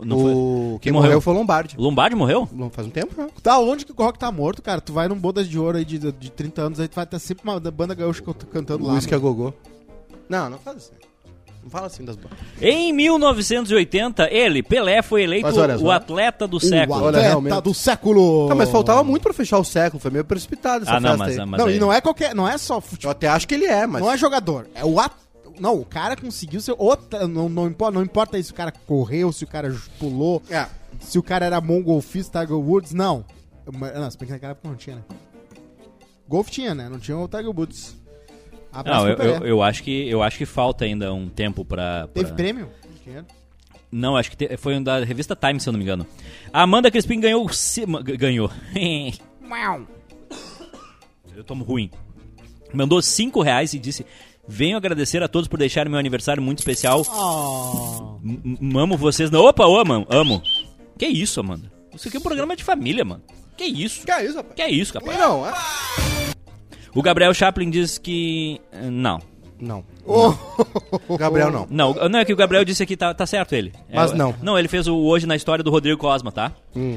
O- 0.00 0.04
não 0.04 0.18
foi? 0.18 0.32
o... 0.32 0.68
Quem 0.72 0.78
Quem 0.80 0.92
morreu? 0.92 1.08
morreu? 1.10 1.20
foi 1.20 1.32
o 1.34 1.36
Lombardi. 1.36 1.76
O 1.78 1.82
Lombardi 1.82 2.16
morreu? 2.16 2.48
Não 2.52 2.68
Faz 2.68 2.88
um 2.88 2.90
tempo, 2.90 3.14
né? 3.16 3.28
Tá 3.44 3.60
onde 3.60 3.86
que 3.86 3.92
o 3.92 3.94
rock 3.94 4.18
tá 4.18 4.32
morto, 4.32 4.60
cara? 4.60 4.80
Tu 4.80 4.92
vai 4.92 5.06
num 5.06 5.14
bodas 5.14 5.46
de 5.48 5.56
ouro 5.56 5.78
aí 5.78 5.84
de, 5.84 5.98
de 6.00 6.32
30 6.32 6.62
anos, 6.62 6.80
aí 6.80 6.88
tu 6.88 6.96
vai 6.96 7.06
ter 7.06 7.20
sempre 7.20 7.44
uma 7.48 7.60
banda 7.60 7.94
gaúcha 7.94 8.20
cantando 8.50 8.84
lá. 8.84 8.94
O 9.04 9.08
Whisky 9.08 9.14
a 9.14 9.18
mano. 9.18 9.34
Gogô. 9.34 9.54
Não, 10.28 10.50
não 10.50 10.58
faz 10.58 10.76
assim. 10.78 10.92
Não 11.62 11.70
fala 11.70 11.86
assim 11.86 12.04
das 12.04 12.14
bandas. 12.16 12.38
Em 12.60 12.92
1980, 12.92 14.28
ele, 14.30 14.62
Pelé, 14.62 15.00
foi 15.00 15.22
eleito 15.22 15.46
Mas 15.46 15.56
olha 15.56 15.76
o 15.76 15.78
só. 15.80 15.90
atleta 15.92 16.46
do 16.46 16.58
O 16.58 16.60
século. 16.60 16.98
Olha, 16.98 17.08
atleta 17.08 17.26
realmente. 17.28 17.60
do 17.62 17.72
século. 17.72 18.48
Tá, 18.48 18.54
mas 18.54 18.68
faltava 18.68 19.02
muito 19.02 19.22
pra 19.22 19.32
fechar 19.32 19.58
o 19.58 19.64
século. 19.64 19.98
Foi 19.98 20.10
meio 20.10 20.24
precipitado 20.26 20.84
essa 20.84 20.94
Ah, 20.96 21.00
não, 21.00 21.10
festa 21.12 21.24
mas, 21.24 21.38
aí. 21.38 21.46
mas 21.46 21.58
Não, 21.60 21.66
aí- 21.68 21.76
e 21.76 21.78
não 21.80 21.90
é 21.92 22.00
qualquer. 22.02 22.34
Não 22.34 22.46
é 22.46 22.58
só 22.58 22.76
Eu 22.76 22.80
futebol. 22.82 23.10
até 23.12 23.28
acho 23.28 23.48
que 23.48 23.54
ele 23.54 23.64
é, 23.64 23.86
mas... 23.86 24.02
Não 24.02 24.12
é 24.12 24.16
jogador. 24.18 24.66
É 24.74 24.84
o 24.84 25.00
at... 25.00 25.12
Não, 25.58 25.78
o 25.80 25.84
cara 25.86 26.16
conseguiu 26.16 26.60
ser. 26.60 26.74
Outra, 26.76 27.26
não, 27.26 27.48
não, 27.48 27.66
importa, 27.66 27.94
não 27.94 28.02
importa 28.04 28.42
se 28.42 28.50
o 28.50 28.54
cara 28.54 28.70
correu, 28.86 29.32
se 29.32 29.44
o 29.44 29.46
cara 29.46 29.74
pulou, 29.98 30.42
É. 30.50 30.66
se 31.00 31.18
o 31.18 31.22
cara 31.22 31.46
era 31.46 31.60
mongolfista, 31.62 32.40
Tiger 32.40 32.58
Woods, 32.58 32.92
não. 32.92 33.24
Mas- 33.72 33.94
Não, 33.94 34.10
se 34.10 34.18
bem 34.18 34.26
que 34.26 34.32
naquela 34.32 34.50
época 34.52 34.68
não 34.68 34.76
tinha, 34.76 34.96
né? 34.96 35.02
Golf 36.28 36.50
tinha, 36.50 36.74
né? 36.74 36.88
Não 36.90 36.98
tinha 36.98 37.16
o 37.16 37.26
Tiger 37.28 37.50
Woods. 37.56 37.96
Abraço 38.74 39.04
Não, 39.04 39.08
eu, 39.10 39.16
eu, 39.18 39.46
eu 39.46 39.62
acho 39.62 39.82
que, 39.82 40.08
eu 40.08 40.22
acho 40.22 40.36
que 40.38 40.44
falta 40.46 40.84
ainda 40.84 41.12
um 41.14 41.28
tempo 41.28 41.64
pra... 41.64 42.08
pra- 42.08 42.22
Teve 42.22 42.34
prêmio? 42.34 42.68
Dinheiro. 43.04 43.26
Não, 43.92 44.16
acho 44.16 44.30
que 44.30 44.36
te- 44.36 44.56
foi 44.56 44.74
um 44.76 44.82
da 44.82 45.04
revista 45.04 45.36
Time, 45.36 45.60
se 45.60 45.68
eu 45.68 45.72
não 45.72 45.78
me 45.78 45.84
engano. 45.84 46.06
A 46.52 46.62
Amanda 46.62 46.90
Crispim 46.90 47.20
ganhou... 47.20 47.48
g- 47.48 47.86
Ganhou. 48.18 48.50
eu 51.36 51.44
tomo 51.44 51.64
ruim. 51.64 51.90
Mandou 52.72 53.00
5 53.00 53.40
reais 53.42 53.72
e 53.74 53.78
disse... 53.78 54.04
Venho 54.46 54.76
agradecer 54.76 55.22
a 55.22 55.28
todos 55.28 55.48
por 55.48 55.58
deixarem 55.58 55.90
meu 55.90 55.98
aniversário 55.98 56.42
muito 56.42 56.58
especial. 56.58 57.00
Oh. 57.08 58.18
Amo 58.78 58.94
vocês. 58.94 59.30
Não, 59.30 59.40
opa, 59.40 59.64
ô, 59.66 59.78
amo, 59.78 60.06
amo. 60.10 60.42
Que 60.98 61.06
isso, 61.06 61.40
Amanda? 61.40 61.72
Isso 61.94 62.08
aqui 62.08 62.18
é 62.18 62.20
um 62.20 62.22
programa 62.22 62.54
de 62.54 62.62
família, 62.62 63.06
mano. 63.06 63.22
Que 63.56 63.64
isso? 63.64 64.04
Que 64.04 64.12
é 64.12 64.22
isso, 64.26 64.36
rapaz? 64.36 64.54
Que 64.54 64.60
é 64.62 64.70
isso, 64.70 64.92
capaz? 64.92 65.16
Não, 65.18 65.46
é... 65.48 65.52
O 66.94 67.02
Gabriel 67.02 67.34
Chaplin 67.34 67.70
diz 67.70 67.98
que... 67.98 68.60
eh, 68.72 68.88
Não. 68.90 69.18
Não. 69.60 69.84
Oh. 70.04 70.34
Gabriel, 71.16 71.50
não. 71.50 71.66
Não, 71.70 71.94
não 72.08 72.18
é 72.18 72.24
que 72.24 72.32
o 72.32 72.36
Gabriel 72.36 72.64
disse 72.64 72.82
aqui, 72.82 72.96
tá, 72.96 73.14
tá 73.14 73.24
certo 73.24 73.54
ele. 73.54 73.72
Mas 73.92 74.12
É, 74.12 74.14
não. 74.16 74.34
Não, 74.42 74.58
ele 74.58 74.68
fez 74.68 74.86
o 74.88 74.96
Hoje 74.96 75.26
na 75.26 75.36
História 75.36 75.62
do 75.64 75.70
Rodrigo 75.70 75.98
Cosma, 75.98 76.30
tá? 76.30 76.52
Hum. 76.76 76.96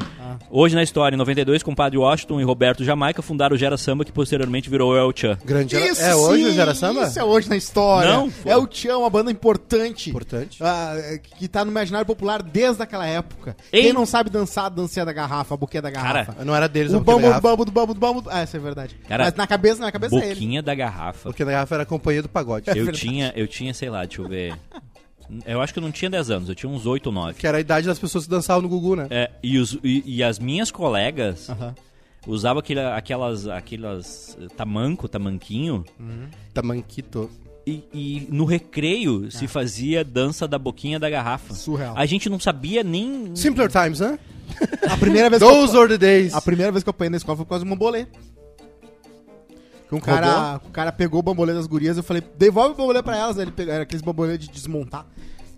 Hoje 0.50 0.76
na 0.76 0.84
História, 0.84 1.16
em 1.16 1.18
92, 1.18 1.64
com 1.64 1.72
o 1.72 1.76
Padre 1.76 1.98
Washington 1.98 2.40
e 2.40 2.44
Roberto 2.44 2.84
Jamaica, 2.84 3.22
fundaram 3.22 3.56
o 3.56 3.58
Gera 3.58 3.78
Samba, 3.78 4.04
que 4.06 4.12
posteriormente 4.12 4.70
virou 4.70 4.92
o 4.94 4.98
El 4.98 5.12
Chan. 5.16 5.38
Grande 5.46 5.72
Gera- 5.78 5.92
Isso 5.92 6.02
É 6.02 6.16
hoje 6.16 6.44
sim, 6.44 6.50
o 6.50 6.54
Gera 6.54 6.74
Samba? 6.76 7.04
Isso 7.04 7.20
é 7.20 7.24
hoje 7.24 7.50
na 7.50 7.56
história. 7.58 8.12
Não, 8.12 8.32
é 8.46 8.56
o 8.58 8.66
Tchão, 8.68 9.02
uma 9.02 9.10
banda 9.10 9.32
importante. 9.32 10.10
Importante. 10.10 10.58
Ah, 10.62 10.94
é, 10.98 11.18
que 11.18 11.48
tá 11.48 11.64
no 11.66 11.72
imaginário 11.72 12.06
popular 12.06 12.42
desde 12.42 12.82
aquela 12.82 13.06
época. 13.06 13.56
Ei. 13.72 13.84
Quem 13.84 13.94
não 13.94 14.06
sabe 14.06 14.30
dançar, 14.30 14.70
dancinha 14.70 15.06
da 15.06 15.14
garrafa, 15.14 15.54
a 15.54 15.58
buquê 15.58 15.82
da 15.82 15.90
garrafa. 15.90 16.44
Não 16.44 16.56
era 16.56 16.68
deles, 16.68 16.94
o 16.94 16.98
a 16.98 17.00
Boquinha 17.00 17.16
da 17.16 17.22
bambu, 17.22 17.28
garrafa. 17.28 17.48
bambu, 17.50 17.66
do 17.66 17.72
bambu, 17.72 17.94
do 17.94 18.00
bambu. 18.00 18.24
Ah, 18.30 18.44
isso 18.44 18.56
é 18.56 18.60
verdade. 18.60 18.96
Cara, 19.08 19.26
Mas 19.26 19.34
na 19.36 19.48
cabeça, 19.48 19.82
na 19.82 19.92
cabeça 19.92 20.16
é 20.16 20.20
ele. 20.20 20.30
Boquinha 20.36 20.62
da 20.62 20.76
garrafa. 20.76 21.30
Porque 21.30 21.44
na 21.46 21.52
garrafa 21.52 21.76
era 21.76 21.84
a 21.84 21.86
companhia 21.86 22.22
do 22.22 22.30
pagode. 22.30 22.68
Eu 22.70 22.76
verdade. 22.76 22.98
tinha, 23.00 23.34
eu 23.36 23.48
tinha, 23.48 23.74
sei 23.74 23.90
lá, 23.90 24.04
deixa 24.06 24.22
eu 24.22 24.28
ver. 24.28 24.54
Eu 25.46 25.62
acho 25.62 25.74
que 25.74 25.80
eu 25.80 25.84
não 25.84 25.92
tinha 25.92 26.10
10 26.10 26.30
anos, 26.32 26.50
eu 26.50 26.56
tinha 26.56 26.70
uns 26.70 26.86
8 26.86 27.08
ou 27.08 27.12
9. 27.14 27.34
Que 27.40 27.46
era 27.48 27.58
a 27.58 27.62
idade 27.62 27.86
das 27.88 28.00
pessoas 28.00 28.24
que 28.26 28.30
dançavam 28.30 28.62
no 28.62 28.70
Gugu, 28.70 28.96
né? 28.96 29.08
É, 29.10 29.32
e, 29.44 29.58
os- 29.58 29.78
e- 29.84 30.04
e 30.06 30.24
as 30.24 30.40
minhas 30.40 30.72
colegas 30.72 31.50
Aham. 31.50 31.76
usavam 32.26 32.60
aquele, 32.60 32.80
aquelas, 32.82 33.48
aquelas 33.48 34.38
eh, 34.42 34.48
tamanco, 34.56 35.08
tamanquinho, 35.08 35.84
Tamanquito. 36.54 37.30
e, 37.66 37.84
e 37.94 38.28
no 38.30 38.46
recreio 38.46 39.30
se 39.32 39.48
fazia 39.48 40.04
dança 40.04 40.48
da 40.48 40.58
boquinha 40.58 41.00
da 41.00 41.10
garrafa. 41.10 41.54
Surreal. 41.54 41.94
A 41.98 42.06
gente 42.06 42.30
não 42.30 42.40
sabia 42.40 42.84
nem. 42.84 43.36
Simpler 43.36 43.70
times, 43.70 44.00
né? 44.00 44.18
A 44.90 44.98
primeira 44.98 45.30
vez 45.30 45.42
que 45.44 45.48
eu, 45.48 45.52
Those 45.54 45.78
are 45.78 45.88
the 45.90 45.98
days. 45.98 46.34
a 46.34 46.42
primeira 46.42 46.72
vez 46.72 46.84
que 46.84 46.90
eu 46.90 46.92
apanhei 46.92 47.10
na 47.10 47.18
escola 47.18 47.36
foi 47.36 47.46
por 47.46 47.50
causa 47.50 47.66
do 47.66 47.70
bambolê. 47.70 48.08
Que 49.88 49.96
um 49.96 50.00
cara, 50.00 50.60
o 50.66 50.70
cara 50.72 50.92
pegou 50.92 51.20
o 51.20 51.24
bambolê 51.24 51.54
das 51.54 51.66
gurias 51.68 51.96
eu 51.98 52.04
falei, 52.04 52.22
devolve 52.38 52.74
o 52.74 52.76
bambolê 52.78 53.02
pra 53.02 53.16
elas. 53.18 53.38
Aí 53.38 53.44
Ele 53.46 53.52
pegou, 53.52 53.74
era 53.74 53.84
aqueles 53.84 54.02
bambolê 54.02 54.38
de 54.38 54.50
desmontar. 54.50 55.06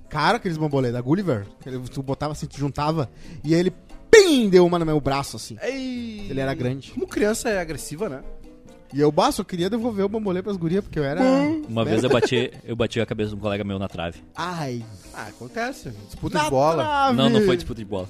Cara, 0.10 0.38
aqueles 0.38 0.58
bambolê 0.58 0.92
da 0.92 1.02
Gulliver, 1.02 1.46
que 1.62 1.70
ele- 1.70 1.80
tu 1.90 2.02
botava 2.02 2.34
assim, 2.34 2.46
tu 2.48 2.58
juntava, 2.58 3.10
e 3.44 3.54
ele, 3.54 3.72
pim, 4.10 4.50
deu 4.50 4.66
uma 4.66 4.80
no 4.80 4.86
meu 4.86 5.00
braço, 5.00 5.36
assim. 5.36 5.56
Ei. 5.62 6.28
Ele 6.30 6.40
era 6.40 6.54
grande. 6.54 6.92
Como 6.92 7.08
criança 7.08 7.50
é 7.50 7.60
agressiva, 7.60 8.10
né? 8.10 8.24
E 8.92 9.00
eu, 9.00 9.12
baço, 9.12 9.42
eu 9.42 9.46
queria 9.46 9.70
devolver 9.70 10.04
o 10.04 10.10
bambolê 10.10 10.42
pras 10.42 10.58
gurias, 10.58 10.84
porque 10.84 10.98
eu 10.98 11.04
era... 11.04 11.22
Uma 11.68 11.86
vez 11.86 12.04
eu 12.04 12.10
bati, 12.10 12.52
eu 12.64 12.76
bati 12.76 13.00
a 13.00 13.06
cabeça 13.06 13.30
de 13.30 13.36
um 13.36 13.40
colega 13.40 13.64
meu 13.64 13.78
na 13.78 13.88
trave. 13.88 14.24
Ai. 14.36 14.84
Ah, 15.14 15.28
acontece. 15.28 15.92
Disputa 16.08 16.40
Na 16.40 16.44
de 16.46 16.50
bola. 16.50 16.84
trave. 16.84 17.18
Não, 17.18 17.30
não 17.30 17.42
foi 17.46 17.56
disputa 17.56 17.80
de 17.80 17.86
bola. 17.86 18.08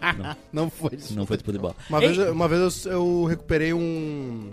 Não 0.50 0.70
foi. 0.70 0.98
Não 1.10 1.26
foi 1.26 1.36
disputa 1.36 1.58
de 1.58 1.62
bola. 1.62 1.76
Uma 1.90 2.02
Ei, 2.02 2.12
vez, 2.14 2.30
uma 2.30 2.48
vez 2.48 2.86
eu, 2.86 2.92
eu 2.92 3.24
recuperei 3.24 3.74
um. 3.74 4.52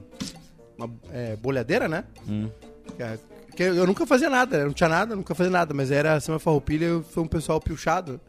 Uma 0.80 0.89
é, 1.12 1.36
bolhadeira, 1.36 1.88
né? 1.89 2.06
Hum. 2.28 2.50
Que 2.96 3.04
é- 3.04 3.20
que 3.56 3.63
eu 3.63 3.86
nunca 3.86 4.06
fazia 4.08 4.30
nada, 4.30 4.63
não 4.63 4.72
tinha 4.72 4.88
nada, 4.88 5.15
nunca 5.18 5.36
fazia 5.36 5.52
nada, 5.52 5.74
mas 5.74 5.92
era 5.92 6.18
Samba 6.22 6.39
Farroupilha 6.39 6.86
e 6.86 7.04
foi 7.04 7.24
um 7.24 7.28
pessoal 7.28 7.60
pilchado. 7.60 8.20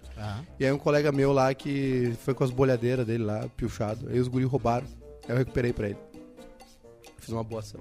E 0.58 0.66
aí 0.66 0.72
um 0.72 0.76
colega 0.78 1.12
meu 1.12 1.32
lá 1.32 1.54
que 1.54 2.12
foi 2.24 2.34
com 2.34 2.42
as 2.44 2.50
bolhadeiras 2.50 3.06
dele 3.06 3.22
lá, 3.24 3.46
pilchado. 3.56 4.08
Aí 4.10 4.18
os 4.18 4.26
guri 4.28 4.44
roubaram. 4.44 4.86
Aí 5.24 5.30
eu 5.30 5.36
recuperei 5.36 5.72
pra 5.72 5.88
ele. 5.88 5.98
Fiz 7.18 7.28
uma 7.30 7.44
boa 7.44 7.60
ação. 7.60 7.80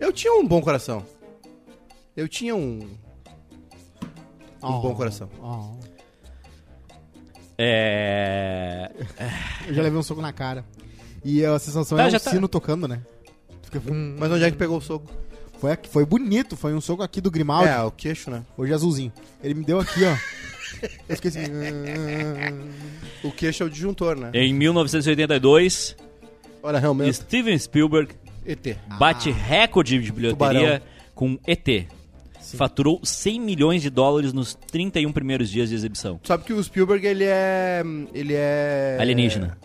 Eu 0.00 0.12
tinha 0.12 0.32
um 0.32 0.44
bom 0.46 0.60
coração. 0.62 1.04
Eu 2.16 2.26
tinha 2.26 2.56
um. 2.56 2.88
Um 4.62 4.80
bom 4.80 4.94
coração. 4.94 5.28
Oh. 5.40 5.76
É. 7.58 8.90
Eu 9.68 9.74
já 9.74 9.82
levei 9.82 9.98
um 9.98 10.02
soco 10.02 10.20
na 10.20 10.32
cara. 10.32 10.64
E 11.24 11.44
a 11.44 11.58
sensação 11.58 11.96
Tá, 11.98 12.06
é 12.06 12.10
já 12.10 12.16
o 12.16 12.20
tá. 12.20 12.30
sino 12.30 12.48
tocando, 12.48 12.86
né? 12.88 13.02
Hum, 13.88 14.16
Mas 14.18 14.30
onde 14.30 14.44
é 14.44 14.50
que 14.50 14.56
pegou 14.56 14.78
o 14.78 14.80
soco? 14.80 15.10
foi, 15.58 15.72
aqui- 15.72 15.88
foi 15.88 16.04
bonito, 16.04 16.56
foi 16.56 16.74
um 16.74 16.80
soco 16.80 17.02
aqui 17.02 17.20
do 17.20 17.30
Grimaldi, 17.30 17.68
É, 17.70 17.80
o 17.82 17.90
queixo, 17.90 18.30
né? 18.30 18.42
hoje 18.58 18.72
azulzinho. 18.74 19.12
Ele 19.42 19.54
me 19.54 19.64
deu 19.64 19.80
aqui, 19.80 20.00
ó. 20.04 20.16
Eu 21.08 21.16
fiquei 21.16 21.30
assim... 21.30 21.40
O 23.24 23.30
queixo 23.32 23.62
é 23.62 23.66
o 23.66 23.70
disjuntor, 23.70 24.16
né? 24.16 24.30
Em 24.34 24.52
1982, 24.52 25.96
Olha, 26.62 26.78
realmente. 26.78 27.14
Steven 27.14 27.58
Spielberg 27.58 28.12
ET. 28.44 28.76
bate 28.98 29.30
recorde 29.30 29.98
de 30.00 30.12
bilheteria 30.12 30.34
Tubarão. 30.34 30.80
com 31.14 31.38
ET. 31.46 31.86
Faturou 32.56 33.00
100 33.02 33.40
milhões 33.40 33.82
de 33.82 33.90
dólares 33.90 34.32
nos 34.32 34.54
31 34.54 35.10
primeiros 35.12 35.50
dias 35.50 35.68
de 35.68 35.74
exibição. 35.74 36.20
Sabe 36.22 36.44
que 36.44 36.52
o 36.52 36.62
Spielberg, 36.62 37.04
ele 37.06 37.24
é. 37.24 37.82
Ele 38.14 38.34
é. 38.36 38.96
Alienígena. 39.00 39.58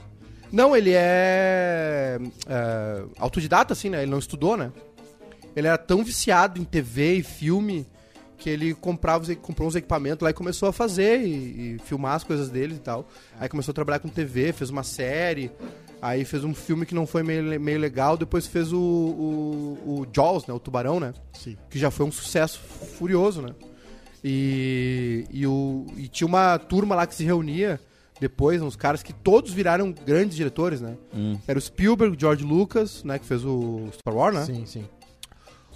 Não, 0.52 0.76
ele 0.76 0.92
é, 0.94 2.20
é, 2.48 3.04
autodidata, 3.18 3.74
assim, 3.74 3.90
né? 3.90 4.02
Ele 4.02 4.12
não 4.12 4.20
estudou, 4.20 4.58
né? 4.58 4.72
Ele 5.56 5.68
era 5.68 5.78
tão 5.78 6.04
viciado 6.04 6.60
em 6.60 6.64
TV 6.64 7.16
e 7.16 7.24
filme 7.24 7.88
que 8.38 8.50
ele 8.50 8.74
comprava, 8.74 9.34
comprou 9.36 9.68
uns 9.68 9.76
equipamentos 9.76 10.24
lá 10.24 10.32
e 10.32 10.34
começou 10.34 10.68
a 10.68 10.74
fazer 10.74 11.22
e, 11.22 11.76
e 11.76 11.80
filmar 11.86 12.16
as 12.16 12.24
coisas 12.24 12.50
dele 12.50 12.76
e 12.76 12.80
tal. 12.80 13.08
Aí 13.40 13.48
começou 13.48 13.72
a 13.72 13.76
trabalhar 13.76 14.00
com 14.00 14.10
TV, 14.10 14.52
fez 14.52 14.70
uma 14.70 14.84
série, 14.84 15.52
aí 16.02 16.26
fez 16.26 16.44
um 16.44 16.54
filme 16.54 16.86
que 16.86 16.96
não 16.96 17.06
foi 17.06 17.22
meio, 17.22 17.62
meio 17.62 17.80
legal, 17.80 18.18
depois 18.18 18.48
fez 18.48 18.74
o, 18.74 18.80
o, 18.80 20.02
o 20.02 20.08
Jaws, 20.12 20.48
né? 20.48 20.54
O 20.54 20.60
Tubarão, 20.60 21.00
né? 21.00 21.14
Sim. 21.34 21.56
Que 21.70 21.78
já 21.78 21.92
foi 21.92 22.06
um 22.06 22.12
sucesso 22.12 22.60
furioso, 22.98 23.42
né? 23.42 23.54
E, 24.24 25.26
e, 25.32 25.48
o, 25.48 25.86
e 25.96 26.08
tinha 26.08 26.28
uma 26.28 26.58
turma 26.58 26.96
lá 26.96 27.08
que 27.08 27.16
se 27.16 27.24
reunia 27.24 27.80
depois, 28.22 28.62
uns 28.62 28.76
caras 28.78 29.02
que 29.04 29.12
todos 29.12 29.52
viraram 29.52 29.92
grandes 29.92 30.38
diretores, 30.38 30.80
né? 30.80 30.96
Hum. 31.14 31.38
Era 31.48 31.58
o 31.58 31.62
Spielberg, 31.62 32.16
o 32.16 32.20
George 32.20 32.46
Lucas, 32.46 33.04
né? 33.04 33.18
Que 33.18 33.26
fez 33.26 33.44
o 33.44 33.88
Star 33.94 34.16
Wars, 34.16 34.36
né? 34.36 34.46
Sim, 34.46 34.66
sim. 34.66 34.86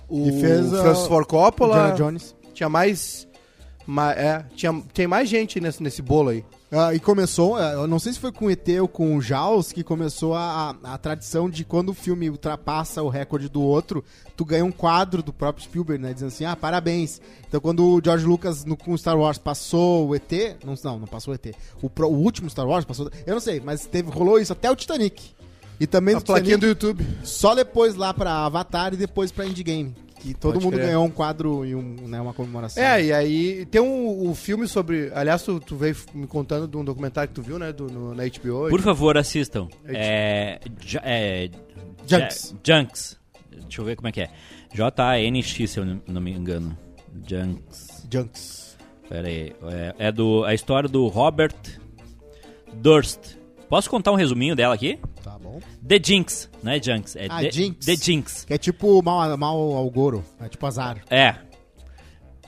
O 0.08 0.28
E 0.28 0.32
fez, 0.40 0.70
Francis 0.70 1.08
Ford 1.08 1.26
Coppola. 1.28 1.76
Indiana 1.90 1.96
Jones. 1.96 2.36
Tinha 2.54 2.70
mais... 2.70 3.28
ma- 3.88 4.14
é, 4.14 4.46
tinha, 4.56 4.72
tem 4.94 5.08
mais 5.08 5.28
gente 5.28 5.60
nesse, 5.60 5.82
nesse 5.82 6.02
bolo 6.04 6.30
aí. 6.30 6.46
Ah, 6.72 6.94
e 6.94 7.00
começou, 7.00 7.60
eh, 7.60 7.76
eu 7.76 7.88
não 7.88 8.00
sei 8.00 8.12
se 8.12 8.20
foi 8.20 8.32
com 8.32 8.46
o 8.48 8.50
ET 8.52 8.68
ou 8.82 8.88
com 8.88 9.16
o 9.16 9.22
Jaws, 9.22 9.72
que 9.72 9.84
começou 9.84 10.34
a, 10.34 10.76
a, 10.84 10.94
a 10.96 10.98
tradição 10.98 11.48
de 11.50 11.64
quando 11.64 11.90
o 11.90 11.94
filme 11.94 12.30
ultrapassa 12.30 13.02
o 13.04 13.08
recorde 13.08 13.48
do 13.48 13.62
outro, 13.62 14.04
tu 14.36 14.44
ganha 14.44 14.66
um 14.66 14.72
quadro 14.72 15.22
do 15.22 15.32
próprio 15.32 15.64
Spielberg, 15.64 16.02
né? 16.04 16.12
Dizendo 16.12 16.30
assim, 16.30 16.44
ah, 16.44 16.56
parabéns. 16.56 17.22
Então 17.48 17.62
quando 17.62 17.86
o 17.86 18.02
George 18.04 18.26
Lucas 18.26 18.66
no, 18.66 18.76
com 18.76 18.98
Star 18.98 19.18
Wars 19.18 19.38
passou 19.38 20.10
o 20.10 20.16
ET, 20.16 20.32
não, 20.66 20.74
não, 20.84 21.00
não 21.00 21.08
passou 21.08 21.34
o 21.34 21.36
ET. 21.36 21.56
O, 21.82 21.90
pro- 21.90 22.10
o 22.10 22.18
último 22.18 22.50
Star 22.50 22.68
Wars 22.68 22.84
passou, 22.84 23.10
eu 23.26 23.34
não 23.36 23.42
sei, 23.42 23.60
mas 23.64 23.86
teve, 23.86 24.10
rolou 24.10 24.40
isso 24.40 24.52
até 24.52 24.70
o 24.70 24.76
Titanic. 24.76 25.34
E 25.80 25.86
também 25.86 26.16
A 26.16 26.20
do 26.20 26.26
plaquinha 26.26 26.56
Titanic, 26.58 26.80
do 26.80 26.88
YouTube. 26.88 27.08
só 27.24 27.54
depois 27.54 27.96
lá 27.96 28.14
pra 28.14 28.46
Avatar 28.46 28.94
e 28.94 28.98
depois 28.98 29.32
pra 29.32 29.46
Endgame. 29.46 29.96
Que 30.26 30.34
todo 30.34 30.54
Pode 30.54 30.66
mundo 30.66 30.74
crer. 30.74 30.88
ganhou 30.88 31.06
um 31.06 31.10
quadro 31.12 31.64
e 31.66 31.76
um, 31.76 31.82
né, 32.08 32.20
uma 32.20 32.34
comemoração. 32.34 32.82
É, 32.84 33.04
e 33.04 33.14
aí 33.14 33.66
tem 33.68 33.80
um, 33.80 34.30
um 34.30 34.34
filme 34.34 34.68
sobre. 34.68 35.12
Aliás, 35.14 35.44
tu, 35.44 35.60
tu 35.60 35.76
veio 35.76 35.96
me 36.16 36.26
contando 36.26 36.68
de 36.68 36.76
um 36.78 36.84
documentário 36.84 37.28
que 37.30 37.36
tu 37.36 37.44
viu, 37.44 37.60
né? 37.60 37.72
Do, 37.72 37.86
no- 37.86 38.16
na 38.16 38.24
HBO. 38.24 38.70
Por 38.70 38.82
favor, 38.82 39.18
assistam. 39.18 39.68
É. 39.86 40.60
Ju- 40.84 41.00
é 41.04 41.50
Junks. 42.08 42.56
Ja- 42.64 42.80
Junks. 42.82 43.20
Deixa 43.52 43.82
eu 43.82 43.86
ver 43.86 43.96
como 43.96 44.08
é 44.08 44.12
que 44.12 44.22
é. 44.22 44.30
J-A-N-X, 44.74 45.70
se 45.70 45.80
eu 45.80 45.86
não- 45.86 46.02
não 46.08 46.22
me 46.22 46.32
engano. 46.32 46.76
Junks. 47.28 48.08
Junks. 48.12 48.78
Pera 49.08 49.28
aí. 49.28 49.54
É, 50.00 50.08
é 50.08 50.12
do, 50.12 50.44
a 50.44 50.54
história 50.56 50.90
do 50.90 51.06
Robert 51.08 51.54
Durst. 52.74 53.35
Posso 53.76 53.90
contar 53.90 54.14
um 54.14 54.16
resuminho 54.16 54.56
dela 54.56 54.74
aqui? 54.74 54.98
Tá 55.22 55.38
bom. 55.38 55.60
The 55.86 56.00
Jinx, 56.02 56.50
não 56.64 56.72
é 56.72 56.82
Junks, 56.82 57.18
é 57.18 57.28
Ah, 57.30 57.42
The, 57.42 57.52
Jinx. 57.52 57.86
The 57.86 57.96
Jinx. 57.98 58.46
Que 58.46 58.54
é 58.54 58.58
tipo 58.58 59.04
mal, 59.04 59.38
mal 59.38 59.58
ao 59.60 59.90
Goro. 59.90 60.24
É 60.40 60.48
tipo 60.48 60.66
azar. 60.66 61.04
É. 61.10 61.36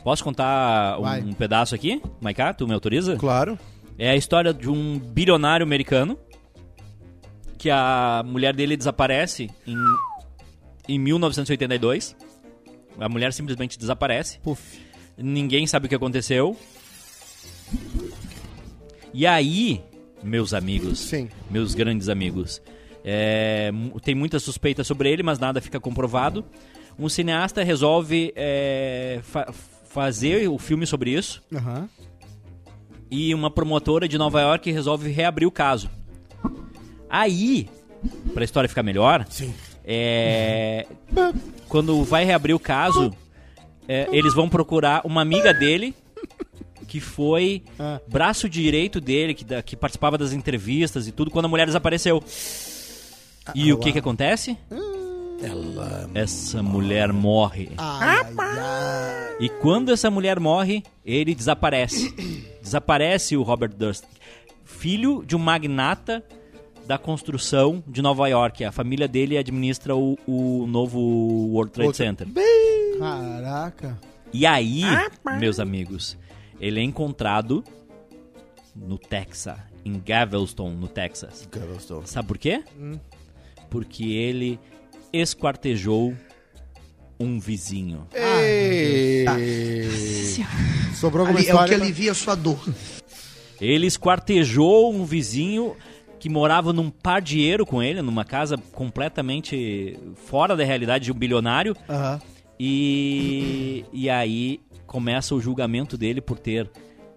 Posso 0.06 0.24
contar 0.24 0.98
Vai. 1.00 1.22
um, 1.22 1.32
um 1.32 1.34
pedaço 1.34 1.76
aqui? 1.76 2.02
Maiká, 2.22 2.54
tu 2.54 2.66
me 2.66 2.74
autoriza? 2.74 3.18
Claro. 3.18 3.60
É 4.00 4.10
a 4.10 4.16
história 4.16 4.54
de 4.54 4.70
um 4.70 4.98
bilionário 4.98 5.66
americano 5.66 6.18
que 7.58 7.70
a 7.70 8.24
mulher 8.26 8.56
dele 8.56 8.78
desaparece 8.78 9.50
em, 9.68 9.76
em 10.88 10.98
1982. 10.98 12.16
A 12.98 13.10
mulher 13.10 13.34
simplesmente 13.34 13.78
desaparece. 13.78 14.40
Puf. 14.40 14.80
Ninguém 15.18 15.68
sabe 15.68 15.88
o 15.88 15.90
que 15.90 15.96
aconteceu. 15.96 16.56
E 19.14 19.28
aí, 19.28 19.84
meus 20.24 20.54
amigos, 20.54 21.00
Sim. 21.00 21.30
meus 21.50 21.74
grandes 21.76 22.10
amigos, 22.10 22.62
é, 23.04 23.72
tem 24.04 24.14
muita 24.16 24.40
suspeita 24.40 24.84
sobre 24.84 25.12
ele, 25.12 25.24
mas 25.24 25.40
nada 25.40 25.62
fica 25.62 25.80
comprovado. 25.80 26.44
Um 27.00 27.08
cineasta 27.08 27.64
resolve 27.64 28.34
é, 28.36 29.20
fa- 29.24 29.54
fazer 29.90 30.48
o 30.50 30.58
filme 30.58 30.86
sobre 30.86 31.12
isso 31.12 31.42
Aham. 31.54 31.88
e 33.10 33.34
uma 33.34 33.50
promotora 33.52 34.08
de 34.08 34.18
Nova 34.18 34.42
York 34.42 34.72
resolve 34.72 35.10
reabrir 35.12 35.46
o 35.46 35.52
caso. 35.52 35.90
Aí, 37.10 37.70
pra 38.34 38.44
história 38.44 38.68
ficar 38.68 38.84
melhor, 38.84 39.26
é, 39.86 40.86
quando 41.70 42.04
vai 42.04 42.26
reabrir 42.26 42.54
o 42.54 42.60
caso, 42.60 43.14
é, 43.88 44.08
eles 44.12 44.34
vão 44.34 44.50
procurar 44.50 45.02
uma 45.06 45.22
amiga 45.22 45.54
dele 45.54 45.96
que 46.88 47.00
foi 47.00 47.64
Ah. 47.78 48.00
braço 48.08 48.48
direito 48.50 49.00
dele, 49.02 49.34
que, 49.34 49.44
da- 49.44 49.62
que 49.62 49.76
participava 49.76 50.18
das 50.18 50.32
entrevistas 50.34 51.08
e 51.08 51.12
tudo, 51.12 51.30
quando 51.30 51.46
a 51.46 51.50
mulher 51.50 51.66
desapareceu. 51.68 52.24
E 53.54 53.72
o 53.74 53.78
que 53.78 53.92
que 53.92 54.00
acontece? 54.00 54.58
Essa 56.14 56.64
mulher 56.64 57.14
morre. 57.14 57.70
Ai, 57.78 58.26
ai. 58.38 59.36
E 59.40 59.50
quando 59.50 59.92
essa 59.92 60.10
mulher 60.10 60.40
morre, 60.40 60.84
ele 61.06 61.36
desaparece. 61.36 62.12
desaparece 62.62 63.38
o 63.38 63.44
Robert 63.44 63.74
Durst, 63.76 64.04
filho 64.66 65.24
de 65.26 65.36
um 65.36 65.40
magnata 65.40 66.24
da 66.88 66.98
construção 66.98 67.84
de 67.88 68.02
Nova 68.02 68.28
York. 68.28 68.64
A 68.64 68.72
família 68.72 69.08
dele 69.08 69.38
administra 69.38 69.96
o, 69.96 70.18
o 70.26 70.66
novo 70.68 71.00
World 71.00 71.72
Trade 71.72 71.88
Outro. 71.88 71.98
Center. 72.04 72.28
Caraca. 72.98 73.98
E 74.34 74.46
aí, 74.46 74.82
meus 75.40 75.60
amigos, 75.60 76.18
ele 76.60 76.80
é 76.80 76.84
encontrado 76.84 77.64
no 78.76 78.98
Texas, 78.98 79.58
em 79.84 80.00
Galveston, 80.00 80.72
no 80.72 80.88
Texas. 80.88 81.48
Sabe 82.06 82.28
por 82.28 82.38
quê? 82.38 82.64
Porque 83.70 84.04
ele 84.04 84.60
esquartejou 85.12 86.14
um 87.20 87.40
vizinho. 87.40 88.08
Sobrou 90.96 91.26
alguma 91.26 91.40
Ali 91.40 91.50
é 91.50 91.54
o 91.54 91.58
que 91.58 91.64
história? 91.64 91.78
alivia 91.84 92.12
a 92.12 92.16
sua 92.16 92.36
dor. 92.36 92.60
Ele 93.60 93.88
esquartejou 93.88 94.94
um 94.94 95.04
vizinho 95.06 95.76
que 96.20 96.30
morava 96.30 96.74
num 96.74 96.90
pardieiro 96.90 97.66
com 97.66 97.82
ele, 97.82 98.02
numa 98.02 98.26
casa 98.26 98.58
completamente 98.72 99.98
fora 100.16 100.56
da 100.56 100.64
realidade 100.64 101.06
de 101.06 101.12
um 101.12 101.16
bilionário. 101.16 101.76
Aham. 101.90 102.20
E, 102.60 103.86
e 103.94 104.10
aí 104.10 104.60
começa 104.86 105.36
o 105.36 105.42
julgamento 105.42 105.98
dele 105.98 106.22
por 106.22 106.40
ter 106.40 106.70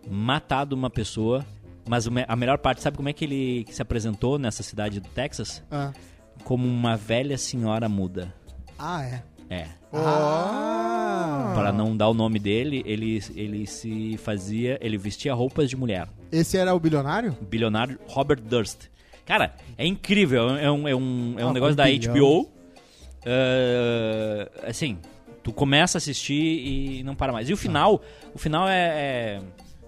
matado 0.09 0.75
uma 0.77 0.91
pessoa. 0.91 1.45
Mas 1.89 2.07
a 2.29 2.37
melhor 2.37 2.59
parte, 2.59 2.83
sabe 2.83 2.97
como 2.97 3.09
é 3.09 3.13
que 3.13 3.25
ele 3.25 3.67
se 3.71 3.83
apresentou 3.83 4.39
nessa 4.39 4.63
cidade 4.63 5.01
do 5.01 5.09
Texas? 5.09 5.63
Ah. 5.71 5.93
Como 6.45 6.67
uma 6.67 6.97
velha 6.97 7.37
senhora 7.39 7.89
muda. 7.89 8.33
Ah, 8.79 9.03
é. 9.05 9.23
É. 9.49 9.67
Ah. 9.93 11.53
Para 11.55 11.73
não 11.73 11.97
dar 11.97 12.09
o 12.09 12.15
nome 12.15 12.39
dele, 12.39 12.83
ele, 12.87 13.21
ele 13.35 13.67
se 13.67 14.17
fazia. 14.19 14.79
Ele 14.81 14.97
vestia 14.97 15.35
roupas 15.35 15.69
de 15.69 15.77
mulher. 15.77 16.09
Esse 16.31 16.57
era 16.57 16.73
o 16.75 16.79
bilionário? 16.79 17.37
bilionário 17.43 17.99
Robert 18.07 18.41
Durst. 18.41 18.85
Cara, 19.27 19.55
é 19.77 19.87
incrível. 19.87 20.51
É 20.57 20.71
um, 20.71 20.87
é 20.89 20.95
um, 20.95 21.39
é 21.39 21.45
um 21.45 21.49
Ah, 21.51 21.53
negócio 21.53 21.73
um 21.73 21.77
da 21.77 21.85
bilhão. 21.85 22.15
HBO. 22.15 22.51
Ah, 23.27 24.51
assim, 24.69 24.99
tu 25.43 25.53
começa 25.53 25.97
a 25.97 26.01
assistir 26.01 26.35
e 26.35 27.03
não 27.03 27.15
para 27.15 27.33
mais. 27.33 27.49
E 27.49 27.53
o 27.53 27.57
final, 27.57 28.01
o 28.35 28.39
final 28.39 28.69
é, 28.69 28.73
é- 29.39 29.43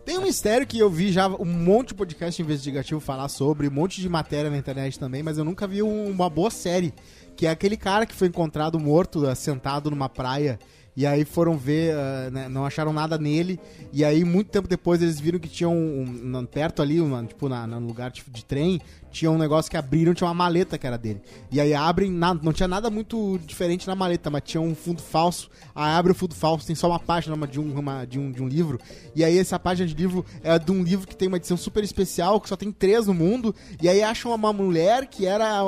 Tem 0.04 0.18
um 0.18 0.22
mistério 0.22 0.66
que 0.66 0.78
eu 0.78 0.90
vi 0.90 1.12
já 1.12 1.28
um 1.28 1.44
monte 1.44 1.88
de 1.88 1.94
podcast 1.94 2.42
investigativo 2.42 2.98
falar 3.00 3.28
sobre, 3.28 3.68
um 3.68 3.70
monte 3.70 4.00
de 4.00 4.08
matéria 4.08 4.50
na 4.50 4.56
internet 4.58 4.98
também, 4.98 5.22
mas 5.22 5.38
eu 5.38 5.44
nunca 5.44 5.64
vi 5.66 5.80
um- 5.82 6.10
uma 6.10 6.28
boa 6.28 6.50
série. 6.50 6.92
Que 7.36 7.46
é 7.46 7.50
aquele 7.50 7.76
cara 7.76 8.04
que 8.04 8.14
foi 8.14 8.28
encontrado 8.28 8.78
morto, 8.80 9.24
eh, 9.26 9.34
sentado 9.34 9.90
numa 9.90 10.08
praia. 10.08 10.58
E 10.94 11.06
aí 11.06 11.24
foram 11.24 11.56
ver, 11.56 11.94
eh, 11.96 12.30
né, 12.30 12.48
não 12.48 12.66
acharam 12.66 12.92
nada 12.92 13.16
nele. 13.16 13.58
E 13.92 14.04
aí, 14.04 14.22
muito 14.24 14.50
tempo 14.50 14.68
depois, 14.68 15.00
eles 15.00 15.18
viram 15.18 15.38
que 15.38 15.48
tinham 15.48 15.72
um, 15.74 16.36
um- 16.36 16.44
perto 16.44 16.82
ali, 16.82 17.00
uma, 17.00 17.24
tipo, 17.24 17.48
na, 17.48 17.66
no 17.66 17.78
lugar 17.86 18.10
de, 18.10 18.22
de 18.28 18.44
trem, 18.44 18.78
tinha 19.12 19.30
um 19.30 19.36
negócio 19.38 19.70
que 19.70 19.76
abriram, 19.76 20.14
tinha 20.14 20.26
uma 20.26 20.34
maleta 20.34 20.76
que 20.78 20.86
era 20.86 20.96
dele. 20.98 21.20
E 21.50 21.60
aí 21.60 21.72
abrem, 21.74 22.10
na- 22.10 22.34
não 22.34 22.52
tinha 22.52 22.66
nada 22.66 22.90
muito 22.90 23.38
diferente 23.46 23.86
na 23.86 23.94
maleta, 23.94 24.30
mas 24.30 24.42
tinha 24.44 24.60
um 24.60 24.74
fundo 24.74 25.00
falso. 25.02 25.48
Aí 25.74 25.92
abre 25.92 26.10
o 26.12 26.14
fundo 26.14 26.34
falso, 26.34 26.66
tem 26.66 26.74
só 26.74 26.88
uma 26.88 26.98
página 26.98 27.36
de, 27.46 27.60
um, 27.60 27.78
uma- 27.78 28.04
de, 28.06 28.18
um, 28.18 28.32
de 28.32 28.42
um 28.42 28.48
livro. 28.48 28.80
E 29.14 29.22
aí 29.22 29.38
essa 29.38 29.58
página 29.58 29.86
de 29.86 29.94
livro 29.94 30.24
é 30.42 30.58
de 30.58 30.72
um 30.72 30.82
livro 30.82 31.06
que 31.06 31.14
tem 31.14 31.28
uma 31.28 31.36
edição 31.36 31.56
super 31.56 31.84
especial, 31.84 32.40
que 32.40 32.48
só 32.48 32.56
tem 32.56 32.72
três 32.72 33.06
no 33.06 33.14
mundo. 33.14 33.54
E 33.80 33.88
aí 33.88 34.02
acham 34.02 34.34
uma 34.34 34.52
mulher 34.52 35.06
que 35.06 35.26
era. 35.26 35.62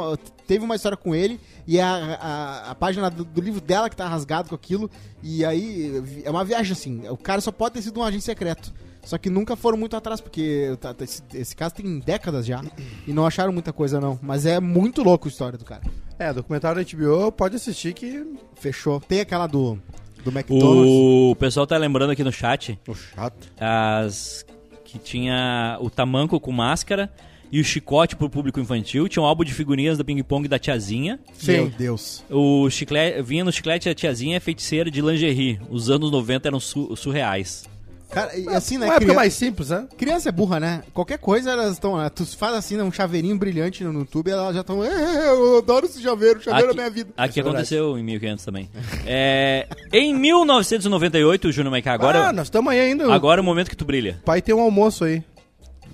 teve 0.47 0.65
uma 0.65 0.75
história 0.77 0.97
com 0.97 1.15
ele. 1.15 1.39
E 1.67 1.79
a, 1.81 1.89
a, 2.21 2.71
a 2.71 2.75
página 2.75 3.11
do, 3.11 3.25
do 3.25 3.41
livro 3.41 3.61
dela 3.61 3.89
que 3.91 3.97
tá 3.97 4.09
rasgado 4.09 4.49
com 4.49 4.55
aquilo. 4.55 4.91
E 5.23 5.45
aí 5.45 6.03
é 6.25 6.31
uma 6.31 6.45
viagem 6.45 6.73
assim. 6.73 7.09
O 7.09 7.17
cara 7.17 7.41
só 7.41 7.53
pode 7.53 7.75
ter 7.75 7.83
sido 7.83 8.01
um 8.01 8.03
agente 8.03 8.25
secreto. 8.25 8.73
Só 9.05 9.19
que 9.19 9.29
nunca 9.29 9.55
foram 9.57 9.77
muito 9.79 9.97
atrás, 9.97 10.21
porque 10.21 10.77
tá- 10.81 10.95
tá- 10.95 11.05
esse, 11.05 11.23
esse 11.35 11.55
caso 11.55 11.75
tem 11.75 11.99
décadas 11.99 12.47
já. 12.47 12.63
E 13.07 13.13
não 13.13 13.27
acharam 13.27 13.53
muita 13.53 13.73
coisa, 13.73 14.01
não. 14.01 14.19
Mas 14.23 14.47
é 14.47 14.59
muito 14.61 15.03
louco 15.03 15.29
a 15.29 15.31
história 15.31 15.59
do 15.59 15.65
cara. 15.65 15.83
É, 16.19 16.33
documentário 16.33 16.83
da 16.83 16.91
HBO, 16.97 17.31
pode 17.33 17.57
assistir 17.57 17.93
que. 17.93 18.25
Fechou. 18.55 19.01
Tem 19.01 19.21
aquela 19.21 19.47
do, 19.47 19.79
do 20.25 20.31
McDonald's. 20.31 20.91
O 20.91 21.37
pessoal 21.39 21.67
tá 21.67 21.77
lembrando 21.77 22.11
aqui 22.11 22.23
no 22.25 22.33
chat 22.33 22.79
Ô, 22.89 22.95
chato. 22.95 23.49
as 23.61 24.45
que 24.85 24.99
tinha 24.99 25.77
o 25.81 25.91
tamanco 25.91 26.39
com 26.39 26.53
máscara 26.53 27.13
e 27.51 27.61
o 27.61 27.65
chicote 27.65 28.15
pro 28.17 28.31
público 28.31 28.61
infantil. 28.61 29.09
Tinha 29.09 29.23
um 29.23 29.27
álbum 29.27 29.43
de 29.45 29.53
figurinhas 29.53 29.99
da 29.99 30.05
Ping 30.05 30.23
Pong 30.23 30.47
da 30.49 30.59
tiazinha. 30.59 31.19
Meu. 31.43 31.69
Deus. 31.71 32.25
O 32.31 32.71
chiclete, 32.71 33.21
vinha 33.23 33.45
no 33.45 33.53
chiclete 33.53 33.89
a 33.89 33.95
tiazinha 33.95 34.41
feiticeira 34.41 34.91
de 34.91 35.01
lingerie. 35.01 35.61
Os 35.69 35.91
anos 35.91 36.11
90 36.13 36.49
eram 36.49 36.61
su- 36.61 36.95
surreais. 36.97 37.65
Cara, 38.11 38.37
e 38.39 38.49
assim, 38.49 38.79
né? 38.79 38.87
Uma 38.87 38.93
época 38.95 39.01
criança- 39.07 39.17
mais 39.17 39.35
simples, 39.35 39.69
né? 39.71 39.89
Criança 39.97 40.29
é 40.29 40.33
burra, 40.33 40.61
né? 40.61 40.83
Qualquer 40.93 41.19
coisa 41.19 41.51
elas 41.51 41.73
estão. 41.73 41.95
Tu 42.11 42.25
faz 42.37 42.55
assim, 42.55 42.77
né, 42.77 42.83
um 42.85 42.93
chaveirinho 42.93 43.37
brilhante 43.37 43.83
no 43.83 44.01
YouTube, 44.01 44.31
elas 44.31 44.55
já 44.55 44.61
estão. 44.61 44.85
"É, 44.85 45.29
eu 45.31 45.59
adoro 45.59 45.87
esse 45.87 46.01
chaveiro, 46.01 46.41
chaveiro 46.41 46.71
é 46.71 46.75
minha 46.75 46.91
vida. 46.91 47.11
Aqui 47.17 47.41
é 47.41 47.43
aconteceu 47.43 47.99
em 47.99 48.05
1500 48.05 48.45
também. 48.45 48.71
É, 49.05 49.67
em 49.93 50.15
1998, 50.15 51.51
Júnior 51.51 51.73
Maiká, 51.73 51.93
agora, 51.93 52.29
ah, 52.29 52.33
nós 52.33 52.47
estamos 52.47 52.73
aí 52.73 52.79
ainda. 52.81 53.13
agora 53.13 53.41
é 53.41 53.43
o 53.43 53.45
momento 53.45 53.69
que 53.69 53.77
tu 53.77 53.85
brilha. 53.85 54.21
Pai 54.25 54.41
tem 54.41 54.55
um 54.55 54.61
almoço 54.61 55.05
aí. 55.05 55.23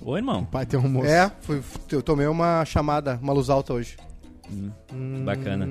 Ô, 0.03 0.15
irmão, 0.17 0.45
Pai 0.45 0.65
tem 0.65 0.79
um 0.79 0.87
moço. 0.87 1.07
É, 1.07 1.31
fui, 1.41 1.61
eu 1.91 2.01
tomei 2.03 2.27
uma 2.27 2.63
chamada, 2.65 3.17
uma 3.21 3.33
luz 3.33 3.49
alta 3.49 3.73
hoje. 3.73 3.95
bacana. 5.23 5.65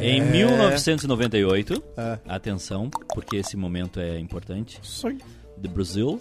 Em 0.00 0.22
1998, 0.22 1.82
É. 1.96 2.18
atenção, 2.28 2.88
porque 3.14 3.36
esse 3.36 3.56
momento 3.56 4.00
é 4.00 4.18
importante. 4.18 4.80
Isso 4.82 5.06
The 5.62 5.68
Brasil, 5.68 6.20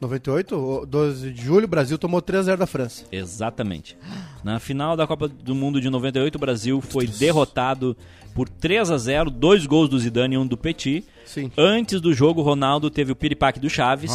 98, 0.00 0.56
o 0.56 0.86
12 0.86 1.30
de 1.32 1.42
julho, 1.42 1.64
o 1.66 1.68
Brasil 1.68 1.98
tomou 1.98 2.22
3x0 2.22 2.56
da 2.56 2.66
França. 2.66 3.04
exatamente. 3.12 3.96
Na 4.42 4.58
final 4.58 4.96
da 4.96 5.06
Copa 5.06 5.28
do 5.28 5.54
Mundo 5.54 5.80
de 5.80 5.90
98, 5.90 6.36
o 6.36 6.38
Brasil 6.38 6.80
foi 6.80 7.06
derrotado 7.06 7.96
por 8.34 8.48
3 8.48 8.90
a 8.90 8.96
0, 8.96 9.30
dois 9.30 9.66
gols 9.66 9.88
do 9.88 9.98
Zidane 9.98 10.34
e 10.34 10.38
um 10.38 10.46
do 10.46 10.56
Petit. 10.56 11.04
Sim. 11.26 11.50
Antes 11.56 12.00
do 12.00 12.14
jogo, 12.14 12.40
o 12.40 12.44
Ronaldo 12.44 12.90
teve 12.90 13.12
o 13.12 13.16
piripaque 13.16 13.60
do 13.60 13.68
Chaves. 13.68 14.10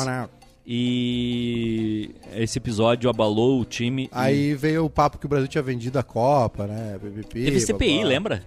E 0.67 2.09
esse 2.35 2.57
episódio 2.57 3.07
abalou 3.07 3.61
o 3.61 3.65
time. 3.65 4.05
e 4.05 4.09
Aí 4.11 4.55
veio 4.55 4.85
o 4.85 4.89
papo 4.89 5.19
que 5.19 5.25
o 5.27 5.29
Brasil 5.29 5.47
tinha 5.47 5.61
vendido 5.61 5.99
a 5.99 6.03
Copa, 6.03 6.65
né? 6.65 6.97
BBP. 6.99 7.43
Teve 7.45 7.59
CPI, 7.59 7.97
babá. 7.97 8.07
lembra? 8.07 8.43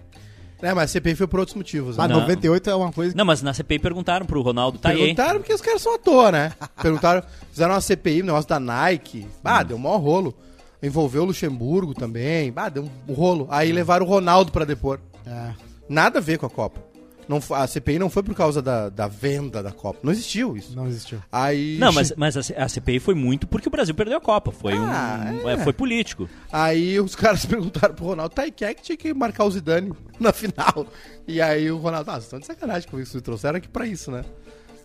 É, 0.61 0.73
mas 0.73 0.89
a 0.89 0.93
CPI 0.93 1.15
foi 1.15 1.27
por 1.27 1.39
outros 1.39 1.55
motivos. 1.55 1.95
Né? 1.97 2.03
Mas 2.03 2.11
Não. 2.11 2.19
98 2.21 2.69
é 2.69 2.75
uma 2.75 2.91
coisa 2.91 3.11
que 3.11 3.17
Não, 3.17 3.25
mas 3.25 3.41
na 3.41 3.53
CPI 3.53 3.79
perguntaram 3.79 4.25
pro 4.25 4.41
Ronaldo, 4.41 4.77
tá 4.77 4.89
aí. 4.89 4.97
Perguntaram 4.97 5.39
porque 5.39 5.53
os 5.53 5.61
caras 5.61 5.81
são 5.81 5.95
à 5.95 5.97
toa, 5.97 6.31
né? 6.31 6.53
Perguntaram, 6.81 7.23
fizeram 7.49 7.73
uma 7.73 7.81
CPI, 7.81 8.21
um 8.23 8.25
negócio 8.25 8.49
da 8.49 8.59
Nike. 8.59 9.25
Ah, 9.43 9.63
deu 9.63 9.77
um 9.77 9.79
maior 9.79 9.97
rolo. 9.97 10.35
Envolveu 10.81 11.23
o 11.23 11.25
Luxemburgo 11.25 11.93
também. 11.93 12.51
Ah, 12.55 12.69
deu 12.69 12.89
um 13.07 13.13
rolo. 13.13 13.47
Aí 13.49 13.71
levaram 13.71 14.05
o 14.05 14.09
Ronaldo 14.09 14.51
pra 14.51 14.65
depor. 14.65 14.99
É. 15.25 15.51
Nada 15.87 16.19
a 16.19 16.21
ver 16.21 16.37
com 16.37 16.45
a 16.45 16.49
Copa. 16.49 16.88
Não, 17.29 17.39
a 17.55 17.67
CPI 17.67 17.99
não 17.99 18.09
foi 18.09 18.23
por 18.23 18.33
causa 18.33 18.59
da, 18.59 18.89
da 18.89 19.07
venda 19.07 19.61
da 19.61 19.71
Copa. 19.71 19.99
Não 20.01 20.11
existiu 20.11 20.57
isso. 20.57 20.75
não 20.75 20.87
existiu. 20.87 21.21
Aí, 21.31 21.77
Não, 21.79 21.93
mas, 21.93 22.11
mas 22.17 22.35
a 22.35 22.67
CPI 22.67 22.99
foi 22.99 23.13
muito 23.13 23.45
porque 23.47 23.67
o 23.67 23.71
Brasil 23.71 23.93
perdeu 23.93 24.17
a 24.17 24.21
Copa. 24.21 24.51
Foi, 24.51 24.73
Ah, 24.73 25.31
um, 25.43 25.47
é. 25.47 25.53
é, 25.53 25.57
foi 25.59 25.71
político. 25.71 26.27
aí 26.51 26.99
os 26.99 27.13
caras 27.15 27.45
perguntaram 27.45 27.93
pro 27.93 28.05
Ronaldo, 28.05 28.33
tá, 28.33 28.47
e 28.47 28.51
quem 28.51 28.67
é 28.67 28.73
que 28.73 28.81
tinha 28.81 28.97
que 28.97 29.13
marcar 29.13 29.43
o 29.45 29.51
Zidane 29.51 29.93
na 30.19 30.33
final? 30.33 30.87
E 31.27 31.39
aí 31.39 31.69
o 31.69 31.77
Ronaldo, 31.77 32.09
ah, 32.09 32.13
vocês 32.15 32.23
estão 32.25 32.39
de 32.39 32.47
sacanagem 32.47 32.89
comigo, 32.89 33.07
vocês 33.07 33.21
trouxeram 33.21 33.57
aqui 33.57 33.67
pra 33.67 33.85
isso, 33.85 34.09
né? 34.09 34.25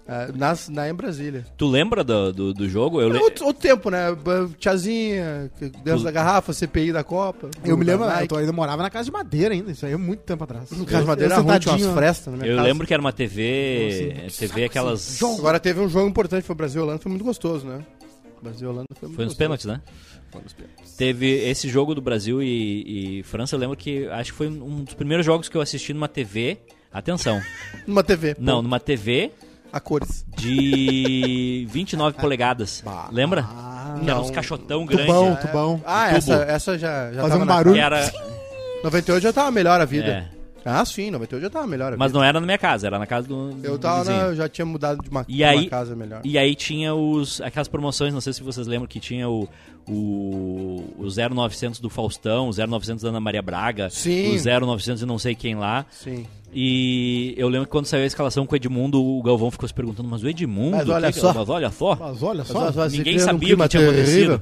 Ah, 0.07 0.29
nas, 0.35 0.69
na, 0.69 0.87
em 0.89 0.93
Brasília. 0.95 1.47
Tu 1.57 1.67
lembra 1.67 2.05
do, 2.05 2.31
do, 2.31 2.53
do 2.53 2.69
jogo? 2.69 3.01
Eu 3.01 3.09
É 3.09 3.13
le- 3.15 3.19
outro, 3.21 3.47
outro 3.47 3.63
tempo, 3.63 3.89
né? 3.89 4.09
Tiazinha, 4.59 5.51
que- 5.59 5.71
dentro 5.71 6.03
da 6.03 6.11
garrafa, 6.11 6.53
CPI 6.53 6.93
da 6.93 7.03
Copa. 7.03 7.49
Eu 7.65 7.77
me 7.77 7.85
lembro, 7.85 8.05
eu 8.05 8.11
Nike. 8.11 8.29
tô- 8.29 8.37
ainda 8.37 8.53
morava 8.53 8.83
na 8.83 8.91
casa 8.91 9.07
de 9.07 9.11
madeira 9.13 9.55
ainda, 9.55 9.71
isso 9.73 9.87
aí 9.87 9.93
é 9.93 9.97
muito 9.97 10.21
tempo 10.21 10.45
atrás. 10.45 10.71
No 10.71 10.85
caso 10.85 11.03
de 11.03 11.09
madeira 11.09 11.37
ruim, 11.39 11.59
tinha 11.59 11.75
umas 11.75 11.95
frestas 11.95 12.33
na 12.33 12.39
minha 12.39 12.51
Eu 12.51 12.57
casa. 12.57 12.69
lembro 12.69 12.87
que 12.87 12.93
era 12.93 13.01
uma 13.01 13.13
TV. 13.13 14.29
TV 14.39 14.65
aquelas. 14.65 15.23
Agora 15.23 15.59
teve 15.59 15.81
um 15.81 15.89
jogo 15.89 16.09
importante, 16.09 16.45
foi 16.45 16.55
o 16.55 16.57
Brasil 16.57 16.83
e 16.83 16.85
Holanda, 16.85 16.99
foi 16.99 17.11
muito 17.11 17.25
gostoso, 17.25 17.67
né? 17.67 17.81
Brasil 18.43 18.69
e 18.69 18.71
Holanda 18.73 18.89
foi 18.95 19.09
muito 19.09 19.17
Foi 19.17 19.25
nos 19.25 19.33
gostoso. 19.33 19.39
pênaltis, 19.39 19.67
né? 19.67 19.81
Foi 20.31 20.43
nos 20.43 20.53
pênaltis. 20.53 20.93
Teve 20.97 21.49
esse 21.49 21.67
jogo 21.69 21.95
do 21.95 22.03
Brasil 22.03 22.43
e, 22.43 23.21
e 23.21 23.23
França, 23.23 23.57
eu 23.57 23.59
lembro 23.61 23.75
que 23.77 24.07
acho 24.09 24.33
que 24.33 24.37
foi 24.37 24.49
um 24.49 24.85
dos 24.85 24.93
primeiros 24.95 25.25
jogos 25.25 25.49
que 25.49 25.57
eu 25.57 25.63
assisti 25.63 25.95
numa 25.95 26.09
TV. 26.09 26.59
Atenção. 26.93 27.41
Numa 27.89 28.05
TV. 28.05 28.37
Não, 28.39 28.57
pô, 28.57 28.63
numa 28.63 28.79
TV 28.79 29.33
A 29.75 29.81
cores. 29.81 30.25
de 30.37 31.67
29 31.69 32.17
polegadas. 32.23 32.85
Lembra? 33.11 33.43
que 33.43 34.05
era 34.09 34.15
não. 34.15 34.23
uns 34.23 34.31
caixotão 34.31 34.87
grande. 34.87 35.07
Tubão, 35.07 35.37
tubão. 35.37 35.83
Ah, 35.85 36.07
tubo. 36.07 36.17
essa, 36.17 36.35
essa 36.45 36.79
já, 36.79 37.11
já 37.13 37.23
Fazer 37.23 37.33
tava 37.33 37.43
um 37.43 37.47
barulho. 37.47 37.75
Que 37.75 37.81
era. 37.81 38.13
98 38.85 39.23
já 39.23 39.33
tava 39.33 39.51
melhor 39.51 39.81
a 39.81 39.85
vida. 39.85 40.31
É, 40.65 40.71
Ah, 40.71 40.85
sim, 40.85 41.11
98 41.11 41.43
já 41.43 41.51
tava 41.51 41.67
melhor 41.67 41.97
mas 41.97 42.13
não 42.13 42.23
era 42.25 42.41
na 42.41 42.47
minha 42.47 42.57
casa, 42.59 42.87
era 42.87 42.99
na 42.99 43.07
casa 43.07 43.29
do. 43.29 43.51
do 43.53 43.67
Eu 43.67 43.79
tava 43.79 43.99
vizinho. 44.05 44.17
na, 44.19 44.23
eu 44.29 44.35
já 44.37 44.49
tinha 44.49 44.65
mudado 44.65 45.03
de 45.03 45.09
uma, 45.11 45.25
E 45.29 45.45
aí- 45.45 45.61
uma 45.61 45.71
casa 45.71 45.95
melhor. 45.95 46.21
E 46.25 46.39
aí 46.39 46.55
tinha 46.55 46.95
os 46.95 47.41
aquelas 47.41 47.69
promoções, 47.69 48.13
não 48.15 48.21
sei 48.21 48.33
se 48.33 48.43
vocês 48.43 48.67
lembram 48.67 48.87
que 48.89 48.99
tinha 49.01 49.29
o 49.29 49.49
o, 49.87 50.83
o 50.99 51.07
0900 51.11 51.79
do 51.79 51.91
Faustão, 51.91 52.49
o 52.49 52.53
0900 52.53 53.03
da 53.03 53.11
Ana 53.11 53.21
Maria 53.21 53.43
Braga, 53.43 53.91
Sim. 53.91 54.35
o 54.35 54.39
0900 54.39 55.03
e 55.03 55.07
não 55.07 55.19
sei 55.19 55.35
quem 55.35 55.55
lá. 55.55 55.85
Sim. 55.91 56.25
E 56.53 57.35
eu 57.37 57.49
lembro 57.49 57.67
que 57.67 57.73
quando 57.73 57.85
saiu 57.87 58.05
a 58.05 58.07
escalação 58.07 58.47
com 58.47 58.55
o 58.55 58.57
Edmundo, 58.57 59.03
o 59.03 59.23
Galvão 59.23 59.51
ficou 59.51 59.69
se 59.69 59.75
perguntando, 59.75 60.09
mas 60.09 60.23
o 60.23 60.29
Edmundo, 60.29 60.77
Mas 60.77 60.89
olha 60.89 61.13
que- 61.13 61.19
só. 61.21 61.35
mas 61.35 61.49
olha 61.49 61.71
só. 61.71 61.97
Mas 61.97 62.23
olha 62.23 62.45
só. 62.45 62.61
Mas, 62.61 62.77
mas, 62.77 62.93
você 62.93 62.99
ninguém 62.99 63.17
um 63.17 63.21
sabia 63.21 63.55
o 63.55 63.59
que 63.59 63.69
tinha 63.69 63.93
terrível. 63.93 64.41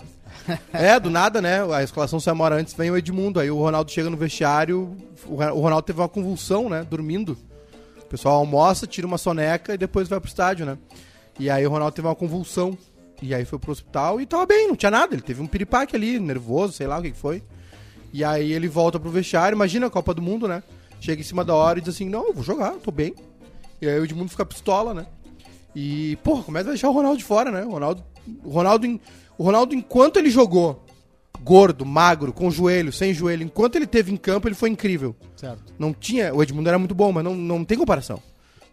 É, 0.72 0.98
do 0.98 1.10
nada, 1.10 1.40
né? 1.40 1.62
A 1.72 1.82
escalação 1.82 2.18
sai 2.18 2.34
uma 2.34 2.48
antes, 2.48 2.74
vem 2.74 2.90
o 2.90 2.96
Edmundo. 2.96 3.40
Aí 3.40 3.50
o 3.50 3.58
Ronaldo 3.58 3.90
chega 3.90 4.10
no 4.10 4.16
vestiário, 4.16 4.96
o 5.26 5.36
Ronaldo 5.36 5.82
teve 5.82 6.00
uma 6.00 6.08
convulsão, 6.08 6.68
né? 6.68 6.86
Dormindo. 6.88 7.36
O 8.00 8.06
pessoal 8.06 8.36
almoça, 8.36 8.86
tira 8.86 9.06
uma 9.06 9.18
soneca 9.18 9.74
e 9.74 9.78
depois 9.78 10.08
vai 10.08 10.20
pro 10.20 10.28
estádio, 10.28 10.66
né? 10.66 10.76
E 11.38 11.48
aí 11.48 11.66
o 11.66 11.70
Ronaldo 11.70 11.94
teve 11.94 12.08
uma 12.08 12.14
convulsão. 12.14 12.76
E 13.22 13.34
aí 13.34 13.44
foi 13.44 13.58
pro 13.58 13.70
hospital 13.70 14.20
e 14.20 14.26
tava 14.26 14.44
bem, 14.44 14.66
não 14.66 14.74
tinha 14.74 14.90
nada. 14.90 15.14
Ele 15.14 15.22
teve 15.22 15.40
um 15.40 15.46
piripaque 15.46 15.94
ali, 15.94 16.18
nervoso, 16.18 16.72
sei 16.72 16.86
lá 16.86 16.98
o 16.98 17.02
que 17.02 17.12
que 17.12 17.18
foi. 17.18 17.42
E 18.12 18.24
aí 18.24 18.52
ele 18.52 18.68
volta 18.68 18.98
pro 18.98 19.10
vestiário, 19.10 19.54
imagina 19.54 19.86
a 19.86 19.90
Copa 19.90 20.12
do 20.12 20.20
Mundo, 20.20 20.48
né? 20.48 20.62
Chega 21.00 21.20
em 21.20 21.24
cima 21.24 21.44
da 21.44 21.54
hora 21.54 21.78
e 21.78 21.82
diz 21.82 21.94
assim, 21.94 22.08
não, 22.08 22.26
eu 22.26 22.34
vou 22.34 22.42
jogar, 22.42 22.72
tô 22.72 22.90
bem. 22.90 23.14
E 23.80 23.88
aí 23.88 23.98
o 23.98 24.04
Edmundo 24.04 24.28
fica 24.28 24.44
pistola, 24.44 24.92
né? 24.92 25.06
E, 25.74 26.16
porra, 26.22 26.42
começa 26.42 26.68
a 26.68 26.72
deixar 26.72 26.88
o 26.88 26.92
Ronaldo 26.92 27.18
de 27.18 27.24
fora, 27.24 27.50
né? 27.50 27.64
O 27.64 27.70
Ronaldo, 27.70 28.04
o 28.44 28.50
Ronaldo, 28.50 29.00
o 29.38 29.42
Ronaldo 29.44 29.74
enquanto 29.74 30.18
ele 30.18 30.30
jogou, 30.30 30.84
gordo, 31.42 31.84
magro, 31.84 32.32
com 32.32 32.50
joelho, 32.50 32.92
sem 32.92 33.14
joelho, 33.14 33.42
enquanto 33.42 33.76
ele 33.76 33.86
teve 33.86 34.12
em 34.12 34.16
campo, 34.16 34.48
ele 34.48 34.54
foi 34.54 34.70
incrível. 34.70 35.16
Certo. 35.36 35.72
Não 35.78 35.92
tinha, 35.92 36.34
o 36.34 36.42
Edmundo 36.42 36.68
era 36.68 36.78
muito 36.78 36.94
bom, 36.94 37.12
mas 37.12 37.24
não, 37.24 37.34
não 37.34 37.64
tem 37.64 37.78
comparação. 37.78 38.22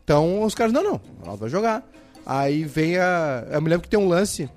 Então 0.03 0.43
os 0.43 0.55
caras, 0.55 0.73
não, 0.73 0.83
não, 0.83 0.95
o 0.95 1.19
Ronaldo 1.21 1.41
vai 1.41 1.49
jogar. 1.49 1.87
Aí 2.25 2.63
vem 2.63 2.97
a. 2.97 3.47
Eu 3.51 3.61
me 3.61 3.69
lembro 3.69 3.83
que 3.83 3.89
tem 3.89 3.99
um 3.99 4.07
lance. 4.07 4.49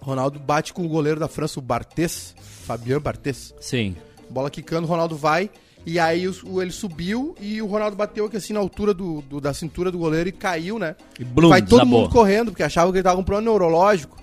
O 0.00 0.04
Ronaldo 0.04 0.38
bate 0.38 0.72
com 0.72 0.84
o 0.84 0.88
goleiro 0.88 1.18
da 1.18 1.28
França, 1.28 1.58
o 1.58 1.62
Barthez, 1.62 2.34
Fabien 2.38 2.98
Barthez. 3.00 3.54
Sim. 3.60 3.96
Bola 4.28 4.50
quicando, 4.50 4.86
o 4.86 4.90
Ronaldo 4.90 5.16
vai. 5.16 5.50
E 5.86 5.98
aí 5.98 6.26
os- 6.26 6.42
o- 6.42 6.62
ele 6.62 6.70
subiu 6.70 7.34
e 7.40 7.60
o 7.60 7.66
Ronaldo 7.66 7.96
bateu 7.96 8.24
aqui 8.26 8.36
assim 8.38 8.52
na 8.52 8.60
altura 8.60 8.94
do, 8.94 9.20
do- 9.22 9.40
da 9.40 9.52
cintura 9.52 9.90
do 9.90 9.98
goleiro 9.98 10.28
e 10.28 10.32
caiu, 10.32 10.78
né? 10.78 10.96
E 11.20 11.24
blum, 11.24 11.48
vai 11.50 11.60
todo 11.60 11.80
desabou. 11.80 12.00
mundo 12.02 12.10
correndo, 12.10 12.50
porque 12.50 12.62
achava 12.62 12.90
que 12.90 12.96
ele 12.98 13.02
tava 13.02 13.16
com 13.16 13.22
um 13.22 13.24
problema 13.24 13.50
neurológico. 13.50 14.16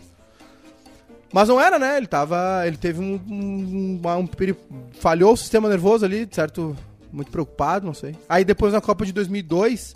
Mas 1.34 1.48
não 1.48 1.62
era, 1.62 1.80
né? 1.80 1.98
Ele 1.98 2.08
tava. 2.08 2.64
Ele 2.68 2.76
teve 2.78 3.00
um. 3.00 3.14
um, 3.30 4.02
um 4.04 4.30
falhou 5.00 5.34
o 5.34 5.38
sistema 5.38 5.70
nervoso 5.70 6.04
ali, 6.04 6.28
certo? 6.32 6.76
Muito 7.12 7.32
preocupado, 7.32 7.86
não 7.86 7.94
sei. 7.94 8.16
Aí 8.28 8.44
depois 8.44 8.74
na 8.74 8.82
Copa 8.82 9.06
de 9.06 9.14
2002, 9.14 9.94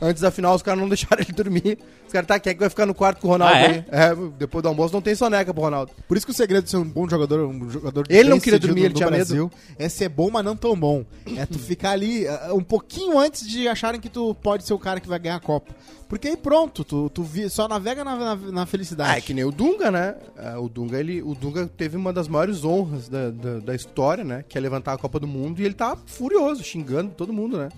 antes 0.00 0.22
da 0.22 0.30
final, 0.30 0.54
os 0.54 0.62
caras 0.62 0.80
não 0.80 0.88
deixaram 0.88 1.22
ele 1.22 1.32
dormir. 1.32 1.78
Os 2.06 2.12
caras, 2.12 2.26
tá, 2.26 2.38
quem 2.40 2.50
é 2.50 2.54
que 2.54 2.60
vai 2.60 2.70
ficar 2.70 2.86
no 2.86 2.94
quarto 2.94 3.20
com 3.20 3.28
o 3.28 3.30
Ronaldo 3.30 3.54
Ah, 3.54 3.60
é? 3.60 3.66
aí? 3.66 3.84
É, 3.90 4.14
depois 4.38 4.62
do 4.62 4.68
almoço 4.68 4.94
não 4.94 5.02
tem 5.02 5.14
soneca 5.14 5.52
pro 5.52 5.62
Ronaldo. 5.62 5.92
Por 6.06 6.16
isso 6.16 6.24
que 6.26 6.32
o 6.32 6.34
segredo 6.34 6.64
de 6.64 6.70
ser 6.70 6.76
um 6.78 6.84
bom 6.84 7.08
jogador, 7.08 7.46
um 7.46 7.68
jogador 7.70 8.06
Ele 8.08 8.28
não 8.30 8.40
queria 8.40 8.58
dormir, 8.58 8.84
ele 8.84 8.94
tinha 8.94 9.08
Brasil, 9.10 9.50
é 9.78 9.88
ser 9.88 10.08
bom, 10.08 10.30
mas 10.30 10.44
não 10.44 10.56
tão 10.56 10.74
bom. 10.78 11.04
É 11.36 11.44
tu 11.44 11.58
ficar 11.58 11.90
ali 11.90 12.26
ah, 12.26 12.50
um 12.54 12.62
pouquinho 12.62 13.18
antes 13.18 13.46
de 13.46 13.68
acharem 13.68 14.00
que 14.00 14.08
tu 14.08 14.34
pode 14.36 14.64
ser 14.64 14.72
o 14.74 14.78
cara 14.78 15.00
que 15.00 15.08
vai 15.08 15.18
ganhar 15.18 15.36
a 15.36 15.40
Copa. 15.40 15.74
Porque 16.08 16.28
aí 16.28 16.36
pronto, 16.38 16.84
tu, 16.84 17.10
tu 17.10 17.22
vi- 17.22 17.50
só 17.50 17.68
navega 17.68 18.02
na, 18.02 18.16
na, 18.16 18.36
na 18.36 18.66
felicidade. 18.66 19.10
Ah, 19.12 19.18
é 19.18 19.20
que 19.20 19.34
nem 19.34 19.44
o 19.44 19.52
Dunga, 19.52 19.90
né? 19.90 20.14
Ah, 20.38 20.58
O 20.58 20.66
Dunga, 20.66 20.98
ele, 20.98 21.20
o 21.20 21.34
Dunga 21.34 21.66
teve 21.66 21.98
uma 21.98 22.14
das 22.14 22.26
maiores 22.28 22.64
honras 22.64 23.10
da, 23.10 23.28
da, 23.30 23.58
da 23.58 23.74
história, 23.74 24.24
né? 24.24 24.42
Que 24.48 24.56
é 24.56 24.60
levantar 24.60 24.94
a 24.94 24.98
Copa 24.98 25.20
do 25.20 25.26
Mundo 25.26 25.60
e 25.60 25.66
ele 25.66 25.74
tá 25.74 25.98
furioso, 26.06 26.64
xingando 26.64 27.10
todo 27.14 27.30
mundo, 27.30 27.58
né? 27.58 27.68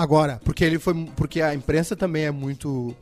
Agora, 0.00 0.40
Porque 0.44 0.64
ele 0.64 0.78
foi. 0.78 0.94
Porque 1.16 1.40
a 1.42 1.54
imprensa 1.54 1.94
também 1.96 2.24
é 2.24 2.30
muito. 2.30 2.94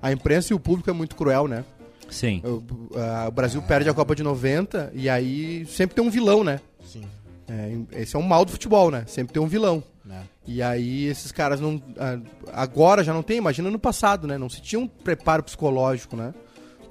A 0.00 0.12
imprensa 0.12 0.52
e 0.52 0.56
o 0.56 0.60
público 0.60 0.88
é 0.88 0.92
muito 0.92 1.16
cruel, 1.16 1.48
né? 1.48 1.64
Sim. 2.10 2.40
O, 2.44 2.96
a- 2.98 3.28
o 3.28 3.32
Brasil 3.32 3.60
perde 3.62 3.88
a 3.90 3.94
Copa 3.94 4.14
de 4.14 4.22
90 4.22 4.92
e 4.94 5.08
aí 5.10 5.66
sempre 5.66 5.94
tem 5.96 6.04
um 6.04 6.10
vilão, 6.10 6.42
né? 6.44 6.60
sim. 6.84 7.02
É, 7.50 8.00
esse 8.02 8.14
é 8.14 8.18
um 8.18 8.22
mal 8.22 8.44
do 8.44 8.52
futebol, 8.52 8.90
né? 8.90 9.04
Sempre 9.06 9.32
tem 9.32 9.42
um 9.42 9.46
vilão. 9.46 9.82
Né? 10.04 10.22
E 10.46 10.62
aí 10.62 11.06
esses 11.06 11.32
caras 11.32 11.58
não. 11.60 11.82
ah, 11.98 12.18
Agora 12.52 13.02
já 13.02 13.12
não 13.14 13.22
tem, 13.22 13.38
imagina 13.38 13.70
no 13.70 13.78
passado, 13.78 14.26
né? 14.26 14.36
Não 14.36 14.50
se 14.50 14.60
tinha 14.60 14.78
um 14.78 14.86
preparo 14.86 15.42
psicológico, 15.42 16.14
né? 16.14 16.34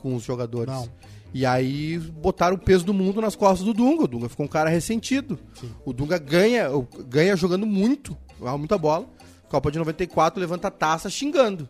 Com 0.01 0.15
os 0.15 0.23
jogadores. 0.23 0.73
Não. 0.73 0.89
E 1.33 1.45
aí 1.45 1.99
botaram 1.99 2.55
o 2.55 2.59
peso 2.59 2.83
do 2.83 2.93
mundo 2.93 3.21
nas 3.21 3.35
costas 3.35 3.63
do 3.65 3.73
Dunga. 3.73 4.05
O 4.05 4.07
Dunga 4.07 4.29
ficou 4.29 4.45
um 4.47 4.49
cara 4.49 4.67
ressentido. 4.69 5.37
O 5.85 5.93
Dunga 5.93 6.17
ganha, 6.17 6.69
ganha 7.07 7.35
jogando 7.35 7.65
muito, 7.67 8.17
joga 8.39 8.57
muita 8.57 8.77
bola. 8.79 9.05
Copa 9.49 9.71
de 9.71 9.77
94 9.77 10.39
levanta 10.39 10.67
a 10.67 10.71
taça 10.71 11.09
xingando. 11.09 11.67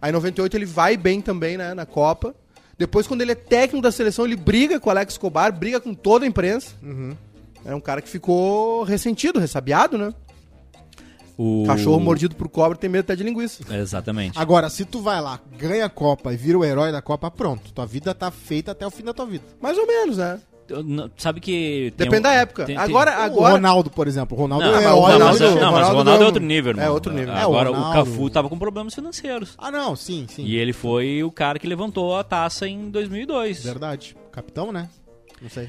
Aí 0.00 0.10
em 0.10 0.12
98 0.12 0.56
ele 0.56 0.66
vai 0.66 0.96
bem 0.96 1.20
também, 1.20 1.56
né, 1.56 1.74
na 1.74 1.86
Copa. 1.86 2.34
Depois, 2.76 3.06
quando 3.06 3.20
ele 3.20 3.32
é 3.32 3.36
técnico 3.36 3.82
da 3.82 3.92
seleção, 3.92 4.24
ele 4.24 4.34
briga 4.34 4.80
com 4.80 4.88
o 4.88 4.90
Alex 4.90 5.14
Escobar, 5.14 5.52
briga 5.52 5.80
com 5.80 5.94
toda 5.94 6.24
a 6.24 6.28
imprensa. 6.28 6.74
É 7.64 7.74
um 7.74 7.80
cara 7.80 8.02
que 8.02 8.08
ficou 8.08 8.82
ressentido, 8.82 9.38
ressabiado, 9.38 9.96
né? 9.96 10.12
O... 11.38 11.64
Cachorro 11.66 12.00
mordido 12.00 12.34
por 12.34 12.48
cobra 12.48 12.76
tem 12.76 12.90
medo 12.90 13.04
até 13.04 13.16
de 13.16 13.22
linguiça. 13.22 13.62
Exatamente. 13.74 14.38
Agora, 14.38 14.68
se 14.68 14.84
tu 14.84 15.00
vai 15.00 15.20
lá, 15.20 15.40
ganha 15.56 15.86
a 15.86 15.88
Copa 15.88 16.32
e 16.32 16.36
vira 16.36 16.58
o 16.58 16.64
herói 16.64 16.92
da 16.92 17.00
Copa, 17.00 17.30
pronto. 17.30 17.72
Tua 17.72 17.86
vida 17.86 18.12
tá 18.14 18.30
feita 18.30 18.72
até 18.72 18.86
o 18.86 18.90
fim 18.90 19.04
da 19.04 19.14
tua 19.14 19.26
vida. 19.26 19.44
Mais 19.60 19.78
ou 19.78 19.86
menos, 19.86 20.18
né? 20.18 20.40
Não- 20.84 21.10
Sabe 21.16 21.40
que. 21.40 21.92
Depende 21.96 22.18
um- 22.18 22.22
da 22.22 22.32
época. 22.34 22.64
tem- 22.64 22.76
tem- 22.76 22.84
agora, 22.84 23.10
O 23.10 23.22
agora. 23.22 23.52
Ronaldo, 23.54 23.90
por 23.90 24.06
exemplo. 24.06 24.36
O 24.36 24.40
Ronaldo 24.40 24.64
Não, 24.64 24.72
é 24.72 24.76
mas, 24.76 24.84
o 24.84 24.88
Ronaldo, 24.94 25.12
Ronaldo- 25.18 25.38
não, 25.60 25.72
mas 25.72 25.86
o 25.88 25.88
Ronaldo 25.90 26.10
é 26.10 26.18
não- 26.18 26.26
outro 26.26 26.42
nível, 26.42 26.70
irmão. 26.70 26.84
é 26.84 26.90
outro 26.90 27.12
nível. 27.12 27.34
É, 27.34 27.46
o 27.46 27.50
Agora 27.50 27.70
o, 27.72 27.92
Cafu 27.92 28.30
tava 28.30 28.48
com 28.48 28.58
problemas 28.58 28.94
financeiros. 28.94 29.54
Ah, 29.58 29.70
não, 29.70 29.94
sim, 29.96 30.26
sim. 30.28 30.44
E 30.44 30.56
ele 30.56 30.72
foi 30.72 31.22
o 31.22 31.30
cara 31.30 31.58
que 31.58 31.66
levantou 31.66 32.16
a 32.16 32.24
taça 32.24 32.66
em 32.66 32.90
2002. 32.90 33.62
Verdade. 33.64 34.16
Capitão, 34.30 34.72
né? 34.72 34.88
Não 35.40 35.50
sei. 35.50 35.68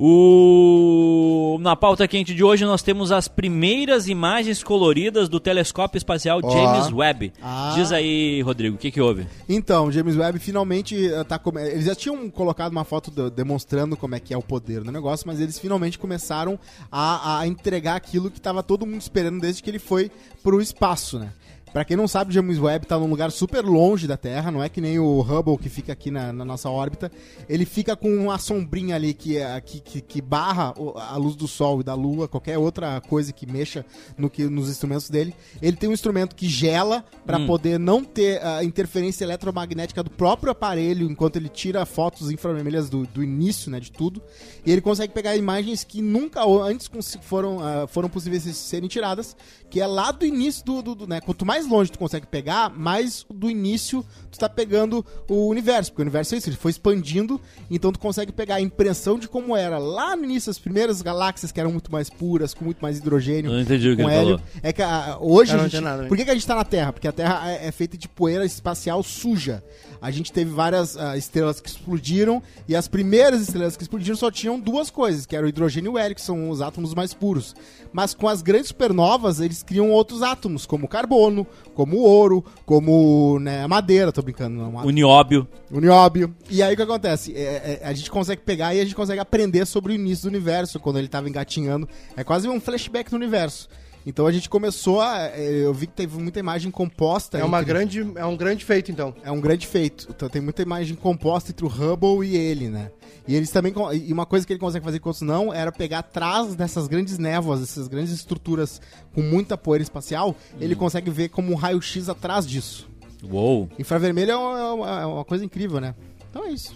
O... 0.00 1.58
Na 1.60 1.74
pauta 1.74 2.06
quente 2.06 2.32
de 2.32 2.44
hoje 2.44 2.64
nós 2.64 2.82
temos 2.82 3.10
as 3.10 3.26
primeiras 3.26 4.06
imagens 4.08 4.62
coloridas 4.62 5.28
do 5.28 5.40
telescópio 5.40 5.98
espacial 5.98 6.40
Ó. 6.42 6.50
James 6.50 6.92
Webb. 6.92 7.32
Ah. 7.42 7.72
Diz 7.74 7.90
aí, 7.90 8.40
Rodrigo, 8.42 8.76
o 8.76 8.78
que, 8.78 8.92
que 8.92 9.00
houve? 9.00 9.26
Então, 9.48 9.90
James 9.90 10.16
Webb 10.16 10.38
finalmente 10.38 11.12
eh, 11.12 11.24
tá 11.24 11.40
eles 11.56 11.86
já 11.86 11.96
tinham 11.96 12.30
colocado 12.30 12.70
uma 12.70 12.84
foto 12.84 13.10
do- 13.10 13.28
demonstrando 13.28 13.96
como 13.96 14.14
é 14.14 14.20
que 14.20 14.32
é 14.32 14.38
o 14.38 14.42
poder 14.42 14.82
do 14.84 14.92
negócio, 14.92 15.26
mas 15.26 15.40
eles 15.40 15.58
finalmente 15.58 15.98
começaram 15.98 16.58
a, 16.92 17.40
a 17.40 17.46
entregar 17.48 17.96
aquilo 17.96 18.30
que 18.30 18.40
tava 18.40 18.62
todo 18.62 18.86
mundo 18.86 19.00
esperando 19.00 19.40
desde 19.40 19.62
que 19.62 19.68
ele 19.68 19.80
foi 19.80 20.12
pro 20.44 20.60
espaço, 20.60 21.18
né? 21.18 21.32
Pra 21.72 21.84
quem 21.84 21.96
não 21.96 22.08
sabe, 22.08 22.30
o 22.30 22.34
James 22.34 22.58
Webb 22.58 22.86
tá 22.86 22.98
num 22.98 23.08
lugar 23.08 23.30
super 23.30 23.64
longe 23.64 24.06
da 24.06 24.16
Terra, 24.16 24.50
não 24.50 24.62
é 24.62 24.68
que 24.68 24.80
nem 24.80 24.98
o 24.98 25.20
Hubble 25.20 25.58
que 25.58 25.68
fica 25.68 25.92
aqui 25.92 26.10
na, 26.10 26.32
na 26.32 26.44
nossa 26.44 26.68
órbita. 26.70 27.10
Ele 27.48 27.64
fica 27.64 27.94
com 27.94 28.08
uma 28.14 28.38
sombrinha 28.38 28.96
ali 28.96 29.12
que, 29.14 29.36
é- 29.36 29.60
que, 29.60 29.78
que, 29.80 30.00
que 30.00 30.20
barra 30.20 30.74
a 31.10 31.16
luz 31.16 31.36
do 31.36 31.46
Sol 31.46 31.80
e 31.80 31.84
da 31.84 31.94
Lua, 31.94 32.26
qualquer 32.26 32.58
outra 32.58 33.00
coisa 33.02 33.32
que 33.32 33.46
mexa 33.46 33.84
no 34.16 34.28
que, 34.30 34.44
nos 34.44 34.68
instrumentos 34.70 35.08
dele. 35.10 35.34
Ele 35.62 35.76
tem 35.76 35.88
um 35.88 35.92
instrumento 35.92 36.34
que 36.34 36.48
gela 36.48 37.04
pra 37.24 37.38
poder 37.46 37.78
não 37.78 38.02
ter 38.02 38.42
a 38.44 38.64
interferência 38.64 39.24
eletromagnética 39.24 40.02
do 40.02 40.10
próprio 40.10 40.50
aparelho 40.52 41.08
enquanto 41.10 41.36
ele 41.36 41.48
tira 41.48 41.84
fotos 41.86 42.30
infravermelhas 42.30 42.88
do, 42.90 43.06
do 43.06 43.22
início 43.22 43.70
né, 43.70 43.78
de 43.78 43.92
tudo. 43.92 44.22
E 44.64 44.72
ele 44.72 44.80
consegue 44.80 45.12
pegar 45.12 45.36
imagens 45.36 45.84
que 45.84 46.00
nunca 46.02 46.42
antes 46.44 46.88
foram, 47.22 47.60
ah, 47.60 47.86
foram 47.86 48.08
possíveis 48.08 48.42
serem 48.56 48.88
tiradas, 48.88 49.36
que 49.70 49.80
é 49.80 49.86
lá 49.86 50.10
do 50.10 50.24
início 50.24 50.64
do, 50.64 50.82
do, 50.82 50.94
do, 50.94 51.06
né? 51.06 51.20
Quanto 51.20 51.44
mais 51.44 51.57
longe 51.66 51.90
tu 51.90 51.98
consegue 51.98 52.26
pegar, 52.26 52.70
mais 52.70 53.24
do 53.28 53.50
início 53.50 54.04
tu 54.30 54.38
tá 54.38 54.48
pegando 54.48 55.04
o 55.28 55.48
universo, 55.48 55.90
porque 55.90 56.02
o 56.02 56.04
universo 56.04 56.34
é 56.34 56.38
isso, 56.38 56.48
ele 56.48 56.56
foi 56.56 56.70
expandindo, 56.70 57.40
então 57.70 57.90
tu 57.90 57.98
consegue 57.98 58.30
pegar 58.30 58.56
a 58.56 58.60
impressão 58.60 59.18
de 59.18 59.26
como 59.28 59.56
era 59.56 59.78
lá 59.78 60.14
no 60.14 60.24
início 60.24 60.50
as 60.50 60.58
primeiras 60.58 61.02
galáxias 61.02 61.50
que 61.50 61.58
eram 61.58 61.72
muito 61.72 61.90
mais 61.90 62.08
puras, 62.10 62.54
com 62.54 62.64
muito 62.64 62.78
mais 62.80 62.98
hidrogênio, 62.98 63.50
não 63.50 63.60
entendi 63.60 63.88
o 63.90 63.96
que 63.96 64.02
com 64.02 64.08
ele 64.08 64.18
hélio. 64.18 64.38
falou. 64.38 64.52
É 64.62 64.72
que 64.72 64.82
hoje 65.20 65.52
a 65.52 65.56
não 65.56 65.64
gente, 65.64 65.72
entendi 65.72 65.84
nada, 65.84 66.02
hein? 66.02 66.08
por 66.08 66.16
que, 66.16 66.24
que 66.24 66.30
a 66.30 66.34
gente 66.34 66.46
tá 66.46 66.54
na 66.54 66.64
Terra? 66.64 66.92
Porque 66.92 67.08
a 67.08 67.12
Terra 67.12 67.50
é, 67.50 67.68
é 67.68 67.72
feita 67.72 67.96
de 67.96 68.08
poeira 68.08 68.44
espacial 68.44 69.02
suja. 69.02 69.62
A 70.00 70.12
gente 70.12 70.32
teve 70.32 70.50
várias 70.52 70.96
ah, 70.96 71.16
estrelas 71.16 71.60
que 71.60 71.68
explodiram 71.68 72.40
e 72.68 72.76
as 72.76 72.86
primeiras 72.86 73.40
estrelas 73.40 73.76
que 73.76 73.82
explodiram 73.82 74.16
só 74.16 74.30
tinham 74.30 74.60
duas 74.60 74.90
coisas, 74.90 75.26
que 75.26 75.34
era 75.34 75.44
o 75.44 75.48
hidrogênio 75.48 75.90
e 75.90 75.94
o 75.94 75.98
hélio, 75.98 76.14
que 76.14 76.22
são 76.22 76.50
os 76.50 76.60
átomos 76.60 76.94
mais 76.94 77.12
puros. 77.12 77.54
Mas 77.92 78.14
com 78.14 78.28
as 78.28 78.40
grandes 78.40 78.68
supernovas, 78.68 79.40
eles 79.40 79.62
criam 79.62 79.90
outros 79.90 80.22
átomos, 80.22 80.66
como 80.66 80.84
o 80.84 80.88
carbono, 80.88 81.44
como 81.74 81.96
o 81.96 82.02
ouro, 82.02 82.44
como 82.66 83.38
né, 83.40 83.62
a 83.62 83.68
madeira, 83.68 84.12
tô 84.12 84.22
brincando, 84.22 84.56
não, 84.56 84.74
O 84.84 84.90
nióbio. 84.90 85.46
o 85.70 85.80
nióbio. 85.80 86.34
E 86.50 86.62
aí 86.62 86.74
o 86.74 86.76
que 86.76 86.82
acontece? 86.82 87.34
É, 87.34 87.80
é, 87.82 87.86
a 87.86 87.92
gente 87.92 88.10
consegue 88.10 88.42
pegar 88.42 88.74
e 88.74 88.80
a 88.80 88.84
gente 88.84 88.94
consegue 88.94 89.20
aprender 89.20 89.66
sobre 89.66 89.92
o 89.92 89.94
início 89.94 90.24
do 90.24 90.28
universo, 90.34 90.80
quando 90.80 90.98
ele 90.98 91.08
tava 91.08 91.28
engatinhando. 91.28 91.88
É 92.16 92.24
quase 92.24 92.48
um 92.48 92.60
flashback 92.60 93.10
do 93.10 93.16
universo. 93.16 93.68
Então 94.08 94.26
a 94.26 94.32
gente 94.32 94.48
começou 94.48 95.02
a. 95.02 95.24
é, 95.26 95.66
Eu 95.66 95.74
vi 95.74 95.86
que 95.86 95.92
teve 95.92 96.16
muita 96.18 96.40
imagem 96.40 96.70
composta. 96.70 97.36
É, 97.36 97.44
uma 97.44 97.60
entre- 97.60 97.72
grande, 97.74 98.12
é 98.16 98.24
um 98.24 98.36
grande 98.38 98.64
feito, 98.64 98.90
então. 98.90 99.14
É 99.22 99.30
um 99.30 99.38
grande 99.38 99.66
feito. 99.66 100.08
Então 100.08 100.30
tem 100.30 100.40
muita 100.40 100.62
imagem 100.62 100.96
composta 100.96 101.50
entre 101.50 101.62
o 101.64 101.68
Hubble 101.68 102.26
e 102.26 102.34
ele, 102.34 102.70
né? 102.70 102.90
E 103.26 103.34
eles 103.36 103.50
também. 103.50 103.74
E 103.92 104.10
uma 104.10 104.24
coisa 104.24 104.46
que 104.46 104.52
ele 104.54 104.58
consegue 104.60 104.82
fazer 104.82 104.98
que 104.98 105.06
outros 105.06 105.20
não 105.20 105.52
era 105.52 105.70
pegar 105.70 105.98
atrás 105.98 106.54
dessas 106.54 106.88
grandes 106.88 107.18
névoas, 107.18 107.60
dessas 107.60 107.86
grandes 107.86 108.10
estruturas 108.10 108.80
com 109.14 109.20
muita 109.20 109.58
poeira 109.58 109.82
espacial, 109.82 110.34
ele 110.58 110.74
consegue 110.74 111.10
ver 111.10 111.28
como 111.28 111.52
um 111.52 111.54
raio-x 111.54 112.08
atrás 112.08 112.46
disso. 112.46 112.88
Uou. 113.22 113.68
Infravermelho 113.78 114.30
é 114.30 114.36
uma, 114.36 115.00
é 115.02 115.06
uma 115.06 115.24
coisa 115.26 115.44
incrível, 115.44 115.80
né? 115.80 115.94
Então 116.30 116.46
é 116.46 116.50
isso. 116.50 116.74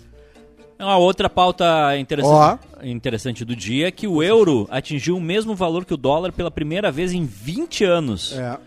Uma 0.83 0.97
outra 0.97 1.31
pauta 1.31 1.97
interessante, 1.97 2.35
Ó. 2.81 2.85
interessante 2.85 3.45
do 3.45 3.55
dia 3.55 3.89
é 3.89 3.91
que 3.91 4.07
o 4.07 4.23
euro 4.23 4.67
atingiu 4.71 5.17
o 5.17 5.21
mesmo 5.21 5.55
valor 5.55 5.85
que 5.85 5.95
o 5.95 5.97
dólar 5.97 6.33
pela 6.33 6.51
primeira 6.51 6.91
vez 6.91 7.13
em 7.13 7.25
20 7.25 7.85
anos. 7.85 8.33
É. 8.37 8.59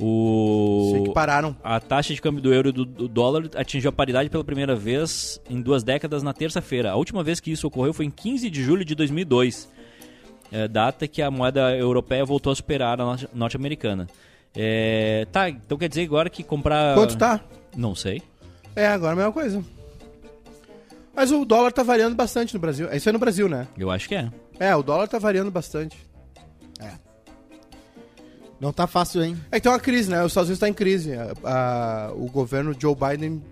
O... 0.00 0.90
Sei 0.92 1.02
que 1.04 1.12
pararam. 1.12 1.56
A 1.62 1.80
taxa 1.80 2.14
de 2.14 2.20
câmbio 2.20 2.40
do 2.40 2.52
euro 2.52 2.68
e 2.68 2.72
do, 2.72 2.84
do 2.84 3.08
dólar 3.08 3.50
atingiu 3.56 3.88
a 3.88 3.92
paridade 3.92 4.30
pela 4.30 4.44
primeira 4.44 4.74
vez 4.74 5.40
em 5.50 5.60
duas 5.60 5.82
décadas 5.82 6.22
na 6.22 6.32
terça-feira. 6.32 6.92
A 6.92 6.96
última 6.96 7.22
vez 7.22 7.40
que 7.40 7.50
isso 7.50 7.66
ocorreu 7.66 7.92
foi 7.92 8.04
em 8.06 8.10
15 8.10 8.48
de 8.48 8.62
julho 8.62 8.84
de 8.84 8.94
2002, 8.94 9.68
é, 10.52 10.68
data 10.68 11.06
que 11.08 11.20
a 11.20 11.30
moeda 11.30 11.76
europeia 11.76 12.24
voltou 12.24 12.52
a 12.52 12.56
superar 12.56 13.00
a 13.00 13.04
norte- 13.04 13.28
norte-americana. 13.34 14.06
É, 14.56 15.26
tá, 15.32 15.48
então 15.48 15.76
quer 15.76 15.88
dizer 15.88 16.02
agora 16.04 16.30
que 16.30 16.42
comprar... 16.42 16.94
Quanto 16.94 17.16
tá? 17.18 17.40
Não 17.76 17.94
sei. 17.94 18.22
É, 18.74 18.86
agora 18.86 19.12
a 19.12 19.16
mesma 19.16 19.32
coisa. 19.32 19.62
Mas 21.18 21.32
o 21.32 21.44
dólar 21.44 21.72
tá 21.72 21.82
variando 21.82 22.14
bastante 22.14 22.54
no 22.54 22.60
Brasil. 22.60 22.88
Isso 22.92 23.08
é 23.08 23.12
no 23.12 23.18
Brasil, 23.18 23.48
né? 23.48 23.66
Eu 23.76 23.90
acho 23.90 24.08
que 24.08 24.14
é. 24.14 24.30
É, 24.60 24.76
o 24.76 24.84
dólar 24.84 25.08
tá 25.08 25.18
variando 25.18 25.50
bastante. 25.50 25.96
Não 28.60 28.72
tá 28.72 28.86
fácil, 28.86 29.22
hein? 29.24 29.36
É 29.50 29.58
tem 29.58 29.70
uma 29.70 29.80
crise, 29.80 30.08
né? 30.08 30.20
Os 30.22 30.30
Estados 30.30 30.48
Unidos 30.48 30.60
tá 30.60 30.68
em 30.68 30.72
crise. 30.72 31.12
A- 31.14 31.32
a- 31.44 32.12
o 32.12 32.26
governo 32.30 32.72
Joe 32.78 32.94
Biden 32.94 33.42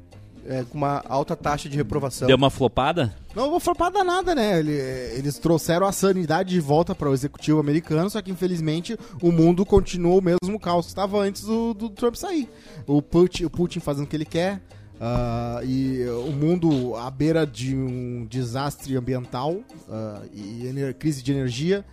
é, 0.48 0.62
com 0.62 0.78
uma 0.78 1.02
alta 1.08 1.34
taxa 1.34 1.68
de 1.68 1.76
reprovação. 1.76 2.28
Deu 2.28 2.36
uma 2.36 2.50
flopada? 2.50 3.12
Não 3.34 3.50
vou 3.50 3.58
flopar 3.58 3.90
nada, 4.04 4.32
né? 4.32 4.60
Ele- 4.60 5.18
eles 5.18 5.36
trouxeram 5.38 5.86
a 5.88 5.92
sanidade 5.92 6.50
de 6.50 6.60
volta 6.60 6.94
para 6.94 7.10
o 7.10 7.14
executivo 7.14 7.58
americano, 7.58 8.08
só 8.08 8.22
que 8.22 8.30
infelizmente 8.30 8.96
o 9.20 9.32
mundo 9.32 9.66
continua 9.66 10.18
o 10.18 10.22
mesmo 10.22 10.60
caos 10.60 10.86
que 10.86 10.90
estava 10.92 11.18
antes 11.18 11.42
do, 11.42 11.74
do 11.74 11.90
Trump 11.90 12.14
sair. 12.14 12.48
O 12.86 13.02
Putin, 13.02 13.44
o 13.44 13.50
Putin 13.50 13.80
fazendo 13.80 14.04
o 14.04 14.08
que 14.08 14.14
ele 14.16 14.24
quer. 14.24 14.60
Ah, 15.00 15.60
e 15.62 16.04
o 16.26 16.32
mundo 16.32 16.96
à 16.96 17.10
beira 17.10 17.46
de 17.46 17.76
um 17.76 18.26
desastre 18.26 18.96
ambiental 18.96 19.60
ah, 19.90 20.22
e 20.32 20.94
crise 20.98 21.22
de 21.22 21.32
energia 21.32 21.84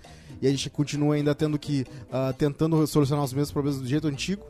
e 0.42 0.48
a 0.48 0.50
gente 0.50 0.70
continua 0.70 1.16
ainda 1.16 1.36
tendo 1.36 1.60
que 1.60 1.86
ah, 2.12 2.34
tentando 2.38 2.86
solucionar 2.88 3.26
os 3.26 3.34
mesmos 3.34 3.52
problemas 3.52 3.82
do 3.82 3.88
jeito 3.88 4.08
antigo 4.08 4.46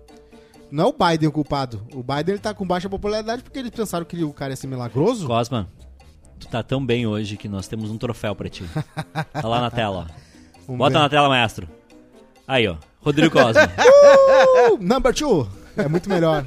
não 0.72 0.86
é 0.86 0.88
o 0.88 0.91
Biden 0.93 1.30
o 1.30 1.32
culpado. 1.32 1.86
O 1.93 2.01
Biden 2.01 2.34
ele 2.34 2.39
tá 2.39 2.51
com 2.51 2.66
baixa 2.66 2.89
popularidade 2.89 3.43
porque 3.43 3.60
eles 3.60 3.70
pensaram 3.70 4.04
que 4.04 4.24
o 4.24 4.34
cara 4.34 4.54
ia 4.54 4.56
ser 4.56 4.66
milagroso. 4.66 5.28
Cosma, 5.28 5.70
tu 6.39 6.47
tá 6.47 6.64
tão 6.64 6.84
bem 6.84 7.06
hoje 7.06 7.38
que 7.38 7.47
nós 7.47 7.68
temos 7.68 7.91
um 7.91 7.97
troféu 7.97 8.36
pra 8.36 8.49
ti. 8.49 8.64
Tá 9.32 9.47
lá 9.47 9.62
na 9.62 9.70
tela, 9.70 10.08
ó. 10.68 10.74
Bota 10.76 10.95
ver. 10.95 10.99
na 11.04 11.10
tela, 11.10 11.30
maestro. 11.30 11.70
Aí, 12.47 12.68
ó. 12.68 12.78
Rodrigo 13.01 13.32
Cosma. 13.32 13.62
Uh, 14.04 14.78
number 14.78 15.14
two. 15.14 15.47
É 15.78 15.88
muito 15.88 16.10
melhor. 16.10 16.45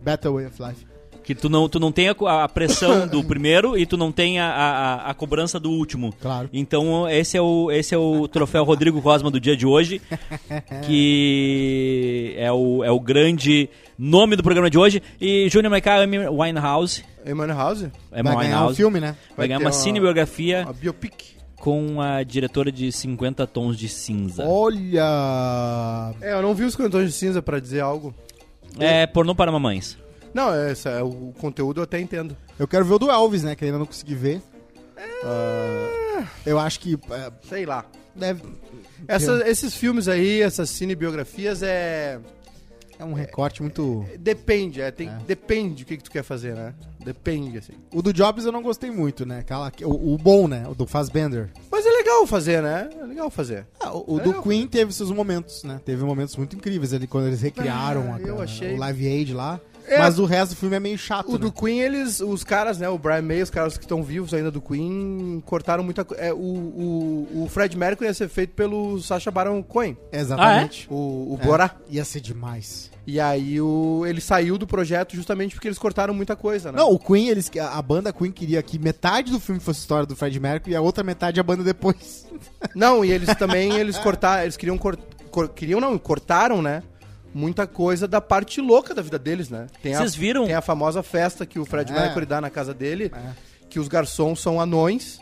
Better 0.00 0.32
way 0.32 0.46
of 0.46 0.62
life. 0.62 0.86
Que 1.28 1.34
tu 1.34 1.50
não, 1.50 1.68
tu 1.68 1.78
não 1.78 1.92
tem 1.92 2.08
a, 2.08 2.14
a 2.44 2.48
pressão 2.48 3.04
do 3.06 3.22
primeiro 3.22 3.76
e 3.76 3.84
tu 3.84 3.98
não 3.98 4.10
tem 4.10 4.40
a, 4.40 4.46
a, 4.48 5.10
a 5.10 5.14
cobrança 5.14 5.60
do 5.60 5.70
último. 5.70 6.10
Claro. 6.18 6.48
Então 6.54 7.06
esse 7.06 7.36
é 7.36 7.40
o, 7.42 7.70
esse 7.70 7.94
é 7.94 7.98
o 7.98 8.26
troféu 8.26 8.64
Rodrigo 8.64 9.02
Cosma 9.02 9.30
do 9.30 9.38
dia 9.38 9.54
de 9.54 9.66
hoje, 9.66 10.00
que 10.86 12.34
é 12.38 12.50
o, 12.50 12.82
é 12.82 12.90
o 12.90 12.98
grande 12.98 13.68
nome 13.98 14.36
do 14.36 14.42
programa 14.42 14.70
de 14.70 14.78
hoje. 14.78 15.02
E 15.20 15.50
Junior 15.50 15.70
Maiká, 15.70 16.02
Amy 16.02 16.18
Winehouse, 16.28 17.04
Emmanuel 17.26 17.58
House? 17.58 17.80
Vai 18.10 18.22
ganhar 18.22 18.34
um 18.34 18.38
Winehouse, 18.38 18.76
filme, 18.76 18.98
né? 19.00 19.14
vai 19.36 19.48
ganhar 19.48 19.58
ter 19.58 19.64
uma 19.64 19.70
uma- 19.70 19.76
cinebiografia 19.78 20.64
A 20.66 20.72
biopic. 20.72 21.36
com 21.56 22.00
a 22.00 22.22
diretora 22.22 22.72
de 22.72 22.90
50 22.90 23.46
Tons 23.46 23.76
de 23.76 23.86
Cinza. 23.88 24.44
Olha. 24.46 26.14
É, 26.22 26.32
eu 26.32 26.40
não 26.40 26.54
vi 26.54 26.64
os 26.64 26.74
cantores 26.74 27.08
de 27.10 27.14
cinza 27.14 27.42
pra 27.42 27.60
dizer 27.60 27.80
algo. 27.80 28.14
É 28.78 29.06
pornô 29.06 29.34
para 29.34 29.52
mamães. 29.52 29.98
Não, 30.34 30.52
essa, 30.54 30.90
é 30.90 31.02
o 31.02 31.32
conteúdo 31.40 31.80
eu 31.80 31.84
até 31.84 31.98
entendo. 32.00 32.36
Eu 32.58 32.68
quero 32.68 32.84
ver 32.84 32.94
o 32.94 32.98
do 32.98 33.10
Elvis, 33.10 33.42
né? 33.42 33.54
Que 33.54 33.64
ainda 33.64 33.78
não 33.78 33.86
consegui 33.86 34.14
ver. 34.14 34.42
Ah, 35.24 36.24
eu 36.46 36.58
acho 36.58 36.80
que 36.80 36.98
é, 37.10 37.32
Sei 37.48 37.66
lá. 37.66 37.84
deve. 38.14 38.42
Essa- 39.06 39.48
esses 39.48 39.74
filmes 39.74 40.08
aí, 40.08 40.42
essas 40.42 40.70
cinebiografias, 40.70 41.62
é. 41.62 42.18
É 42.98 43.04
um 43.04 43.12
recorte 43.12 43.62
muito. 43.62 44.04
Depende, 44.18 44.80
é, 44.80 44.90
tem, 44.90 45.08
É. 45.08 45.18
depende 45.24 45.84
do 45.84 45.86
que, 45.86 45.96
que 45.98 46.02
tu 46.02 46.10
quer 46.10 46.24
fazer, 46.24 46.56
né? 46.56 46.74
Depende, 46.98 47.56
assim. 47.58 47.74
O 47.94 48.02
do 48.02 48.12
Jobs 48.12 48.44
eu 48.44 48.50
não 48.50 48.60
gostei 48.60 48.90
muito, 48.90 49.24
né? 49.24 49.38
Aquela, 49.38 49.70
o, 49.84 50.14
o 50.14 50.18
bom, 50.18 50.48
né? 50.48 50.66
O 50.68 50.74
do 50.74 50.84
Fassbender. 50.84 51.48
Mas 51.70 51.86
é 51.86 51.90
legal 51.90 52.26
fazer, 52.26 52.60
né? 52.60 52.90
É 53.00 53.04
legal 53.04 53.30
fazer. 53.30 53.68
Ah, 53.78 53.92
o 53.96 54.14
o 54.16 54.18
É 54.18 54.22
do 54.24 54.28
legal. 54.30 54.42
Queen 54.42 54.66
teve 54.66 54.92
seus 54.92 55.12
momentos, 55.12 55.62
né? 55.62 55.80
Teve 55.84 56.02
momentos 56.02 56.34
muito 56.34 56.56
incríveis 56.56 56.92
ali 56.92 57.06
quando 57.06 57.28
eles 57.28 57.40
recriaram 57.40 58.12
Ah, 58.12 58.16
a- 58.16 58.20
eu 58.20 58.40
a- 58.40 58.44
achei- 58.44 58.74
o 58.74 58.78
Live 58.78 59.06
Aid 59.06 59.32
lá. 59.32 59.60
É. 59.88 59.98
Mas 59.98 60.18
o 60.18 60.24
resto 60.24 60.54
do 60.54 60.58
filme 60.58 60.76
é 60.76 60.80
meio 60.80 60.98
chato. 60.98 61.28
O 61.28 61.32
né? 61.32 61.38
do 61.38 61.50
Queen, 61.52 61.80
eles, 61.80 62.20
os 62.20 62.44
caras, 62.44 62.78
né? 62.78 62.88
O 62.88 62.98
Brian 62.98 63.22
May, 63.22 63.42
os 63.42 63.50
caras 63.50 63.76
que 63.78 63.84
estão 63.84 64.02
vivos 64.02 64.34
ainda 64.34 64.50
do 64.50 64.60
Queen, 64.60 65.42
cortaram 65.46 65.82
muita 65.82 66.04
coisa. 66.04 66.22
É, 66.22 66.32
o, 66.32 66.36
o, 66.36 67.42
o 67.44 67.48
Fred 67.48 67.76
Mercury 67.76 68.06
ia 68.08 68.14
ser 68.14 68.28
feito 68.28 68.54
pelo 68.54 69.00
Sacha 69.00 69.30
Baron 69.30 69.62
Cohen, 69.62 69.96
Exatamente. 70.12 70.86
o, 70.90 70.94
o 70.94 71.38
É, 71.40 71.44
Borá. 71.44 71.70
Ia 71.88 72.04
ser 72.04 72.20
demais. 72.20 72.90
E 73.06 73.18
aí 73.18 73.58
o, 73.58 74.04
ele 74.06 74.20
saiu 74.20 74.58
do 74.58 74.66
projeto 74.66 75.16
justamente 75.16 75.54
porque 75.54 75.66
eles 75.66 75.78
cortaram 75.78 76.12
muita 76.12 76.36
coisa, 76.36 76.70
né? 76.70 76.76
Não, 76.78 76.90
o 76.92 76.98
Queen, 76.98 77.28
eles, 77.28 77.50
a 77.58 77.78
a 77.78 77.82
banda 77.82 78.12
Queen 78.12 78.30
queria 78.30 78.62
que 78.62 78.78
metade 78.78 79.32
do 79.32 79.40
filme 79.40 79.60
fosse 79.60 79.80
história 79.80 80.04
do 80.04 80.14
Fred 80.14 80.38
Mercury 80.38 80.72
e 80.72 80.76
a 80.76 80.80
outra 80.82 81.02
metade 81.02 81.40
a 81.40 81.42
banda 81.42 81.62
depois. 81.64 82.26
Não, 82.74 83.02
e 83.04 83.10
eles 83.10 83.34
também, 83.36 83.76
eles 83.78 83.96
cortaram, 83.98 84.42
eles 84.42 84.56
queriam 84.58 84.76
cor, 84.76 84.98
cor- 85.30 85.48
queriam 85.48 85.80
não, 85.80 85.96
cortaram, 85.96 86.60
né? 86.60 86.82
Muita 87.38 87.66
coisa 87.66 88.08
da 88.08 88.20
parte 88.20 88.60
louca 88.60 88.94
da 88.94 89.00
vida 89.02 89.18
deles, 89.18 89.48
né? 89.48 89.66
Tem 89.82 89.94
a, 89.94 89.98
Vocês 89.98 90.14
viram? 90.14 90.44
Tem 90.46 90.54
a 90.54 90.60
famosa 90.60 91.02
festa 91.02 91.46
que 91.46 91.58
o 91.58 91.64
Fred 91.64 91.92
É. 91.92 91.94
Mercury 91.94 92.26
dá 92.26 92.40
na 92.40 92.50
casa 92.50 92.74
dele, 92.74 93.12
É. 93.14 93.30
que 93.70 93.78
os 93.78 93.86
garçons 93.86 94.40
são 94.40 94.60
anões 94.60 95.20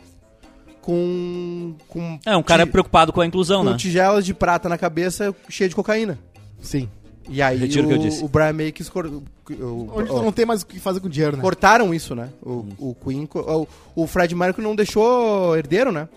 com 0.81 1.75
com 1.87 2.19
É, 2.25 2.35
um 2.35 2.43
cara 2.43 2.65
ti- 2.65 2.71
preocupado 2.71 3.11
com 3.13 3.21
a 3.21 3.25
inclusão, 3.25 3.63
com 3.63 3.71
né? 3.71 3.77
tigelas 3.77 4.25
de 4.25 4.33
prata 4.33 4.67
na 4.69 4.77
cabeça 4.77 5.33
cheia 5.49 5.69
de 5.69 5.75
cocaína. 5.75 6.17
Sim. 6.61 6.89
E 7.29 7.41
aí 7.41 7.57
Retiro 7.57 7.83
o 7.83 7.85
o, 7.85 7.89
que 7.89 7.95
eu 7.95 8.01
disse. 8.01 8.23
o 8.23 8.27
Brian 8.27 8.53
May 8.53 8.71
quis 8.71 8.87
cor, 8.87 9.05
o- 9.05 9.23
o- 9.51 9.91
Onde 9.93 10.09
o- 10.11 10.23
não 10.23 10.31
tem 10.31 10.45
mais 10.45 10.61
o 10.61 10.65
que 10.65 10.79
fazer 10.79 11.01
com 11.01 11.09
dinheiro, 11.09 11.35
né? 11.35 11.41
cortaram 11.43 11.93
isso, 11.93 12.15
né? 12.15 12.29
O, 12.41 12.65
o 12.79 12.95
Queen, 12.95 13.27
o, 13.33 13.67
o 13.95 14.07
Fred 14.07 14.33
Mercury 14.33 14.65
não 14.65 14.75
deixou 14.75 15.55
herdeiro, 15.57 15.91
né? 15.91 16.07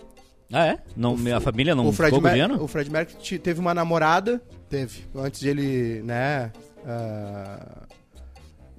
Ah, 0.53 0.67
é? 0.67 0.79
Não, 0.97 1.17
a 1.37 1.41
família 1.41 1.75
não 1.75 1.89
o 1.89 1.93
Fred, 1.93 2.15
ficou 2.15 2.23
Mer- 2.31 2.63
o 2.63 2.67
Fred 2.69 2.89
Mercury 2.91 3.19
te- 3.21 3.39
teve 3.39 3.59
uma 3.61 3.75
namorada 3.75 4.41
Teve. 4.71 5.05
Antes 5.15 5.41
de 5.41 5.49
ele, 5.49 6.01
né, 6.05 6.53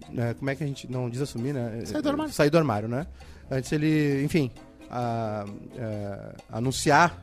né, 0.09 0.33
Como 0.33 0.49
é 0.49 0.55
que 0.55 0.63
a 0.63 0.67
gente. 0.67 0.89
Não 0.89 1.09
diz 1.09 1.21
assumir, 1.21 1.53
né? 1.53 1.83
Sair 1.85 2.01
do 2.01 2.09
armário. 2.09 2.33
Sair 2.33 2.49
do 2.49 2.57
armário, 2.57 2.87
né? 2.87 3.05
Antes 3.49 3.71
ele, 3.71 4.23
enfim, 4.23 4.49
ah, 4.89 5.45
ah, 5.77 6.33
anunciar 6.53 7.21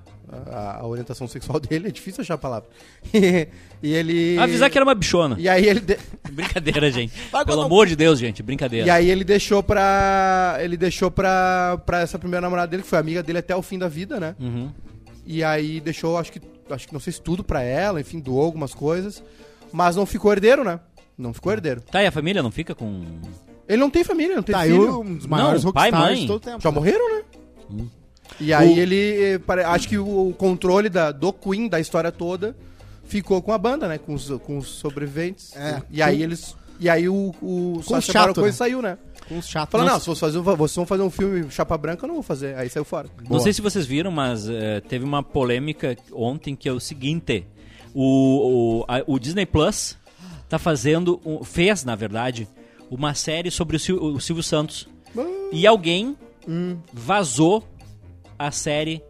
a, 0.53 0.81
a 0.81 0.87
orientação 0.87 1.27
sexual 1.27 1.59
dele, 1.61 1.89
é 1.89 1.91
difícil 1.91 2.21
achar 2.21 2.35
a 2.35 2.39
palavra. 2.39 2.69
e 3.83 3.95
ele. 3.95 4.39
Avisar 4.39 4.71
que 4.71 4.77
era 4.77 4.85
uma 4.85 4.95
bichona. 4.95 5.37
E 5.39 5.49
aí 5.49 5.67
ele. 5.67 5.81
de- 5.81 5.99
Brincadeira, 6.31 6.91
gente. 6.91 7.13
Pelo 7.47 7.63
amor 7.63 7.87
de 7.87 7.97
Deus, 7.97 8.19
gente. 8.19 8.43
Brincadeira. 8.43 8.87
E 8.87 8.91
aí 8.91 9.11
ele 9.11 9.25
deixou 9.25 9.63
pra. 9.63 10.59
Ele 10.61 10.77
deixou 10.77 11.11
pra, 11.11 11.81
pra 11.87 12.01
essa 12.01 12.19
primeira 12.19 12.43
namorada 12.43 12.69
dele, 12.71 12.83
que 12.83 12.89
foi 12.89 12.99
amiga 12.99 13.23
dele 13.23 13.39
até 13.39 13.57
o 13.57 13.63
fim 13.63 13.79
da 13.79 13.89
vida, 13.89 14.21
né? 14.21 14.37
Uhum. 14.39 14.71
E 15.27 15.45
aí 15.45 15.79
deixou, 15.81 16.17
acho 16.17 16.33
que, 16.33 16.41
acho 16.71 16.87
que 16.87 16.93
não 16.93 17.01
sei 17.01 17.13
se 17.13 17.21
tudo 17.21 17.43
pra 17.45 17.63
ela, 17.63 18.01
enfim, 18.01 18.21
doou 18.21 18.43
algumas 18.43 18.75
coisas. 18.75 19.23
Mas 19.73 19.97
não 19.97 20.07
ficou 20.07 20.33
herdeiro, 20.33 20.65
né? 20.65 20.81
Não 21.17 21.35
ficou 21.35 21.53
herdeiro. 21.53 21.81
Tá, 21.83 22.03
e 22.03 22.07
a 22.07 22.13
família 22.13 22.43
não 22.43 22.51
fica 22.51 22.75
com. 22.75 23.05
Ele 23.69 23.79
não 23.79 23.91
tem 23.91 24.03
família, 24.05 24.35
não 24.37 24.43
tem 24.43 24.55
Tá, 24.55 24.63
filho. 24.63 25.01
um 25.01 25.17
dos 25.17 25.27
maiores 25.27 25.63
Não, 25.65 25.73
pai, 25.73 25.91
rockstars 25.91 26.13
mãe. 26.17 26.21
de 26.23 26.27
todo 26.27 26.41
tempo. 26.41 26.61
Já 26.63 26.71
morreram, 26.71 27.17
né? 27.17 27.23
Hum. 27.71 27.87
E 28.41 28.53
aí 28.55 28.79
ele. 28.79 28.97
eh, 29.35 29.65
Acho 29.67 29.89
que 29.89 29.99
o 29.99 30.33
controle 30.39 30.89
da, 30.89 31.11
do 31.13 31.33
Queen, 31.33 31.69
da 31.69 31.79
história 31.81 32.11
toda, 32.13 32.57
ficou 33.05 33.43
com 33.43 33.53
a 33.53 33.59
banda, 33.59 33.89
né? 33.89 33.99
Com 33.99 34.15
os, 34.15 34.31
com 34.45 34.59
os 34.59 34.69
sobreviventes. 34.69 35.55
É. 35.57 35.83
E 35.91 36.01
aí 36.01 36.23
eles. 36.23 36.57
E 36.81 36.89
aí 36.89 37.09
o, 37.09 37.35
o 37.43 37.83
Sacha 37.83 38.13
chato, 38.13 38.23
Baron 38.23 38.35
Cohen 38.35 38.47
né? 38.47 38.53
saiu, 38.53 38.81
né? 38.83 38.97
Com 39.29 39.39
os 39.39 39.49
chatos. 39.49 39.71
Falou, 39.73 39.87
Não 39.87 39.95
não, 39.95 40.01
se 40.01 40.07
vocês, 40.07 40.19
fazer, 40.21 40.39
um- 40.39 40.43
vocês 40.57 40.77
vão 40.77 40.87
fazer 40.87 41.03
um 41.03 41.11
filme 41.11 41.51
Chapa 41.51 41.77
Branca, 41.77 42.05
eu 42.05 42.09
não 42.09 42.15
vou 42.15 42.23
fazer. 42.23 42.57
Aí 42.57 42.69
saiu 42.71 42.85
fora. 42.85 43.09
Não 43.29 43.39
sei 43.41 43.53
se 43.53 43.61
vocês 43.61 43.85
viram, 43.87 44.11
mas 44.11 44.49
eh, 44.49 44.81
teve 44.81 45.05
uma 45.05 45.23
polêmica 45.23 45.97
ontem 46.13 46.57
que 46.57 46.69
é 46.69 46.73
o 46.73 46.81
seguinte: 46.81 47.47
o, 47.95 48.81
o, 48.81 48.85
a- 48.89 49.03
o 49.07 49.19
Disney 49.19 49.45
Plus 49.47 49.97
tá 50.49 50.59
fazendo, 50.59 51.21
um- 51.25 51.45
fez 51.45 51.85
na 51.85 51.95
verdade, 51.95 52.49
uma 52.91 53.13
série 53.15 53.51
sobre 53.51 53.77
o, 53.77 53.81
Sil- 53.83 54.01
o 54.03 54.21
Silvio 54.21 54.43
Santos. 54.43 54.89
E 55.53 55.67
alguém 55.67 56.17
vazou 56.93 57.67
a 58.39 58.51
série 58.51 59.03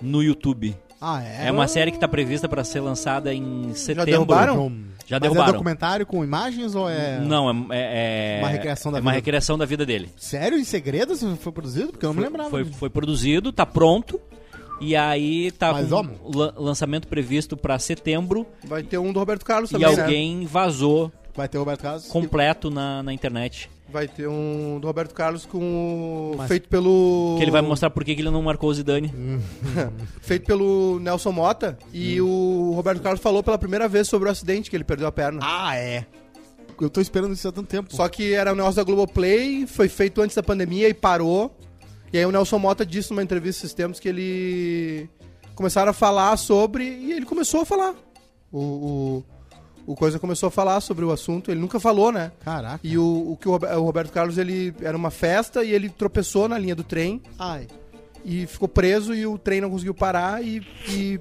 no 0.00 0.22
YouTube. 0.22 0.76
Ah, 1.00 1.22
é? 1.22 1.48
É 1.48 1.52
uma 1.52 1.68
série 1.68 1.90
que 1.92 1.98
tá 1.98 2.08
prevista 2.08 2.48
para 2.48 2.64
ser 2.64 2.80
lançada 2.80 3.32
em 3.34 3.72
setembro. 3.74 4.06
derrubaram? 4.10 4.72
Já 5.06 5.16
Mas 5.16 5.22
derrubaram. 5.22 5.48
é 5.48 5.52
documentário 5.52 6.04
com 6.06 6.24
imagens 6.24 6.74
ou 6.74 6.88
é... 6.90 7.20
Não, 7.20 7.48
é, 7.48 7.54
é- 7.78 8.38
é- 8.38 8.38
Uma 8.42 8.48
recriação 8.48 8.90
da 8.92 8.98
é 8.98 9.00
uma 9.00 9.10
vida. 9.12 9.16
recriação 9.18 9.56
da 9.58 9.64
vida 9.64 9.86
dele. 9.86 10.10
Sério? 10.16 10.58
Em 10.58 10.64
segredo 10.64 11.12
isso 11.12 11.36
foi 11.40 11.52
produzido? 11.52 11.88
Porque 11.92 12.04
eu 12.04 12.08
não 12.10 12.16
me 12.16 12.22
lembrava. 12.26 12.50
Foi, 12.50 12.64
foi 12.64 12.90
produzido, 12.90 13.52
tá 13.52 13.64
pronto. 13.64 14.20
E 14.80 14.94
aí 14.96 15.50
tá 15.52 15.72
Mas, 15.72 15.88
com 15.88 15.94
ó, 15.94 16.04
lan- 16.34 16.52
lançamento 16.56 17.08
previsto 17.08 17.56
pra 17.56 17.78
setembro 17.78 18.46
Vai 18.64 18.82
ter 18.82 18.98
um 18.98 19.10
do 19.12 19.18
Roberto 19.18 19.42
Carlos 19.44 19.70
e 19.70 19.72
também, 19.72 19.96
né? 19.96 20.02
alguém 20.02 20.44
vazou 20.44 21.10
Vai 21.34 21.48
ter 21.48 21.56
o 21.56 21.60
Roberto 21.60 21.80
Carlos? 21.82 22.06
completo 22.08 22.70
na, 22.70 23.02
na 23.02 23.12
internet. 23.12 23.70
Vai 23.88 24.08
ter 24.08 24.26
um 24.28 24.78
do 24.80 24.86
Roberto 24.86 25.14
Carlos 25.14 25.46
com 25.46 25.58
o- 26.32 26.34
Mas- 26.36 26.48
feito 26.48 26.68
pelo 26.68 27.36
Que 27.38 27.44
ele 27.44 27.50
vai 27.52 27.62
mostrar 27.62 27.88
por 27.88 28.04
que 28.04 28.14
que 28.14 28.20
ele 28.20 28.30
não 28.30 28.42
marcou 28.42 28.68
o 28.68 28.74
Zidane. 28.74 29.12
feito 30.20 30.44
pelo 30.44 30.98
Nelson 31.00 31.30
Mota 31.32 31.78
e 31.92 32.20
o 32.20 32.72
Roberto 32.74 33.00
Carlos 33.00 33.20
falou 33.20 33.42
pela 33.42 33.56
primeira 33.56 33.86
vez 33.88 34.08
sobre 34.08 34.28
o 34.28 34.32
acidente 34.32 34.68
que 34.68 34.76
ele 34.76 34.84
perdeu 34.84 35.06
a 35.06 35.12
perna. 35.12 35.40
Ah, 35.42 35.76
é. 35.76 36.04
Eu 36.80 36.90
tô 36.90 37.00
esperando 37.00 37.32
isso 37.32 37.46
há 37.48 37.52
tanto 37.52 37.68
tempo. 37.68 37.94
Só 37.94 38.06
que 38.08 38.34
era 38.34 38.52
um 38.52 38.56
negócio 38.56 38.76
da 38.76 38.82
Globoplay, 38.82 39.66
foi 39.66 39.88
feito 39.88 40.20
antes 40.20 40.34
da 40.36 40.42
pandemia 40.42 40.88
e 40.88 40.94
parou. 40.94 41.56
E 42.12 42.18
aí 42.18 42.26
o 42.26 42.32
Nelson 42.32 42.58
Mota 42.58 42.84
disse 42.84 43.10
numa 43.12 43.22
entrevista 43.22 43.64
esses 43.64 43.72
tempos 43.74 43.98
que 44.00 44.08
ele 44.08 45.08
começaram 45.54 45.90
a 45.90 45.94
falar 45.94 46.36
sobre 46.36 46.84
e 46.84 47.12
ele 47.12 47.24
começou 47.24 47.60
a 47.62 47.64
falar. 47.64 47.94
O, 48.52 48.58
o, 48.60 49.24
o 49.86 49.94
coisa 49.94 50.18
começou 50.18 50.48
a 50.48 50.50
falar 50.50 50.80
sobre 50.80 51.04
o 51.04 51.12
assunto, 51.12 51.50
ele 51.50 51.60
nunca 51.60 51.78
falou, 51.78 52.10
né? 52.10 52.32
Caraca. 52.44 52.80
E 52.82 52.98
o, 52.98 53.32
o 53.32 53.36
que 53.40 53.48
o 53.48 53.52
Robe- 53.52 53.66
o 53.68 53.82
Roberto 53.82 54.12
Carlos 54.12 54.36
ele 54.36 54.74
era 54.82 54.96
uma 54.96 55.10
festa 55.10 55.62
e 55.64 55.72
ele 55.72 55.88
tropeçou 55.88 56.48
na 56.48 56.58
linha 56.58 56.74
do 56.74 56.82
trem 56.82 57.22
Ai. 57.38 57.66
e 58.24 58.46
ficou 58.46 58.68
preso 58.68 59.14
e 59.14 59.26
o 59.26 59.38
trem 59.38 59.60
não 59.60 59.70
conseguiu 59.70 59.94
parar 59.94 60.42
e, 60.44 60.60
e 60.88 61.20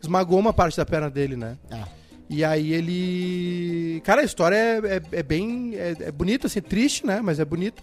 esmagou 0.00 0.38
uma 0.38 0.52
parte 0.52 0.76
da 0.76 0.86
perna 0.86 1.10
dele, 1.10 1.36
né? 1.36 1.56
Ah. 1.70 1.88
E 2.28 2.44
aí 2.44 2.72
ele. 2.72 4.00
Cara, 4.04 4.20
a 4.20 4.24
história 4.24 4.56
é, 4.56 4.78
é, 4.96 5.02
é 5.18 5.22
bem. 5.22 5.74
É, 5.76 5.94
é 6.06 6.10
bonita, 6.12 6.46
assim, 6.48 6.58
é 6.58 6.62
triste, 6.62 7.06
né? 7.06 7.20
Mas 7.22 7.38
é 7.38 7.44
bonita. 7.44 7.82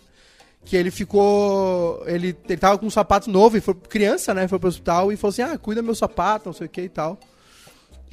Que 0.66 0.76
ele 0.76 0.92
ficou. 0.92 2.04
Ele, 2.06 2.36
ele 2.48 2.58
tava 2.58 2.78
com 2.78 2.86
um 2.86 2.90
sapato 2.90 3.30
novo 3.32 3.56
e 3.58 3.62
foi 3.62 3.74
criança, 3.74 4.34
né? 4.34 4.46
Foi 4.48 4.60
pro 4.60 4.68
hospital 4.68 5.12
e 5.14 5.16
falou 5.18 5.32
assim: 5.32 5.42
ah, 5.44 5.58
cuida 5.58 5.82
meu 5.82 5.96
sapato, 5.96 6.48
não 6.48 6.54
sei 6.54 6.68
o 6.68 6.70
que 6.70 6.82
e 6.82 6.90
tal. 6.90 7.18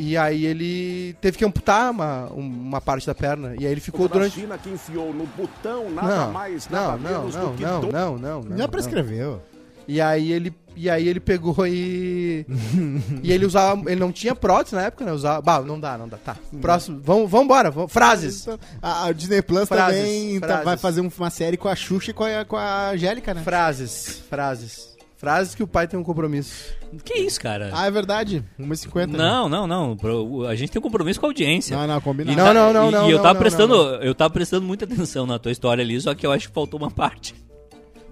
E 0.02 0.16
aí 0.16 0.46
ele 0.46 1.14
teve 1.20 1.36
que 1.36 1.44
amputar 1.44 1.90
uma, 1.90 2.24
uma 2.32 2.80
parte 2.80 3.06
da 3.06 3.14
perna. 3.14 3.54
E 3.60 3.66
aí 3.66 3.72
ele 3.72 3.80
ficou 3.82 4.08
durante. 4.08 4.40
China 4.40 4.56
que 4.56 4.70
enfiou 4.70 5.12
no 5.12 5.26
botão 5.26 5.90
nada 5.90 6.16
Não, 6.26 6.32
mais, 6.32 6.66
não, 6.70 6.80
nada 6.80 6.96
não, 6.96 7.18
menos 7.20 7.34
não, 7.34 7.50
do 7.50 7.56
que 7.58 7.62
não, 7.62 7.80
do- 7.82 7.92
não, 7.92 8.18
não, 8.18 8.40
não. 8.42 8.56
Já 8.56 8.64
não. 8.64 8.68
prescreveu. 8.70 9.42
E 9.86 10.00
aí 10.00 10.32
ele, 10.32 10.54
e 10.76 10.88
aí 10.88 11.06
ele 11.06 11.20
pegou 11.20 11.66
e. 11.66 12.46
e 13.22 13.30
ele 13.30 13.44
usava. 13.44 13.90
Ele 13.90 14.00
não 14.00 14.10
tinha 14.12 14.34
prótese 14.34 14.74
na 14.74 14.82
época, 14.84 15.04
né? 15.04 15.12
Usava. 15.12 15.42
Bah, 15.42 15.60
não 15.60 15.78
dá, 15.78 15.98
não 15.98 16.08
dá. 16.08 16.16
Tá. 16.16 16.36
Próximo. 16.62 17.00
Vamos, 17.04 17.30
vamos 17.30 17.44
embora. 17.44 17.70
Vamos, 17.70 17.92
frases. 17.92 18.46
A, 18.80 19.06
a 19.06 19.12
Disney 19.12 19.42
Plus 19.42 19.68
Frases, 19.68 19.98
também 20.00 20.40
tá- 20.40 20.46
frases. 20.46 20.64
vai 20.64 20.76
fazer 20.78 21.00
um- 21.02 21.10
uma 21.18 21.30
série 21.30 21.56
com 21.58 21.68
a 21.68 21.74
Xuxa 21.76 22.12
e 22.12 22.14
com 22.14 22.24
a, 22.24 22.44
com 22.44 22.56
a 22.56 22.90
Angélica, 22.90 23.34
né? 23.34 23.42
Frases. 23.42 24.22
Frases. 24.30 24.89
Frases 25.20 25.54
que 25.54 25.62
o 25.62 25.66
pai 25.66 25.86
tem 25.86 26.00
um 26.00 26.02
compromisso. 26.02 26.72
Que 27.04 27.18
isso, 27.18 27.38
cara? 27.38 27.68
Ah, 27.74 27.86
é 27.86 27.90
verdade. 27.90 28.42
1,50. 28.58 29.06
né? 29.12 29.18
não, 29.18 29.50
não, 29.50 29.66
não. 29.66 29.94
Pro- 29.94 30.46
A 30.46 30.54
gente 30.56 30.72
tem 30.72 30.80
um 30.80 30.82
compromisso 30.82 31.20
com 31.20 31.26
a 31.26 31.28
audiência. 31.28 31.76
Não, 31.76 31.86
não, 31.86 31.98
E 31.98 32.00
combina. 32.00 32.34
Não, 32.34 32.44
tá- 32.46 32.54
não, 32.54 32.72
não, 32.72 32.88
e- 32.88 32.92
não, 32.92 33.08
E 33.08 33.10
eu 33.10 33.16
não, 33.18 33.22
tava 33.22 33.34
não, 33.34 33.40
prestando, 33.40 33.74
não, 33.76 33.94
eu 34.02 34.14
tava 34.14 34.32
prestando 34.32 34.64
muita 34.66 34.86
atenção 34.86 35.26
na 35.26 35.38
tua 35.38 35.52
história 35.52 35.84
ali, 35.84 36.00
só 36.00 36.14
que 36.14 36.26
eu 36.26 36.32
acho 36.32 36.48
que 36.48 36.54
faltou 36.54 36.80
uma 36.80 36.90
parte. 36.90 37.34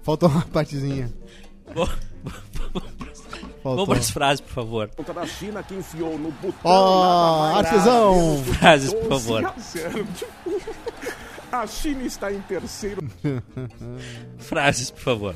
Faltou 0.03 0.29
uma 0.29 0.41
partezinha. 0.45 1.11
Faltou. 1.65 1.89
Vamos 3.63 3.85
para 3.87 3.97
as 3.99 4.11
frases, 4.11 4.41
por 4.41 4.51
favor. 4.53 4.89
Conta 4.95 5.11
da 5.13 5.25
China 5.25 5.63
que 5.63 5.73
enfiou 5.73 6.17
no 6.17 6.31
botão 6.31 6.53
Ó, 6.63 7.41
nada 7.41 7.53
mais, 7.55 7.65
artesão. 7.67 8.43
Frases, 8.43 8.93
por 8.93 9.09
12 9.09 9.25
favor. 9.27 9.45
a 9.45 9.59
zero. 9.59 10.07
A 11.51 11.65
China 11.65 12.03
está 12.03 12.31
em 12.31 12.39
terceiro 12.41 13.01
Frases, 14.37 14.91
por 14.91 14.99
favor. 15.01 15.35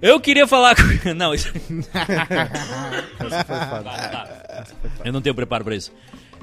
Eu 0.00 0.20
queria 0.20 0.46
falar 0.46 0.74
com. 0.76 0.82
Não, 1.14 1.34
isso. 1.34 1.52
Tá. 1.92 2.06
Eu 5.04 5.12
não 5.12 5.20
tenho 5.20 5.34
preparo 5.34 5.64
pra 5.64 5.74
isso. 5.74 5.92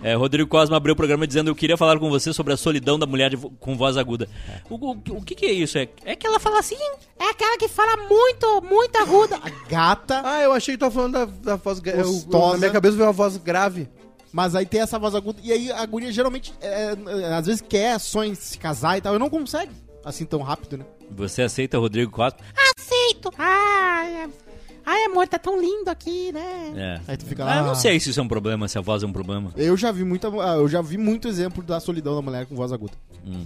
É, 0.03 0.13
Rodrigo 0.13 0.47
Cosma 0.49 0.75
abriu 0.77 0.93
o 0.93 0.95
programa 0.95 1.25
dizendo 1.25 1.49
eu 1.49 1.55
queria 1.55 1.77
falar 1.77 1.97
com 1.99 2.09
você 2.09 2.31
sobre 2.33 2.53
a 2.53 2.57
solidão 2.57 2.99
da 2.99 3.05
mulher 3.05 3.35
vo- 3.35 3.49
com 3.59 3.77
voz 3.77 3.97
aguda. 3.97 4.27
O, 4.69 4.75
o- 4.75 5.01
o 5.17 5.21
que, 5.23 5.33
que 5.33 5.45
é 5.45 5.51
isso? 5.51 5.77
É, 5.77 5.87
é 6.03 6.15
que 6.15 6.27
ela 6.27 6.39
fala 6.39 6.59
assim? 6.59 6.75
É 7.19 7.29
aquela 7.29 7.57
que 7.57 7.67
fala 7.67 7.95
muito, 8.07 8.61
muito 8.61 8.95
aguda. 8.97 9.39
Gata, 9.69 10.21
Ah, 10.23 10.41
eu 10.43 10.51
achei 10.51 10.75
que 10.75 10.79
tava 10.79 10.91
falando 10.93 11.13
da, 11.13 11.25
da 11.25 11.55
voz 11.55 11.79
grave. 11.79 12.03
Gostosa. 12.03 12.53
Na 12.53 12.57
minha 12.59 12.71
cabeça 12.71 12.95
veio 12.95 13.07
uma 13.07 13.13
voz 13.13 13.37
grave. 13.37 13.87
mas 14.33 14.53
aí 14.53 14.65
tem 14.65 14.81
essa 14.81 14.99
voz 14.99 15.15
aguda. 15.15 15.39
E 15.41 15.51
aí 15.51 15.71
a 15.71 15.85
guria 15.85 16.11
geralmente, 16.11 16.53
é, 16.61 16.93
é, 17.07 17.33
às 17.33 17.45
vezes 17.45 17.61
quer 17.61 17.97
sonhos 17.99 18.37
se 18.39 18.57
casar 18.59 18.97
e 18.97 19.01
tal. 19.01 19.13
Eu 19.13 19.19
não 19.19 19.29
consegue 19.29 19.71
assim 20.03 20.25
tão 20.25 20.41
rápido, 20.41 20.77
né? 20.77 20.85
Você 21.11 21.41
aceita 21.43 21.77
Rodrigo 21.77 22.11
Cosma? 22.11 22.39
Aceito. 22.77 23.31
Ai, 23.37 24.23
é- 24.23 24.29
ai, 24.85 25.05
amor, 25.05 25.27
tá 25.27 25.37
tão 25.39 25.59
lindo 25.59 25.89
aqui, 25.89 26.31
né? 26.31 26.73
É. 27.07 27.11
Aí 27.11 27.17
tu 27.17 27.25
fica 27.25 27.43
Ah, 27.43 27.47
lá. 27.47 27.57
eu 27.59 27.65
não 27.67 27.75
sei 27.75 27.99
se 27.99 28.09
isso 28.09 28.19
é 28.19 28.23
um 28.23 28.27
problema, 28.27 28.67
se 28.67 28.77
a 28.77 28.81
voz 28.81 29.03
é 29.03 29.05
um 29.05 29.13
problema. 29.13 29.51
Eu 29.55 29.77
já 29.77 29.91
vi 29.91 30.03
muita, 30.03 30.27
ah, 30.29 30.55
eu 30.55 30.67
já 30.67 30.81
vi 30.81 30.97
muito 30.97 31.27
exemplo 31.27 31.63
da 31.63 31.79
solidão 31.79 32.15
da 32.15 32.21
mulher 32.21 32.45
com 32.45 32.55
voz 32.55 32.71
aguda. 32.71 32.93
Hum. 33.25 33.45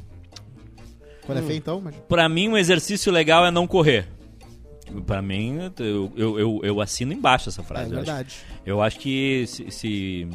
Quando 1.25 1.37
é 1.39 1.41
feio, 1.43 1.57
então, 1.57 1.79
mas... 1.79 1.95
Pra 2.07 2.27
mim, 2.27 2.49
um 2.49 2.57
exercício 2.57 3.11
legal 3.11 3.45
é 3.45 3.51
não 3.51 3.67
correr. 3.67 4.07
Pra 5.05 5.21
mim, 5.21 5.59
eu, 5.77 6.11
eu, 6.17 6.39
eu, 6.39 6.59
eu 6.63 6.81
assino 6.81 7.13
embaixo 7.13 7.49
essa 7.49 7.61
É 7.61 7.63
frase. 7.63 7.91
eu 7.93 7.97
acho. 7.99 8.05
verdade. 8.07 8.35
Eu 8.65 8.81
acho 8.81 8.99
que 8.99 9.45
se, 9.45 9.69
se- 9.69 10.27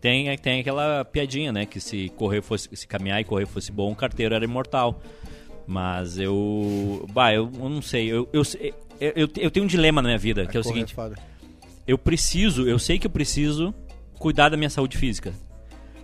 tem, 0.00 0.34
tem 0.38 0.60
aquela 0.60 1.04
piadinha, 1.04 1.52
né? 1.52 1.66
Que 1.66 1.78
se 1.78 2.08
correr 2.16 2.40
fosse, 2.40 2.70
se 2.74 2.86
caminhar 2.86 3.20
e 3.20 3.24
correr 3.24 3.44
fosse 3.44 3.70
bom, 3.70 3.92
o 3.92 3.94
carteiro 3.94 4.34
era 4.34 4.42
imortal. 4.42 4.98
Mas 5.66 6.18
eu, 6.18 7.06
bah, 7.12 7.32
eu, 7.32 7.50
eu 7.54 7.68
não 7.68 7.82
sei. 7.82 8.06
Eu, 8.06 8.28
eu, 8.32 8.42
eu, 9.00 9.28
eu, 9.36 9.50
tenho 9.50 9.64
um 9.64 9.68
dilema 9.68 10.02
na 10.02 10.08
minha 10.08 10.18
vida, 10.18 10.46
que 10.46 10.56
é 10.56 10.60
o 10.60 10.64
seguinte: 10.64 10.94
eu 11.86 11.98
preciso, 11.98 12.66
eu 12.66 12.78
sei 12.78 12.98
que 12.98 13.06
eu 13.06 13.10
preciso 13.10 13.74
cuidar 14.18 14.48
da 14.48 14.56
minha 14.56 14.70
saúde 14.70 14.96
física. 14.96 15.32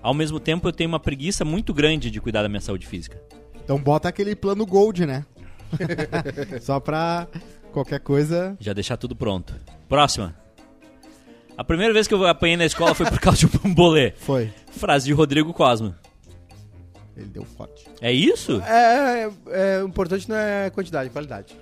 Ao 0.02 0.14
mesmo 0.14 0.38
tempo, 0.38 0.66
eu 0.68 0.72
tenho 0.72 0.88
uma 0.88 1.00
preguiça 1.00 1.44
muito 1.44 1.74
grande 1.74 2.10
de 2.10 2.20
cuidar 2.20 2.42
da 2.42 2.48
minha 2.48 2.60
saúde 2.60 2.86
física. 2.86 3.20
Então 3.62 3.78
bota 3.78 4.08
aquele 4.08 4.34
plano 4.34 4.64
gold, 4.64 5.04
né? 5.04 5.24
Só 6.62 6.80
pra 6.80 7.28
qualquer 7.72 8.00
coisa... 8.00 8.56
Já 8.58 8.72
deixar 8.72 8.96
tudo 8.96 9.14
pronto. 9.14 9.54
Próxima. 9.88 10.34
A 11.56 11.64
primeira 11.64 11.92
vez 11.92 12.06
que 12.06 12.14
eu 12.14 12.24
apanhei 12.26 12.56
na 12.56 12.64
escola 12.64 12.94
foi 12.94 13.06
por 13.06 13.18
causa 13.18 13.38
de 13.38 13.46
um 13.46 13.50
bambolê. 13.62 14.12
Foi. 14.12 14.52
Frase 14.70 15.06
de 15.06 15.12
Rodrigo 15.12 15.52
Cosma. 15.52 15.96
Ele 17.18 17.26
deu 17.26 17.44
forte. 17.44 17.84
É 18.00 18.12
isso? 18.12 18.60
É, 18.62 19.24
é, 19.24 19.30
é, 19.78 19.82
o 19.82 19.88
importante 19.88 20.28
não 20.28 20.36
é 20.36 20.70
quantidade, 20.70 21.08
é 21.08 21.12
qualidade. 21.12 21.56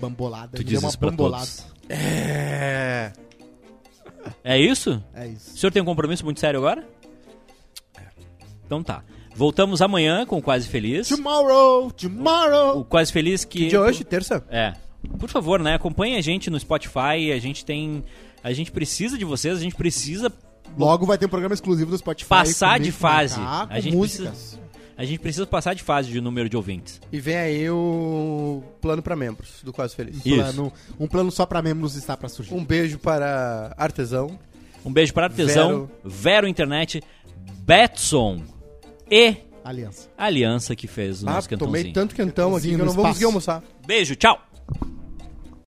Bambolada. 0.00 0.56
Tu 0.56 0.62
diz 0.62 0.80
deu 0.80 0.88
isso 0.88 0.98
pra 0.98 1.10
bambolada. 1.10 1.44
todos. 1.44 1.66
É. 1.88 3.12
É 4.42 4.58
isso? 4.58 5.02
É 5.12 5.26
O 5.26 5.32
isso. 5.32 5.56
senhor 5.58 5.72
tem 5.72 5.82
um 5.82 5.84
compromisso 5.84 6.24
muito 6.24 6.38
sério 6.40 6.58
agora? 6.60 6.86
Então 8.64 8.82
tá. 8.82 9.02
Voltamos 9.34 9.82
amanhã 9.82 10.24
com 10.24 10.38
o 10.38 10.42
Quase 10.42 10.68
Feliz. 10.68 11.08
Tomorrow, 11.08 11.90
tomorrow. 11.90 12.78
O 12.80 12.84
Quase 12.84 13.12
Feliz 13.12 13.44
que... 13.44 13.66
De 13.68 13.76
hoje, 13.76 14.04
terça? 14.04 14.44
É. 14.48 14.72
Por 15.18 15.28
favor, 15.28 15.60
né? 15.60 15.74
Acompanhe 15.74 16.16
a 16.16 16.20
gente 16.20 16.48
no 16.48 16.58
Spotify. 16.58 17.32
A 17.34 17.38
gente 17.38 17.64
tem... 17.64 18.04
A 18.42 18.52
gente 18.52 18.70
precisa 18.70 19.18
de 19.18 19.24
vocês. 19.24 19.58
A 19.58 19.60
gente 19.60 19.74
precisa 19.74 20.32
Logo 20.76 21.06
vai 21.06 21.16
ter 21.18 21.26
um 21.26 21.28
programa 21.28 21.54
exclusivo 21.54 21.90
do 21.90 21.98
Spotify. 21.98 22.28
Passar 22.28 22.80
de 22.80 22.90
fase. 22.92 23.36
com 23.36 23.40
A 23.70 23.80
gente 23.80 23.94
músicas. 23.96 24.58
A 24.96 25.04
gente 25.04 25.18
precisa 25.18 25.44
passar 25.46 25.74
de 25.74 25.82
fase 25.82 26.08
de 26.10 26.20
número 26.20 26.48
de 26.48 26.56
ouvintes. 26.56 27.00
E 27.12 27.18
vem 27.18 27.36
aí 27.36 27.68
o 27.70 28.62
plano 28.80 29.02
pra 29.02 29.16
membros 29.16 29.60
do 29.64 29.72
Quase 29.72 29.94
Feliz. 29.94 30.16
Isso. 30.24 30.36
Plano- 30.36 30.72
um 31.00 31.08
plano 31.08 31.30
só 31.32 31.44
pra 31.44 31.60
membros 31.60 31.96
está 31.96 32.16
pra 32.16 32.28
surgir. 32.28 32.54
Um 32.54 32.64
beijo 32.64 32.98
para 32.98 33.74
Artesão. 33.76 34.38
Um 34.84 34.92
beijo 34.92 35.12
para 35.14 35.26
Artesão, 35.26 35.90
Vero, 36.04 36.46
Internet, 36.46 37.02
Betson 37.60 38.42
e 39.10 39.36
Aliança. 39.64 40.08
Aliança 40.16 40.76
que 40.76 40.86
fez 40.86 41.22
o 41.22 41.28
Ah, 41.28 41.32
nosso 41.34 41.48
tomei 41.48 41.58
cantãozinho. 41.66 41.94
tanto 41.94 42.14
quentão 42.14 42.54
aqui 42.54 42.68
que 42.68 42.74
eu 42.74 42.84
não 42.84 42.92
vou 42.92 43.04
conseguir 43.06 43.24
almoçar. 43.24 43.62
Beijo, 43.86 44.14
tchau! 44.14 44.38